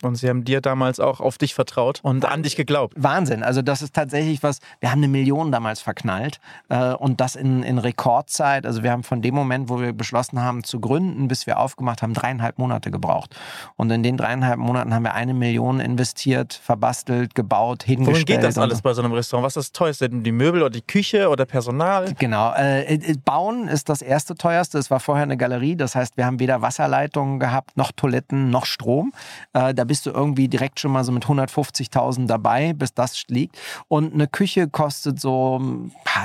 Und 0.06 0.16
sie 0.16 0.28
haben 0.28 0.44
dir 0.44 0.60
damals 0.60 1.00
auch 1.00 1.20
auf 1.20 1.38
dich 1.38 1.54
vertraut 1.54 2.00
und 2.02 2.22
Wahnsinn. 2.22 2.30
an 2.30 2.42
dich 2.42 2.56
geglaubt. 2.56 2.94
Wahnsinn. 2.96 3.42
Also 3.42 3.62
das 3.62 3.82
ist 3.82 3.94
tatsächlich 3.94 4.42
was, 4.42 4.60
wir 4.80 4.90
haben 4.90 5.00
eine 5.00 5.08
Million 5.08 5.52
damals 5.52 5.80
verknallt 5.80 6.40
äh, 6.68 6.92
und 6.92 7.20
das 7.20 7.36
in, 7.36 7.62
in 7.62 7.78
Rekordzeit. 7.78 8.66
Also 8.66 8.82
wir 8.82 8.90
haben 8.90 9.02
von 9.02 9.22
dem 9.22 9.34
Moment, 9.34 9.68
wo 9.68 9.80
wir 9.80 9.92
beschlossen 9.92 10.40
haben 10.40 10.64
zu 10.64 10.80
gründen, 10.80 11.28
bis 11.28 11.46
wir 11.46 11.58
aufgemacht 11.58 12.02
haben, 12.02 12.14
dreieinhalb 12.14 12.58
Monate 12.58 12.90
gebraucht. 12.90 13.36
Und 13.76 13.90
in 13.90 14.02
den 14.02 14.16
dreieinhalb 14.16 14.58
Monaten 14.58 14.94
haben 14.94 15.02
wir 15.02 15.14
eine 15.14 15.34
Million 15.34 15.80
investiert, 15.80 16.54
verbastelt, 16.54 17.34
gebaut, 17.34 17.82
hingestellt. 17.82 18.16
Worum 18.16 18.24
geht 18.24 18.42
das 18.42 18.58
alles 18.58 18.82
bei 18.82 18.92
so 18.92 19.02
einem 19.02 19.12
Restaurant? 19.12 19.46
Was 19.46 19.56
ist 19.56 19.68
das 19.68 19.72
teuerste? 19.72 20.08
Die 20.08 20.32
Möbel 20.32 20.62
oder 20.62 20.70
die 20.70 20.82
Küche 20.82 21.28
oder 21.28 21.46
Personal? 21.46 22.14
Genau. 22.18 22.52
Äh, 22.54 22.94
äh, 22.94 23.14
bauen 23.24 23.68
ist 23.68 23.88
das 23.88 24.02
erste 24.02 24.34
teuerste. 24.34 24.78
Es 24.78 24.90
war 24.90 25.00
vorher 25.00 25.22
eine 25.22 25.36
Galerie. 25.36 25.76
Das 25.76 25.94
heißt, 25.94 26.16
wir 26.16 26.26
haben 26.26 26.38
weder 26.38 26.62
Wasserleitungen 26.62 27.40
gehabt, 27.40 27.76
noch 27.76 27.92
Toiletten, 27.92 28.50
noch 28.50 28.66
Strom. 28.66 29.12
Äh, 29.52 29.74
da 29.74 29.84
bist 29.84 29.95
du 30.04 30.10
irgendwie 30.10 30.48
direkt 30.48 30.80
schon 30.80 30.90
mal 30.90 31.04
so 31.04 31.12
mit 31.12 31.24
150.000 31.24 32.26
dabei, 32.26 32.72
bis 32.72 32.92
das 32.92 33.24
liegt. 33.28 33.56
Und 33.88 34.12
eine 34.12 34.26
Küche 34.26 34.68
kostet 34.68 35.20
so 35.20 35.60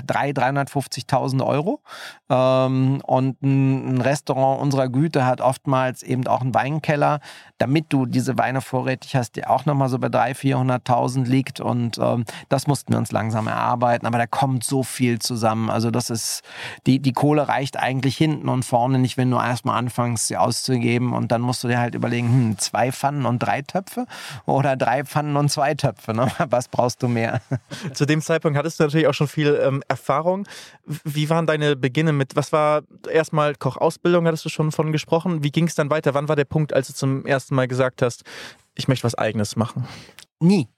300.000, 0.07 0.71
350.000 0.71 1.45
Euro. 1.45 1.81
Ähm, 2.29 3.01
und 3.05 3.41
ein 3.41 4.01
Restaurant 4.01 4.62
unserer 4.62 4.89
Güte 4.89 5.25
hat 5.25 5.41
oftmals 5.41 6.03
eben 6.03 6.25
auch 6.27 6.41
einen 6.41 6.53
Weinkeller, 6.53 7.19
damit 7.57 7.86
du 7.89 8.05
diese 8.05 8.38
Weine 8.38 8.62
vorrätig 8.62 9.15
hast, 9.15 9.36
der 9.36 9.51
auch 9.51 9.65
nochmal 9.65 9.89
so 9.89 9.99
bei 9.99 10.07
300.000, 10.07 10.86
400.000 10.86 11.25
liegt. 11.25 11.60
Und 11.60 11.97
ähm, 11.97 12.25
das 12.49 12.67
mussten 12.67 12.93
wir 12.93 12.97
uns 12.97 13.12
langsam 13.12 13.47
erarbeiten. 13.47 14.05
Aber 14.05 14.17
da 14.17 14.27
kommt 14.27 14.63
so 14.63 14.84
viel 14.84 15.19
zusammen. 15.19 15.69
Also 15.69 15.91
das 15.91 16.10
ist, 16.10 16.41
die, 16.88 16.99
die 16.99 17.13
Kohle 17.13 17.47
reicht 17.47 17.77
eigentlich 17.77 18.17
hinten 18.17 18.49
und 18.49 18.63
vorne 18.63 18.97
nicht, 18.97 19.17
wenn 19.17 19.29
du 19.29 19.38
erstmal 19.38 19.77
anfängst, 19.77 20.27
sie 20.27 20.38
auszugeben. 20.38 21.13
Und 21.13 21.31
dann 21.31 21.41
musst 21.41 21.63
du 21.63 21.67
dir 21.67 21.79
halt 21.79 21.95
überlegen, 21.95 22.27
hm, 22.29 22.57
zwei 22.57 22.91
Pfannen 22.91 23.25
und 23.25 23.39
drei 23.39 23.50
Töpfe 23.59 24.05
oder 24.45 24.77
drei 24.77 25.03
Pfannen 25.03 25.35
und 25.35 25.49
zwei 25.49 25.73
Töpfe. 25.73 26.13
Ne? 26.13 26.31
Was 26.49 26.69
brauchst 26.69 27.03
du 27.03 27.09
mehr? 27.09 27.41
Zu 27.93 28.05
dem 28.05 28.21
Zeitpunkt 28.21 28.57
hattest 28.57 28.79
du 28.79 28.85
natürlich 28.85 29.07
auch 29.07 29.13
schon 29.13 29.27
viel 29.27 29.59
ähm, 29.61 29.83
Erfahrung. 29.89 30.47
Wie 30.85 31.29
waren 31.29 31.45
deine 31.45 31.75
Beginne 31.75 32.13
mit, 32.13 32.35
was 32.37 32.53
war 32.53 32.83
erstmal 33.09 33.55
Kochausbildung, 33.55 34.25
hattest 34.25 34.45
du 34.45 34.49
schon 34.49 34.71
von 34.71 34.93
gesprochen? 34.93 35.43
Wie 35.43 35.51
ging 35.51 35.67
es 35.67 35.75
dann 35.75 35.89
weiter? 35.89 36.13
Wann 36.13 36.29
war 36.29 36.37
der 36.37 36.45
Punkt, 36.45 36.73
als 36.73 36.87
du 36.87 36.93
zum 36.93 37.25
ersten 37.25 37.55
Mal 37.55 37.67
gesagt 37.67 38.01
hast, 38.01 38.23
ich 38.75 38.87
möchte 38.87 39.03
was 39.03 39.15
Eigenes 39.15 39.55
machen? 39.55 39.87
Nie 40.39 40.69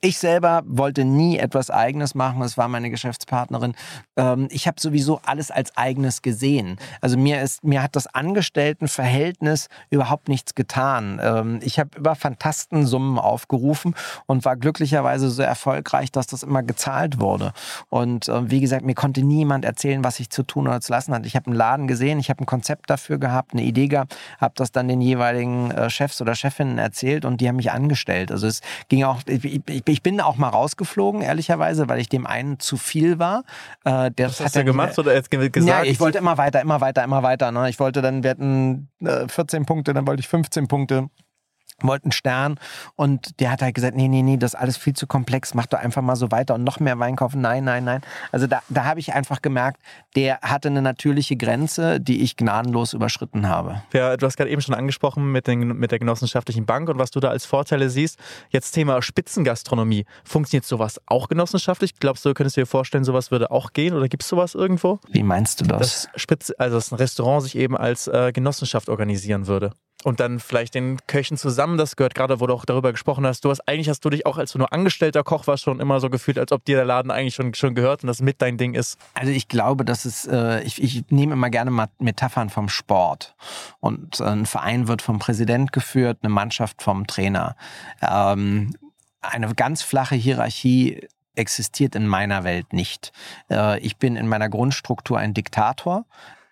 ich 0.00 0.18
selber 0.18 0.62
wollte 0.66 1.04
nie 1.04 1.38
etwas 1.38 1.70
Eigenes 1.70 2.14
machen. 2.14 2.40
Das 2.40 2.56
war 2.56 2.68
meine 2.68 2.90
Geschäftspartnerin. 2.90 3.74
Ähm, 4.16 4.48
ich 4.50 4.66
habe 4.66 4.80
sowieso 4.80 5.20
alles 5.24 5.50
als 5.50 5.76
Eigenes 5.76 6.22
gesehen. 6.22 6.78
Also 7.00 7.16
mir 7.16 7.40
ist, 7.42 7.64
mir 7.64 7.82
hat 7.82 7.96
das 7.96 8.06
Angestelltenverhältnis 8.06 9.68
überhaupt 9.90 10.28
nichts 10.28 10.54
getan. 10.54 11.20
Ähm, 11.22 11.60
ich 11.62 11.78
habe 11.78 11.90
über 11.96 12.14
Fantastensummen 12.14 13.18
aufgerufen 13.18 13.94
und 14.26 14.44
war 14.44 14.56
glücklicherweise 14.56 15.30
so 15.30 15.42
erfolgreich, 15.42 16.12
dass 16.12 16.26
das 16.26 16.42
immer 16.42 16.62
gezahlt 16.62 17.20
wurde. 17.20 17.52
Und 17.88 18.28
äh, 18.28 18.50
wie 18.50 18.60
gesagt, 18.60 18.84
mir 18.84 18.94
konnte 18.94 19.22
niemand 19.22 19.64
erzählen, 19.64 20.04
was 20.04 20.20
ich 20.20 20.30
zu 20.30 20.42
tun 20.42 20.66
oder 20.66 20.80
zu 20.80 20.92
lassen 20.92 21.14
hatte. 21.14 21.26
Ich 21.26 21.36
habe 21.36 21.46
einen 21.46 21.56
Laden 21.56 21.86
gesehen, 21.86 22.18
ich 22.18 22.30
habe 22.30 22.42
ein 22.42 22.46
Konzept 22.46 22.90
dafür 22.90 23.18
gehabt, 23.18 23.52
eine 23.52 23.62
Idee 23.62 23.88
gehabt, 23.88 24.16
habe 24.40 24.54
das 24.56 24.72
dann 24.72 24.88
den 24.88 25.00
jeweiligen 25.00 25.70
äh, 25.70 25.90
Chefs 25.90 26.20
oder 26.20 26.34
Chefinnen 26.34 26.78
erzählt 26.78 27.24
und 27.24 27.40
die 27.40 27.48
haben 27.48 27.56
mich 27.56 27.70
angestellt. 27.70 28.30
Also 28.30 28.46
es 28.46 28.60
ging 28.88 29.04
auch, 29.04 29.20
ich, 29.26 29.44
ich, 29.44 29.84
ich 29.88 30.02
bin 30.02 30.20
auch 30.20 30.36
mal 30.36 30.48
rausgeflogen, 30.48 31.22
ehrlicherweise, 31.22 31.88
weil 31.88 32.00
ich 32.00 32.08
dem 32.08 32.26
einen 32.26 32.58
zu 32.58 32.76
viel 32.76 33.18
war. 33.18 33.44
Äh, 33.84 34.10
der 34.10 34.28
Was 34.28 34.40
hast 34.40 34.56
du 34.56 34.64
gemacht 34.64 34.98
oder 34.98 35.14
jetzt 35.14 35.30
gesagt? 35.30 35.56
Ja, 35.56 35.82
ich 35.82 36.00
wollte 36.00 36.18
immer 36.18 36.38
weiter, 36.38 36.60
immer 36.60 36.80
weiter, 36.80 37.04
immer 37.04 37.22
weiter. 37.22 37.52
Ne? 37.52 37.68
Ich 37.68 37.78
wollte 37.78 38.02
dann, 38.02 38.22
wir 38.22 38.30
hatten 38.30 38.88
äh, 39.00 39.28
14 39.28 39.66
Punkte, 39.66 39.94
dann 39.94 40.06
wollte 40.06 40.20
ich 40.20 40.28
15 40.28 40.68
Punkte 40.68 41.08
wollten 41.82 42.12
Stern 42.12 42.58
und 42.94 43.38
der 43.40 43.50
hat 43.50 43.62
halt 43.62 43.74
gesagt, 43.74 43.96
nee, 43.96 44.08
nee, 44.08 44.22
nee, 44.22 44.36
das 44.36 44.54
ist 44.54 44.60
alles 44.60 44.76
viel 44.76 44.94
zu 44.94 45.06
komplex, 45.06 45.54
mach 45.54 45.66
doch 45.66 45.78
einfach 45.78 46.02
mal 46.02 46.16
so 46.16 46.30
weiter 46.30 46.54
und 46.54 46.64
noch 46.64 46.80
mehr 46.80 46.98
Wein 46.98 47.16
kaufen. 47.16 47.40
Nein, 47.40 47.64
nein, 47.64 47.84
nein. 47.84 48.00
Also 48.32 48.46
da, 48.46 48.62
da 48.68 48.84
habe 48.84 49.00
ich 49.00 49.12
einfach 49.12 49.42
gemerkt, 49.42 49.80
der 50.14 50.40
hatte 50.40 50.68
eine 50.68 50.82
natürliche 50.82 51.36
Grenze, 51.36 52.00
die 52.00 52.22
ich 52.22 52.36
gnadenlos 52.36 52.94
überschritten 52.94 53.48
habe. 53.48 53.82
Ja, 53.92 54.16
du 54.16 54.26
hast 54.26 54.36
gerade 54.36 54.50
eben 54.50 54.62
schon 54.62 54.74
angesprochen 54.74 55.30
mit, 55.32 55.46
den, 55.46 55.76
mit 55.76 55.90
der 55.90 55.98
genossenschaftlichen 55.98 56.64
Bank 56.64 56.88
und 56.88 56.98
was 56.98 57.10
du 57.10 57.20
da 57.20 57.28
als 57.28 57.44
Vorteile 57.44 57.90
siehst. 57.90 58.18
Jetzt 58.50 58.72
Thema 58.72 59.02
Spitzengastronomie. 59.02 60.06
Funktioniert 60.24 60.64
sowas 60.64 61.00
auch 61.06 61.28
genossenschaftlich? 61.28 61.98
Glaubst 61.98 62.24
du, 62.24 62.32
könntest 62.32 62.56
du 62.56 62.62
dir 62.62 62.66
vorstellen, 62.66 63.04
sowas 63.04 63.30
würde 63.30 63.50
auch 63.50 63.72
gehen 63.72 63.94
oder 63.94 64.08
gibt 64.08 64.22
es 64.22 64.28
sowas 64.28 64.54
irgendwo? 64.54 64.98
Wie 65.08 65.22
meinst 65.22 65.60
du 65.60 65.66
das? 65.66 65.78
Dass 65.78 66.08
Spitze, 66.16 66.54
also 66.58 66.76
dass 66.76 66.92
ein 66.92 66.96
Restaurant 66.96 67.42
sich 67.42 67.56
eben 67.56 67.76
als 67.76 68.08
äh, 68.08 68.32
Genossenschaft 68.32 68.88
organisieren 68.88 69.46
würde 69.46 69.72
und 70.06 70.20
dann 70.20 70.38
vielleicht 70.38 70.76
den 70.76 70.98
Köchen 71.08 71.36
zusammen. 71.36 71.78
Das 71.78 71.96
gehört 71.96 72.14
gerade, 72.14 72.38
wo 72.38 72.46
du 72.46 72.54
auch 72.54 72.64
darüber 72.64 72.92
gesprochen 72.92 73.26
hast. 73.26 73.44
Du 73.44 73.50
hast 73.50 73.66
eigentlich 73.66 73.88
hast 73.88 74.04
du 74.04 74.08
dich 74.08 74.24
auch 74.24 74.38
als 74.38 74.52
du 74.52 74.58
nur 74.58 74.72
angestellter 74.72 75.24
Koch 75.24 75.48
warst 75.48 75.64
schon 75.64 75.80
immer 75.80 75.98
so 75.98 76.10
gefühlt, 76.10 76.38
als 76.38 76.52
ob 76.52 76.64
dir 76.64 76.76
der 76.76 76.84
Laden 76.84 77.10
eigentlich 77.10 77.34
schon, 77.34 77.54
schon 77.54 77.74
gehört 77.74 78.04
und 78.04 78.06
das 78.06 78.22
mit 78.22 78.40
dein 78.40 78.56
Ding 78.56 78.74
ist. 78.74 78.98
Also 79.14 79.32
ich 79.32 79.48
glaube, 79.48 79.84
dass 79.84 80.04
es, 80.04 80.24
äh, 80.24 80.62
ich, 80.62 80.80
ich 80.80 81.10
nehme 81.10 81.32
immer 81.32 81.50
gerne 81.50 81.88
Metaphern 81.98 82.50
vom 82.50 82.68
Sport. 82.68 83.34
Und 83.80 84.20
ein 84.20 84.46
Verein 84.46 84.86
wird 84.86 85.02
vom 85.02 85.18
Präsident 85.18 85.72
geführt, 85.72 86.18
eine 86.22 86.32
Mannschaft 86.32 86.82
vom 86.82 87.08
Trainer. 87.08 87.56
Ähm, 88.00 88.76
eine 89.22 89.52
ganz 89.56 89.82
flache 89.82 90.14
Hierarchie 90.14 91.00
existiert 91.34 91.96
in 91.96 92.06
meiner 92.06 92.44
Welt 92.44 92.72
nicht. 92.72 93.10
Äh, 93.50 93.80
ich 93.80 93.96
bin 93.96 94.14
in 94.14 94.28
meiner 94.28 94.48
Grundstruktur 94.48 95.18
ein 95.18 95.34
Diktator 95.34 96.04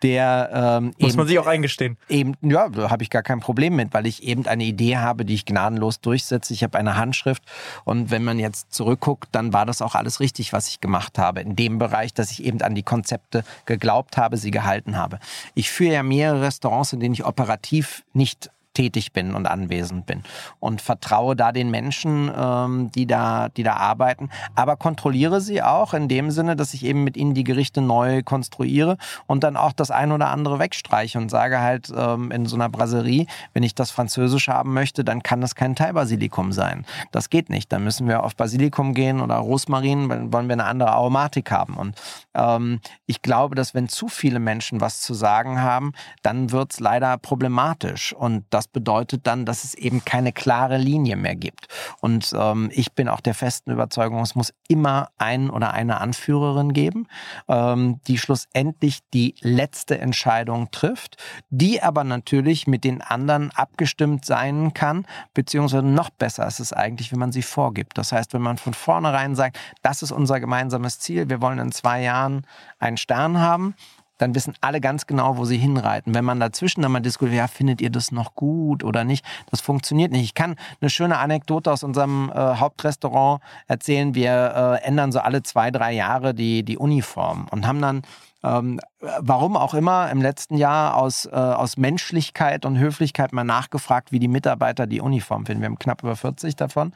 der 0.04 0.50
ähm, 0.52 0.94
muss 0.98 1.12
eben, 1.12 1.16
man 1.16 1.26
sich 1.26 1.38
auch 1.38 1.46
eingestehen. 1.46 1.96
Eben, 2.10 2.34
ja, 2.42 2.68
da 2.68 2.90
habe 2.90 3.02
ich 3.02 3.08
gar 3.08 3.22
kein 3.22 3.40
Problem 3.40 3.74
mit, 3.74 3.94
weil 3.94 4.06
ich 4.06 4.22
eben 4.22 4.46
eine 4.46 4.64
Idee 4.64 4.98
habe, 4.98 5.24
die 5.24 5.34
ich 5.34 5.46
gnadenlos 5.46 6.00
durchsetze. 6.00 6.52
Ich 6.52 6.62
habe 6.62 6.76
eine 6.76 6.96
Handschrift 6.96 7.42
und 7.84 8.10
wenn 8.10 8.22
man 8.22 8.38
jetzt 8.38 8.72
zurückguckt, 8.72 9.30
dann 9.32 9.54
war 9.54 9.64
das 9.64 9.80
auch 9.80 9.94
alles 9.94 10.20
richtig, 10.20 10.52
was 10.52 10.68
ich 10.68 10.80
gemacht 10.80 11.18
habe 11.18 11.40
in 11.40 11.56
dem 11.56 11.78
Bereich, 11.78 12.12
dass 12.12 12.30
ich 12.30 12.44
eben 12.44 12.60
an 12.60 12.74
die 12.74 12.82
Konzepte 12.82 13.44
geglaubt 13.64 14.18
habe, 14.18 14.36
sie 14.36 14.50
gehalten 14.50 14.96
habe. 14.96 15.18
Ich 15.54 15.70
führe 15.70 15.94
ja 15.94 16.02
mehrere 16.02 16.42
Restaurants, 16.42 16.92
in 16.92 17.00
denen 17.00 17.14
ich 17.14 17.24
operativ 17.24 18.04
nicht 18.12 18.50
tätig 18.74 19.12
bin 19.12 19.34
und 19.34 19.46
anwesend 19.46 20.06
bin 20.06 20.22
und 20.60 20.82
vertraue 20.82 21.36
da 21.36 21.52
den 21.52 21.70
Menschen, 21.70 22.30
ähm, 22.36 22.90
die, 22.94 23.06
da, 23.06 23.48
die 23.48 23.62
da 23.62 23.74
arbeiten, 23.74 24.28
aber 24.54 24.76
kontrolliere 24.76 25.40
sie 25.40 25.62
auch 25.62 25.94
in 25.94 26.08
dem 26.08 26.30
Sinne, 26.30 26.56
dass 26.56 26.74
ich 26.74 26.84
eben 26.84 27.04
mit 27.04 27.16
ihnen 27.16 27.34
die 27.34 27.44
Gerichte 27.44 27.80
neu 27.80 28.22
konstruiere 28.22 28.98
und 29.26 29.44
dann 29.44 29.56
auch 29.56 29.72
das 29.72 29.90
ein 29.90 30.12
oder 30.12 30.28
andere 30.28 30.58
wegstreiche 30.58 31.18
und 31.18 31.30
sage 31.30 31.60
halt 31.60 31.92
ähm, 31.96 32.30
in 32.30 32.46
so 32.46 32.56
einer 32.56 32.68
Brasserie, 32.68 33.26
wenn 33.52 33.62
ich 33.62 33.74
das 33.74 33.90
Französisch 33.90 34.48
haben 34.48 34.74
möchte, 34.74 35.04
dann 35.04 35.22
kann 35.22 35.40
das 35.40 35.54
kein 35.54 35.76
Thai-Basilikum 35.76 36.52
sein. 36.52 36.84
Das 37.12 37.30
geht 37.30 37.50
nicht. 37.50 37.72
Dann 37.72 37.84
müssen 37.84 38.08
wir 38.08 38.22
auf 38.22 38.36
Basilikum 38.36 38.94
gehen 38.94 39.20
oder 39.20 39.36
Rosmarin, 39.36 40.08
dann 40.08 40.32
wollen 40.32 40.48
wir 40.48 40.54
eine 40.54 40.64
andere 40.64 40.90
Aromatik 40.90 41.50
haben. 41.50 41.74
Und 41.74 41.96
ähm, 42.34 42.80
ich 43.06 43.22
glaube, 43.22 43.54
dass 43.54 43.74
wenn 43.74 43.88
zu 43.88 44.08
viele 44.08 44.40
Menschen 44.40 44.80
was 44.80 45.00
zu 45.00 45.14
sagen 45.14 45.60
haben, 45.60 45.92
dann 46.22 46.50
wird 46.50 46.72
es 46.72 46.80
leider 46.80 47.16
problematisch. 47.18 48.12
Und 48.12 48.44
das 48.50 48.63
das 48.64 48.68
bedeutet 48.68 49.26
dann, 49.26 49.44
dass 49.44 49.64
es 49.64 49.74
eben 49.74 50.04
keine 50.04 50.32
klare 50.32 50.78
Linie 50.78 51.16
mehr 51.16 51.36
gibt. 51.36 51.68
Und 52.00 52.32
ähm, 52.34 52.70
ich 52.72 52.92
bin 52.92 53.08
auch 53.08 53.20
der 53.20 53.34
festen 53.34 53.70
Überzeugung, 53.70 54.20
es 54.20 54.34
muss 54.34 54.54
immer 54.68 55.10
einen 55.18 55.50
oder 55.50 55.74
eine 55.74 56.00
Anführerin 56.00 56.72
geben, 56.72 57.06
ähm, 57.48 58.00
die 58.06 58.16
schlussendlich 58.16 59.00
die 59.12 59.34
letzte 59.40 59.98
Entscheidung 59.98 60.70
trifft, 60.70 61.22
die 61.50 61.82
aber 61.82 62.04
natürlich 62.04 62.66
mit 62.66 62.84
den 62.84 63.02
anderen 63.02 63.50
abgestimmt 63.50 64.24
sein 64.24 64.72
kann, 64.72 65.06
beziehungsweise 65.34 65.84
noch 65.84 66.08
besser 66.08 66.46
ist 66.46 66.60
es 66.60 66.72
eigentlich, 66.72 67.12
wenn 67.12 67.18
man 67.18 67.32
sie 67.32 67.42
vorgibt. 67.42 67.98
Das 67.98 68.12
heißt, 68.12 68.32
wenn 68.32 68.42
man 68.42 68.56
von 68.56 68.72
vornherein 68.72 69.34
sagt, 69.34 69.58
das 69.82 70.02
ist 70.02 70.12
unser 70.12 70.40
gemeinsames 70.40 71.00
Ziel, 71.00 71.28
wir 71.28 71.42
wollen 71.42 71.58
in 71.58 71.72
zwei 71.72 72.00
Jahren 72.00 72.46
einen 72.78 72.96
Stern 72.96 73.40
haben 73.40 73.74
dann 74.18 74.34
wissen 74.34 74.54
alle 74.60 74.80
ganz 74.80 75.06
genau, 75.06 75.36
wo 75.36 75.44
sie 75.44 75.56
hinreiten. 75.56 76.14
Wenn 76.14 76.24
man 76.24 76.40
dazwischen 76.40 76.82
dann 76.82 76.92
mal 76.92 77.00
diskutiert, 77.00 77.36
ja, 77.36 77.46
findet 77.48 77.80
ihr 77.80 77.90
das 77.90 78.12
noch 78.12 78.34
gut 78.34 78.84
oder 78.84 79.04
nicht, 79.04 79.24
das 79.50 79.60
funktioniert 79.60 80.12
nicht. 80.12 80.24
Ich 80.24 80.34
kann 80.34 80.56
eine 80.80 80.90
schöne 80.90 81.18
Anekdote 81.18 81.70
aus 81.70 81.82
unserem 81.82 82.30
äh, 82.30 82.34
Hauptrestaurant 82.34 83.42
erzählen. 83.66 84.14
Wir 84.14 84.80
äh, 84.82 84.86
ändern 84.86 85.12
so 85.12 85.20
alle 85.20 85.42
zwei, 85.42 85.70
drei 85.70 85.92
Jahre 85.92 86.34
die, 86.34 86.62
die 86.62 86.78
Uniform 86.78 87.46
und 87.50 87.66
haben 87.66 87.80
dann 87.80 88.02
ähm, 88.44 88.78
warum 89.00 89.56
auch 89.56 89.74
immer 89.74 90.10
im 90.10 90.20
letzten 90.20 90.56
Jahr 90.56 90.96
aus, 90.96 91.26
äh, 91.26 91.30
aus 91.30 91.76
Menschlichkeit 91.76 92.66
und 92.66 92.78
Höflichkeit 92.78 93.32
mal 93.32 93.44
nachgefragt, 93.44 94.12
wie 94.12 94.18
die 94.18 94.28
Mitarbeiter 94.28 94.86
die 94.86 95.00
Uniform 95.00 95.46
finden. 95.46 95.62
Wir 95.62 95.68
haben 95.68 95.78
knapp 95.78 96.02
über 96.02 96.14
40 96.14 96.54
davon. 96.54 96.92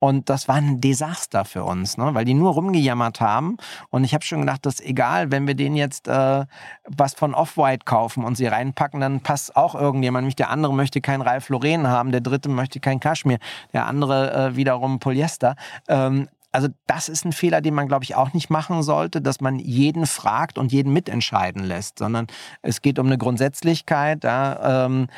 Und 0.00 0.30
das 0.30 0.48
war 0.48 0.56
ein 0.56 0.80
Desaster 0.80 1.44
für 1.44 1.62
uns, 1.62 1.98
ne? 1.98 2.14
weil 2.14 2.24
die 2.24 2.34
nur 2.34 2.54
rumgejammert 2.54 3.20
haben. 3.20 3.58
Und 3.90 4.02
ich 4.04 4.14
habe 4.14 4.24
schon 4.24 4.40
gedacht, 4.40 4.64
dass 4.64 4.80
egal, 4.80 5.30
wenn 5.30 5.46
wir 5.46 5.54
denen 5.54 5.76
jetzt 5.76 6.08
äh, 6.08 6.46
was 6.88 7.14
von 7.14 7.34
Off-White 7.34 7.84
kaufen 7.84 8.24
und 8.24 8.34
sie 8.34 8.46
reinpacken, 8.46 9.00
dann 9.00 9.20
passt 9.20 9.54
auch 9.56 9.74
irgendjemand. 9.74 10.24
Nämlich 10.24 10.36
der 10.36 10.50
andere 10.50 10.72
möchte 10.72 11.00
kein 11.00 11.20
Ralph 11.20 11.50
Lauren 11.50 11.86
haben, 11.86 12.12
der 12.12 12.22
dritte 12.22 12.48
möchte 12.48 12.80
kein 12.80 12.98
Kaschmir, 12.98 13.38
der 13.74 13.86
andere 13.86 14.32
äh, 14.32 14.56
wiederum 14.56 15.00
Polyester. 15.00 15.54
Ähm, 15.86 16.28
also 16.52 16.68
das 16.86 17.08
ist 17.08 17.24
ein 17.24 17.32
Fehler, 17.32 17.60
den 17.60 17.74
man, 17.74 17.88
glaube 17.88 18.04
ich, 18.04 18.14
auch 18.16 18.32
nicht 18.32 18.50
machen 18.50 18.82
sollte, 18.82 19.20
dass 19.20 19.40
man 19.40 19.58
jeden 19.58 20.06
fragt 20.06 20.58
und 20.58 20.72
jeden 20.72 20.92
mitentscheiden 20.92 21.64
lässt, 21.64 21.98
sondern 21.98 22.26
es 22.62 22.82
geht 22.82 22.98
um 22.98 23.06
eine 23.06 23.18
Grundsätzlichkeit. 23.18 24.24
Ja, 24.24 24.86
ähm, 24.86 25.08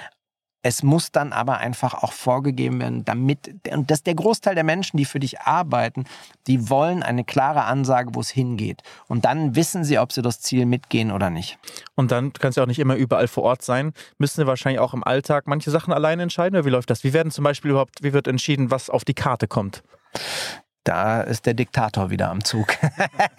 es 0.65 0.85
muss 0.85 1.11
dann 1.11 1.33
aber 1.33 1.59
einfach 1.59 1.95
auch 1.95 2.13
vorgegeben 2.13 2.81
werden, 2.81 3.05
damit, 3.05 3.53
und 3.73 3.91
das 3.91 4.05
der 4.05 4.15
Großteil 4.15 4.55
der 4.55 4.63
Menschen, 4.63 4.97
die 4.97 5.05
für 5.05 5.19
dich 5.19 5.41
arbeiten, 5.41 6.05
die 6.47 6.71
wollen 6.71 7.03
eine 7.03 7.25
klare 7.25 7.65
Ansage, 7.65 8.15
wo 8.15 8.21
es 8.21 8.31
hingeht. 8.31 8.83
Und 9.09 9.25
dann 9.25 9.57
wissen 9.57 9.83
sie, 9.83 9.99
ob 9.99 10.13
sie 10.13 10.23
das 10.23 10.41
Ziel 10.41 10.67
mitgehen 10.67 11.11
oder 11.11 11.31
nicht. 11.31 11.59
Und 11.97 12.13
dann 12.13 12.33
kannst 12.33 12.59
du 12.59 12.63
auch 12.63 12.67
nicht 12.67 12.79
immer 12.79 12.95
überall 12.95 13.27
vor 13.27 13.43
Ort 13.43 13.63
sein. 13.63 13.93
Müssen 14.19 14.41
sie 14.41 14.47
wahrscheinlich 14.47 14.79
auch 14.79 14.95
im 14.95 15.03
Alltag 15.03 15.49
manche 15.49 15.73
Sachen 15.73 15.93
alleine 15.93 16.23
entscheiden? 16.23 16.57
Oder 16.57 16.65
wie 16.65 16.71
läuft 16.71 16.91
das? 16.91 17.03
Wie 17.03 17.13
werden 17.13 17.33
zum 17.33 17.43
Beispiel 17.43 17.73
überhaupt, 17.73 18.03
wie 18.03 18.13
wird 18.13 18.29
entschieden, 18.29 18.71
was 18.71 18.89
auf 18.89 19.05
die 19.05 19.15
Karte 19.15 19.49
kommt? 19.49 19.83
Da 20.85 21.21
ist 21.21 21.47
der 21.47 21.55
Diktator 21.55 22.11
wieder 22.11 22.29
am 22.31 22.43
Zug. 22.43 22.77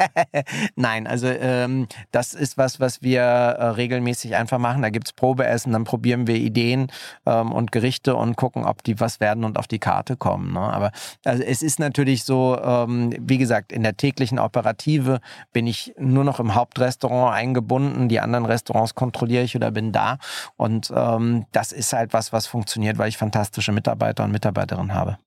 Nein, 0.75 1.07
also 1.07 1.27
ähm, 1.27 1.87
das 2.11 2.33
ist 2.33 2.57
was, 2.57 2.79
was 2.79 3.01
wir 3.01 3.21
äh, 3.21 3.65
regelmäßig 3.65 4.35
einfach 4.35 4.59
machen. 4.59 4.81
Da 4.81 4.89
gibt's 4.89 5.11
Probeessen, 5.11 5.73
dann 5.73 5.83
probieren 5.83 6.25
wir 6.25 6.35
Ideen 6.35 6.87
ähm, 7.25 7.51
und 7.51 7.73
Gerichte 7.73 8.15
und 8.15 8.37
gucken, 8.37 8.63
ob 8.63 8.83
die 8.83 8.99
was 9.01 9.19
werden 9.19 9.43
und 9.43 9.57
auf 9.57 9.67
die 9.67 9.79
Karte 9.79 10.15
kommen. 10.15 10.53
Ne? 10.53 10.61
Aber 10.61 10.91
also 11.25 11.43
es 11.43 11.61
ist 11.61 11.79
natürlich 11.79 12.23
so, 12.23 12.57
ähm, 12.63 13.13
wie 13.19 13.37
gesagt, 13.37 13.73
in 13.73 13.83
der 13.83 13.97
täglichen 13.97 14.39
Operative 14.39 15.19
bin 15.51 15.67
ich 15.67 15.93
nur 15.99 16.23
noch 16.23 16.39
im 16.39 16.55
Hauptrestaurant 16.55 17.35
eingebunden. 17.35 18.07
Die 18.07 18.21
anderen 18.21 18.45
Restaurants 18.45 18.95
kontrolliere 18.95 19.43
ich 19.43 19.55
oder 19.55 19.71
bin 19.71 19.91
da. 19.91 20.17
Und 20.55 20.93
ähm, 20.95 21.45
das 21.51 21.73
ist 21.73 21.91
halt 21.91 22.13
was, 22.13 22.31
was 22.31 22.47
funktioniert, 22.47 22.97
weil 22.97 23.09
ich 23.09 23.17
fantastische 23.17 23.73
Mitarbeiter 23.73 24.23
und 24.23 24.31
Mitarbeiterinnen 24.31 24.93
habe. 24.93 25.17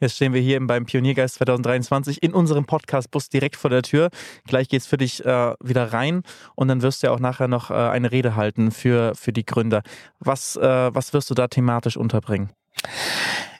Jetzt 0.00 0.16
stehen 0.16 0.32
wir 0.32 0.40
hier 0.40 0.64
beim 0.66 0.86
Pioniergeist 0.86 1.36
2023 1.36 2.22
in 2.22 2.32
unserem 2.32 2.64
Podcast-Bus 2.64 3.28
direkt 3.28 3.56
vor 3.56 3.70
der 3.70 3.82
Tür. 3.82 4.10
Gleich 4.46 4.68
geht 4.68 4.82
es 4.82 4.86
für 4.86 4.96
dich 4.96 5.24
äh, 5.24 5.54
wieder 5.62 5.92
rein 5.92 6.22
und 6.54 6.68
dann 6.68 6.82
wirst 6.82 7.02
du 7.02 7.08
ja 7.08 7.12
auch 7.12 7.20
nachher 7.20 7.48
noch 7.48 7.70
äh, 7.70 7.74
eine 7.74 8.12
Rede 8.12 8.36
halten 8.36 8.70
für, 8.70 9.14
für 9.14 9.32
die 9.32 9.44
Gründer. 9.44 9.82
Was, 10.18 10.56
äh, 10.56 10.94
was 10.94 11.12
wirst 11.12 11.30
du 11.30 11.34
da 11.34 11.48
thematisch 11.48 11.96
unterbringen? 11.96 12.50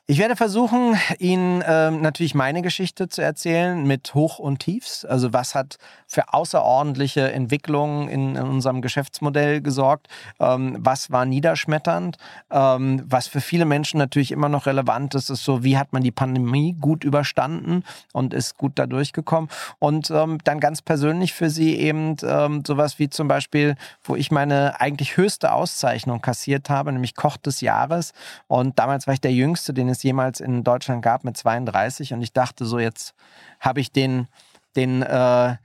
Ich 0.08 0.18
werde 0.18 0.34
versuchen, 0.34 0.98
Ihnen 1.20 1.62
ähm, 1.64 2.02
natürlich 2.02 2.34
meine 2.34 2.60
Geschichte 2.60 3.08
zu 3.08 3.22
erzählen 3.22 3.86
mit 3.86 4.14
Hoch 4.14 4.40
und 4.40 4.58
Tiefs. 4.58 5.04
Also 5.04 5.32
was 5.32 5.54
hat 5.54 5.78
für 6.08 6.34
außerordentliche 6.34 7.30
Entwicklungen 7.30 8.08
in, 8.08 8.34
in 8.34 8.42
unserem 8.42 8.82
Geschäftsmodell 8.82 9.60
gesorgt? 9.60 10.08
Ähm, 10.40 10.76
was 10.80 11.12
war 11.12 11.24
niederschmetternd? 11.24 12.16
Ähm, 12.50 13.04
was 13.06 13.28
für 13.28 13.40
viele 13.40 13.64
Menschen 13.64 13.98
natürlich 13.98 14.32
immer 14.32 14.48
noch 14.48 14.66
relevant 14.66 15.14
ist, 15.14 15.30
ist 15.30 15.44
so, 15.44 15.62
wie 15.62 15.78
hat 15.78 15.92
man 15.92 16.02
die 16.02 16.10
Pandemie 16.10 16.76
gut 16.80 17.04
überstanden 17.04 17.84
und 18.12 18.34
ist 18.34 18.58
gut 18.58 18.72
da 18.80 18.88
durchgekommen? 18.88 19.50
Und 19.78 20.10
ähm, 20.10 20.38
dann 20.42 20.58
ganz 20.58 20.82
persönlich 20.82 21.32
für 21.32 21.48
Sie 21.48 21.76
eben 21.76 22.16
ähm, 22.24 22.64
sowas 22.66 22.98
wie 22.98 23.08
zum 23.08 23.28
Beispiel, 23.28 23.76
wo 24.02 24.16
ich 24.16 24.32
meine 24.32 24.80
eigentlich 24.80 25.16
höchste 25.16 25.52
Auszeichnung 25.52 26.20
kassiert 26.20 26.70
habe, 26.70 26.90
nämlich 26.90 27.14
Koch 27.14 27.36
des 27.36 27.60
Jahres. 27.60 28.12
Und 28.48 28.80
damals 28.80 29.06
war 29.06 29.14
ich 29.14 29.20
der 29.20 29.32
Jüngste, 29.32 29.72
den 29.72 29.91
es 29.92 30.02
jemals 30.02 30.40
in 30.40 30.64
Deutschland 30.64 31.02
gab 31.02 31.24
mit 31.24 31.36
32 31.36 32.12
und 32.12 32.22
ich 32.22 32.32
dachte 32.32 32.66
so, 32.66 32.78
jetzt 32.78 33.14
habe 33.60 33.80
ich 33.80 33.92
den, 33.92 34.26
den 34.74 35.02
äh, 35.02 35.56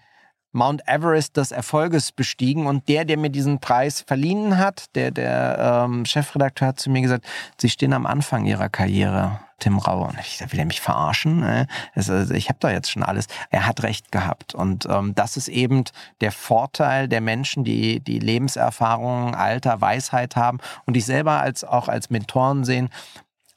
Mount 0.58 0.82
Everest 0.88 1.38
des 1.38 1.52
Erfolges 1.52 2.12
bestiegen 2.12 2.66
und 2.66 2.88
der, 2.88 3.06
der 3.06 3.18
mir 3.18 3.30
diesen 3.30 3.60
Preis 3.60 4.02
verliehen 4.02 4.58
hat, 4.58 4.96
der, 4.96 5.12
der 5.12 5.86
ähm, 5.86 6.06
Chefredakteur 6.06 6.70
hat 6.70 6.80
zu 6.80 6.90
mir 6.90 7.02
gesagt, 7.02 7.26
Sie 7.58 7.70
stehen 7.70 7.94
am 7.94 8.06
Anfang 8.06 8.46
Ihrer 8.46 8.70
Karriere, 8.70 9.40
Tim 9.60 9.78
Rauer. 9.78 10.10
Und 10.10 10.20
ich 10.20 10.40
will 10.52 10.60
er 10.60 10.66
mich 10.66 10.82
verarschen? 10.82 11.42
Ne? 11.42 11.68
Also 11.94 12.34
ich 12.34 12.50
habe 12.50 12.60
da 12.60 12.72
jetzt 12.72 12.90
schon 12.90 13.04
alles. 13.04 13.28
Er 13.50 13.68
hat 13.68 13.84
recht 13.84 14.12
gehabt. 14.12 14.56
Und 14.56 14.88
ähm, 14.90 15.14
das 15.16 15.38
ist 15.38 15.48
eben 15.48 15.84
der 16.22 16.32
Vorteil 16.32 17.08
der 17.08 17.22
Menschen, 17.22 17.64
die 17.64 18.00
die 18.00 18.20
Lebenserfahrung, 18.20 19.36
Alter, 19.36 19.82
Weisheit 19.82 20.36
haben 20.36 20.60
und 20.86 20.96
dich 20.96 21.06
selber 21.06 21.42
als 21.42 21.64
auch 21.64 21.88
als 21.88 22.10
Mentoren 22.10 22.64
sehen 22.64 22.90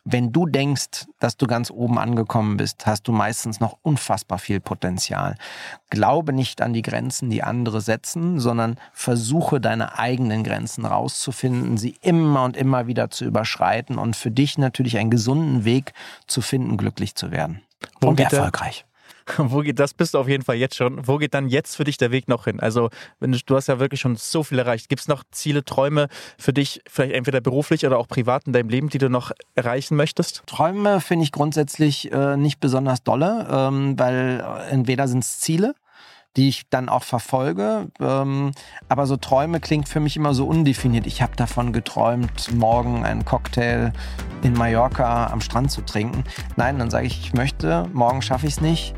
wenn 0.05 0.33
du 0.33 0.47
denkst, 0.47 1.07
dass 1.19 1.37
du 1.37 1.47
ganz 1.47 1.71
oben 1.71 1.99
angekommen 1.99 2.57
bist, 2.57 2.87
hast 2.87 3.09
du 3.09 3.13
meistens 3.13 3.61
noch 3.61 3.79
unfassbar 3.83 4.39
viel 4.39 4.61
Potenzial. 4.61 5.37
Glaube 5.91 6.33
nicht 6.33 6.63
an 6.63 6.73
die 6.73 6.83
Grenzen, 6.83 7.31
die 7.31 7.43
andere 7.43 7.81
setzen, 7.81 8.41
sondern 8.41 8.77
versuche 8.93 9.61
deine 9.61 9.99
eigenen 9.99 10.45
Grenzen 10.45 10.85
rauszufinden, 10.85 11.77
sie 11.77 11.97
immer 12.01 12.45
und 12.45 12.57
immer 12.57 12.87
wieder 12.87 13.11
zu 13.11 13.25
überschreiten 13.25 13.99
und 13.99 14.17
für 14.17 14.31
dich 14.31 14.59
natürlich 14.59 14.99
einen 14.99 15.11
gesunden 15.11 15.65
Weg 15.65 15.93
zu 16.27 16.41
finden, 16.41 16.77
glücklich 16.77 17.15
zu 17.15 17.31
werden. 17.31 17.63
Wo 18.01 18.09
und 18.09 18.21
erfolgreich. 18.21 18.85
Wo 19.39 19.61
geht 19.61 19.78
das? 19.78 19.95
Bist 19.95 20.14
du 20.14 20.18
auf 20.18 20.28
jeden 20.28 20.45
Fall 20.45 20.57
jetzt 20.57 20.76
schon. 20.76 21.07
Wo 21.07 21.18
geht 21.18 21.35
dann 21.35 21.49
jetzt 21.49 21.76
für 21.76 21.85
dich 21.85 21.97
der 21.97 22.11
Weg 22.11 22.28
noch 22.28 22.45
hin? 22.45 22.61
Also, 22.61 22.91
wenn 23.18 23.33
du, 23.33 23.39
du 23.45 23.57
hast 23.57 23.68
ja 23.68 23.78
wirklich 23.78 24.01
schon 24.01 24.16
so 24.16 24.43
viel 24.43 24.59
erreicht. 24.59 24.89
Gibt 24.89 25.03
es 25.03 25.09
noch 25.09 25.24
Ziele, 25.31 25.64
Träume 25.64 26.09
für 26.39 26.53
dich, 26.53 26.83
vielleicht 26.89 27.12
entweder 27.12 27.41
beruflich 27.41 27.87
oder 27.87 27.99
auch 27.99 28.09
privat 28.09 28.47
in 28.47 28.53
deinem 28.53 28.68
Leben, 28.68 28.89
die 28.89 28.99
du 28.99 29.09
noch 29.09 29.33
erreichen 29.55 29.97
möchtest? 29.97 30.43
Träume 30.47 31.01
finde 31.01 31.24
ich 31.24 31.33
grundsätzlich 31.33 32.12
äh, 32.12 32.37
nicht 32.37 32.61
besonders 32.61 33.03
dolle, 33.03 33.47
ähm, 33.51 33.99
weil 33.99 34.41
äh, 34.41 34.70
entweder 34.70 35.09
sind 35.09 35.24
es 35.24 35.41
Ziele, 35.41 35.74
die 36.37 36.49
ich 36.49 36.68
dann 36.70 36.89
auch 36.89 37.03
verfolge, 37.03 37.89
ähm, 37.99 38.53
aber 38.89 39.07
so 39.07 39.16
Träume 39.16 39.61
klingt 39.61 39.89
für 39.89 40.01
mich 40.01 40.16
immer 40.16 40.33
so 40.33 40.47
undefiniert. 40.47 41.07
Ich 41.07 41.22
habe 41.22 41.35
davon 41.35 41.72
geträumt, 41.72 42.55
morgen 42.55 43.05
einen 43.05 43.24
Cocktail 43.24 43.93
in 44.43 44.53
Mallorca 44.53 45.26
am 45.26 45.41
Strand 45.41 45.70
zu 45.72 45.83
trinken. 45.83 46.24
Nein, 46.57 46.78
dann 46.78 46.91
sage 46.91 47.07
ich, 47.07 47.20
ich 47.20 47.33
möchte, 47.35 47.89
morgen 47.93 48.22
schaffe 48.22 48.47
ich 48.47 48.55
es 48.55 48.61
nicht. 48.61 48.95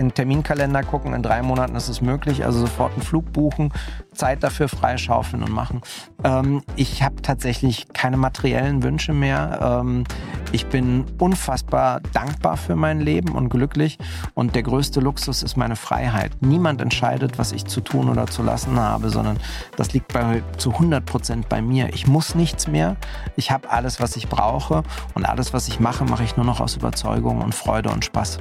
In 0.00 0.08
den 0.08 0.14
Terminkalender 0.14 0.82
gucken, 0.82 1.12
in 1.12 1.22
drei 1.22 1.42
Monaten 1.42 1.76
ist 1.76 1.90
es 1.90 2.00
möglich, 2.00 2.46
also 2.46 2.60
sofort 2.60 2.94
einen 2.94 3.02
Flug 3.02 3.34
buchen, 3.34 3.70
Zeit 4.14 4.42
dafür 4.42 4.66
freischaufeln 4.66 5.42
und 5.42 5.52
machen. 5.52 5.82
Ähm, 6.24 6.62
ich 6.74 7.02
habe 7.02 7.20
tatsächlich 7.20 7.86
keine 7.92 8.16
materiellen 8.16 8.82
Wünsche 8.82 9.12
mehr. 9.12 9.58
Ähm, 9.60 10.04
ich 10.52 10.64
bin 10.64 11.04
unfassbar 11.18 12.00
dankbar 12.14 12.56
für 12.56 12.76
mein 12.76 13.02
Leben 13.02 13.34
und 13.34 13.50
glücklich. 13.50 13.98
Und 14.32 14.54
der 14.54 14.62
größte 14.62 15.00
Luxus 15.00 15.42
ist 15.42 15.58
meine 15.58 15.76
Freiheit. 15.76 16.32
Niemand 16.40 16.80
entscheidet, 16.80 17.38
was 17.38 17.52
ich 17.52 17.66
zu 17.66 17.82
tun 17.82 18.08
oder 18.08 18.26
zu 18.26 18.42
lassen 18.42 18.80
habe, 18.80 19.10
sondern 19.10 19.36
das 19.76 19.92
liegt 19.92 20.14
bei, 20.14 20.42
zu 20.56 20.72
100 20.72 21.04
Prozent 21.04 21.50
bei 21.50 21.60
mir. 21.60 21.92
Ich 21.92 22.06
muss 22.06 22.34
nichts 22.34 22.66
mehr. 22.68 22.96
Ich 23.36 23.50
habe 23.50 23.68
alles, 23.68 24.00
was 24.00 24.16
ich 24.16 24.30
brauche. 24.30 24.82
Und 25.12 25.26
alles, 25.26 25.52
was 25.52 25.68
ich 25.68 25.78
mache, 25.78 26.06
mache 26.06 26.24
ich 26.24 26.38
nur 26.38 26.46
noch 26.46 26.60
aus 26.60 26.74
Überzeugung 26.74 27.42
und 27.42 27.54
Freude 27.54 27.90
und 27.90 28.02
Spaß. 28.02 28.38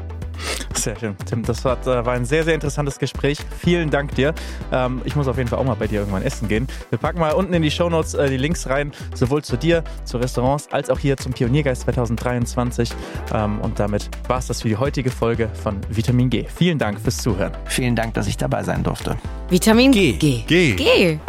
Sehr 0.74 0.98
schön, 0.98 1.16
Tim. 1.26 1.44
Das 1.50 1.66
war, 1.66 1.78
äh, 1.82 2.06
war 2.06 2.14
ein 2.14 2.26
sehr, 2.26 2.44
sehr 2.44 2.54
interessantes 2.54 3.00
Gespräch. 3.00 3.40
Vielen 3.58 3.90
Dank 3.90 4.16
dir. 4.16 4.34
Ähm, 4.72 5.02
ich 5.04 5.16
muss 5.16 5.28
auf 5.28 5.38
jeden 5.38 5.50
Fall 5.50 5.60
auch 5.60 5.66
mal 5.66 5.76
bei 5.76 5.88
dir 5.88 6.00
irgendwann 6.00 6.24
essen 6.24 6.48
gehen. 6.48 6.68
Wir 6.90 7.00
packen 7.00 7.20
mal 7.20 7.32
unten 7.32 7.54
in 7.54 7.62
die 7.62 7.72
Shownotes 7.72 8.14
äh, 8.14 8.30
die 8.30 8.38
Links 8.38 8.68
rein, 8.68 8.92
sowohl 9.16 9.44
zu 9.44 9.58
dir, 9.58 9.84
zu 10.06 10.18
Restaurants, 10.18 10.68
als 10.72 10.90
auch 10.90 11.00
hier 11.00 11.18
zum 11.18 11.34
Pioniergeist 11.34 11.82
2023. 11.82 12.92
Ähm, 13.34 13.60
und 13.62 13.80
damit 13.80 14.10
war 14.28 14.38
es 14.38 14.48
das 14.48 14.62
für 14.62 14.68
die 14.68 14.78
heutige 14.78 15.10
Folge 15.10 15.50
von 15.64 15.82
Vitamin 15.90 16.30
G. 16.30 16.46
Vielen 16.56 16.78
Dank 16.78 17.00
fürs 17.00 17.18
Zuhören. 17.18 17.54
Vielen 17.66 17.96
Dank, 17.96 18.14
dass 18.14 18.28
ich 18.28 18.38
dabei 18.38 18.64
sein 18.64 18.84
durfte. 18.84 19.18
Vitamin 19.50 19.92
G. 19.92 20.14
G. 20.14 20.44
G. 20.46 20.74
G. 20.76 21.20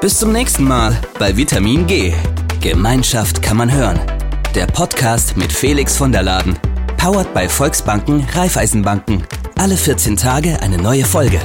Bis 0.00 0.18
zum 0.18 0.32
nächsten 0.32 0.64
Mal 0.64 0.98
bei 1.18 1.36
Vitamin 1.36 1.86
G. 1.86 2.14
Gemeinschaft 2.62 3.42
kann 3.42 3.58
man 3.58 3.70
hören. 3.70 4.00
Der 4.54 4.66
Podcast 4.66 5.36
mit 5.36 5.52
Felix 5.52 5.96
von 5.96 6.10
der 6.10 6.22
Laden. 6.22 6.58
Powered 7.00 7.32
bei 7.32 7.48
Volksbanken, 7.48 8.26
Raiffeisenbanken. 8.34 9.24
Alle 9.56 9.78
14 9.78 10.18
Tage 10.18 10.60
eine 10.60 10.76
neue 10.76 11.06
Folge. 11.06 11.40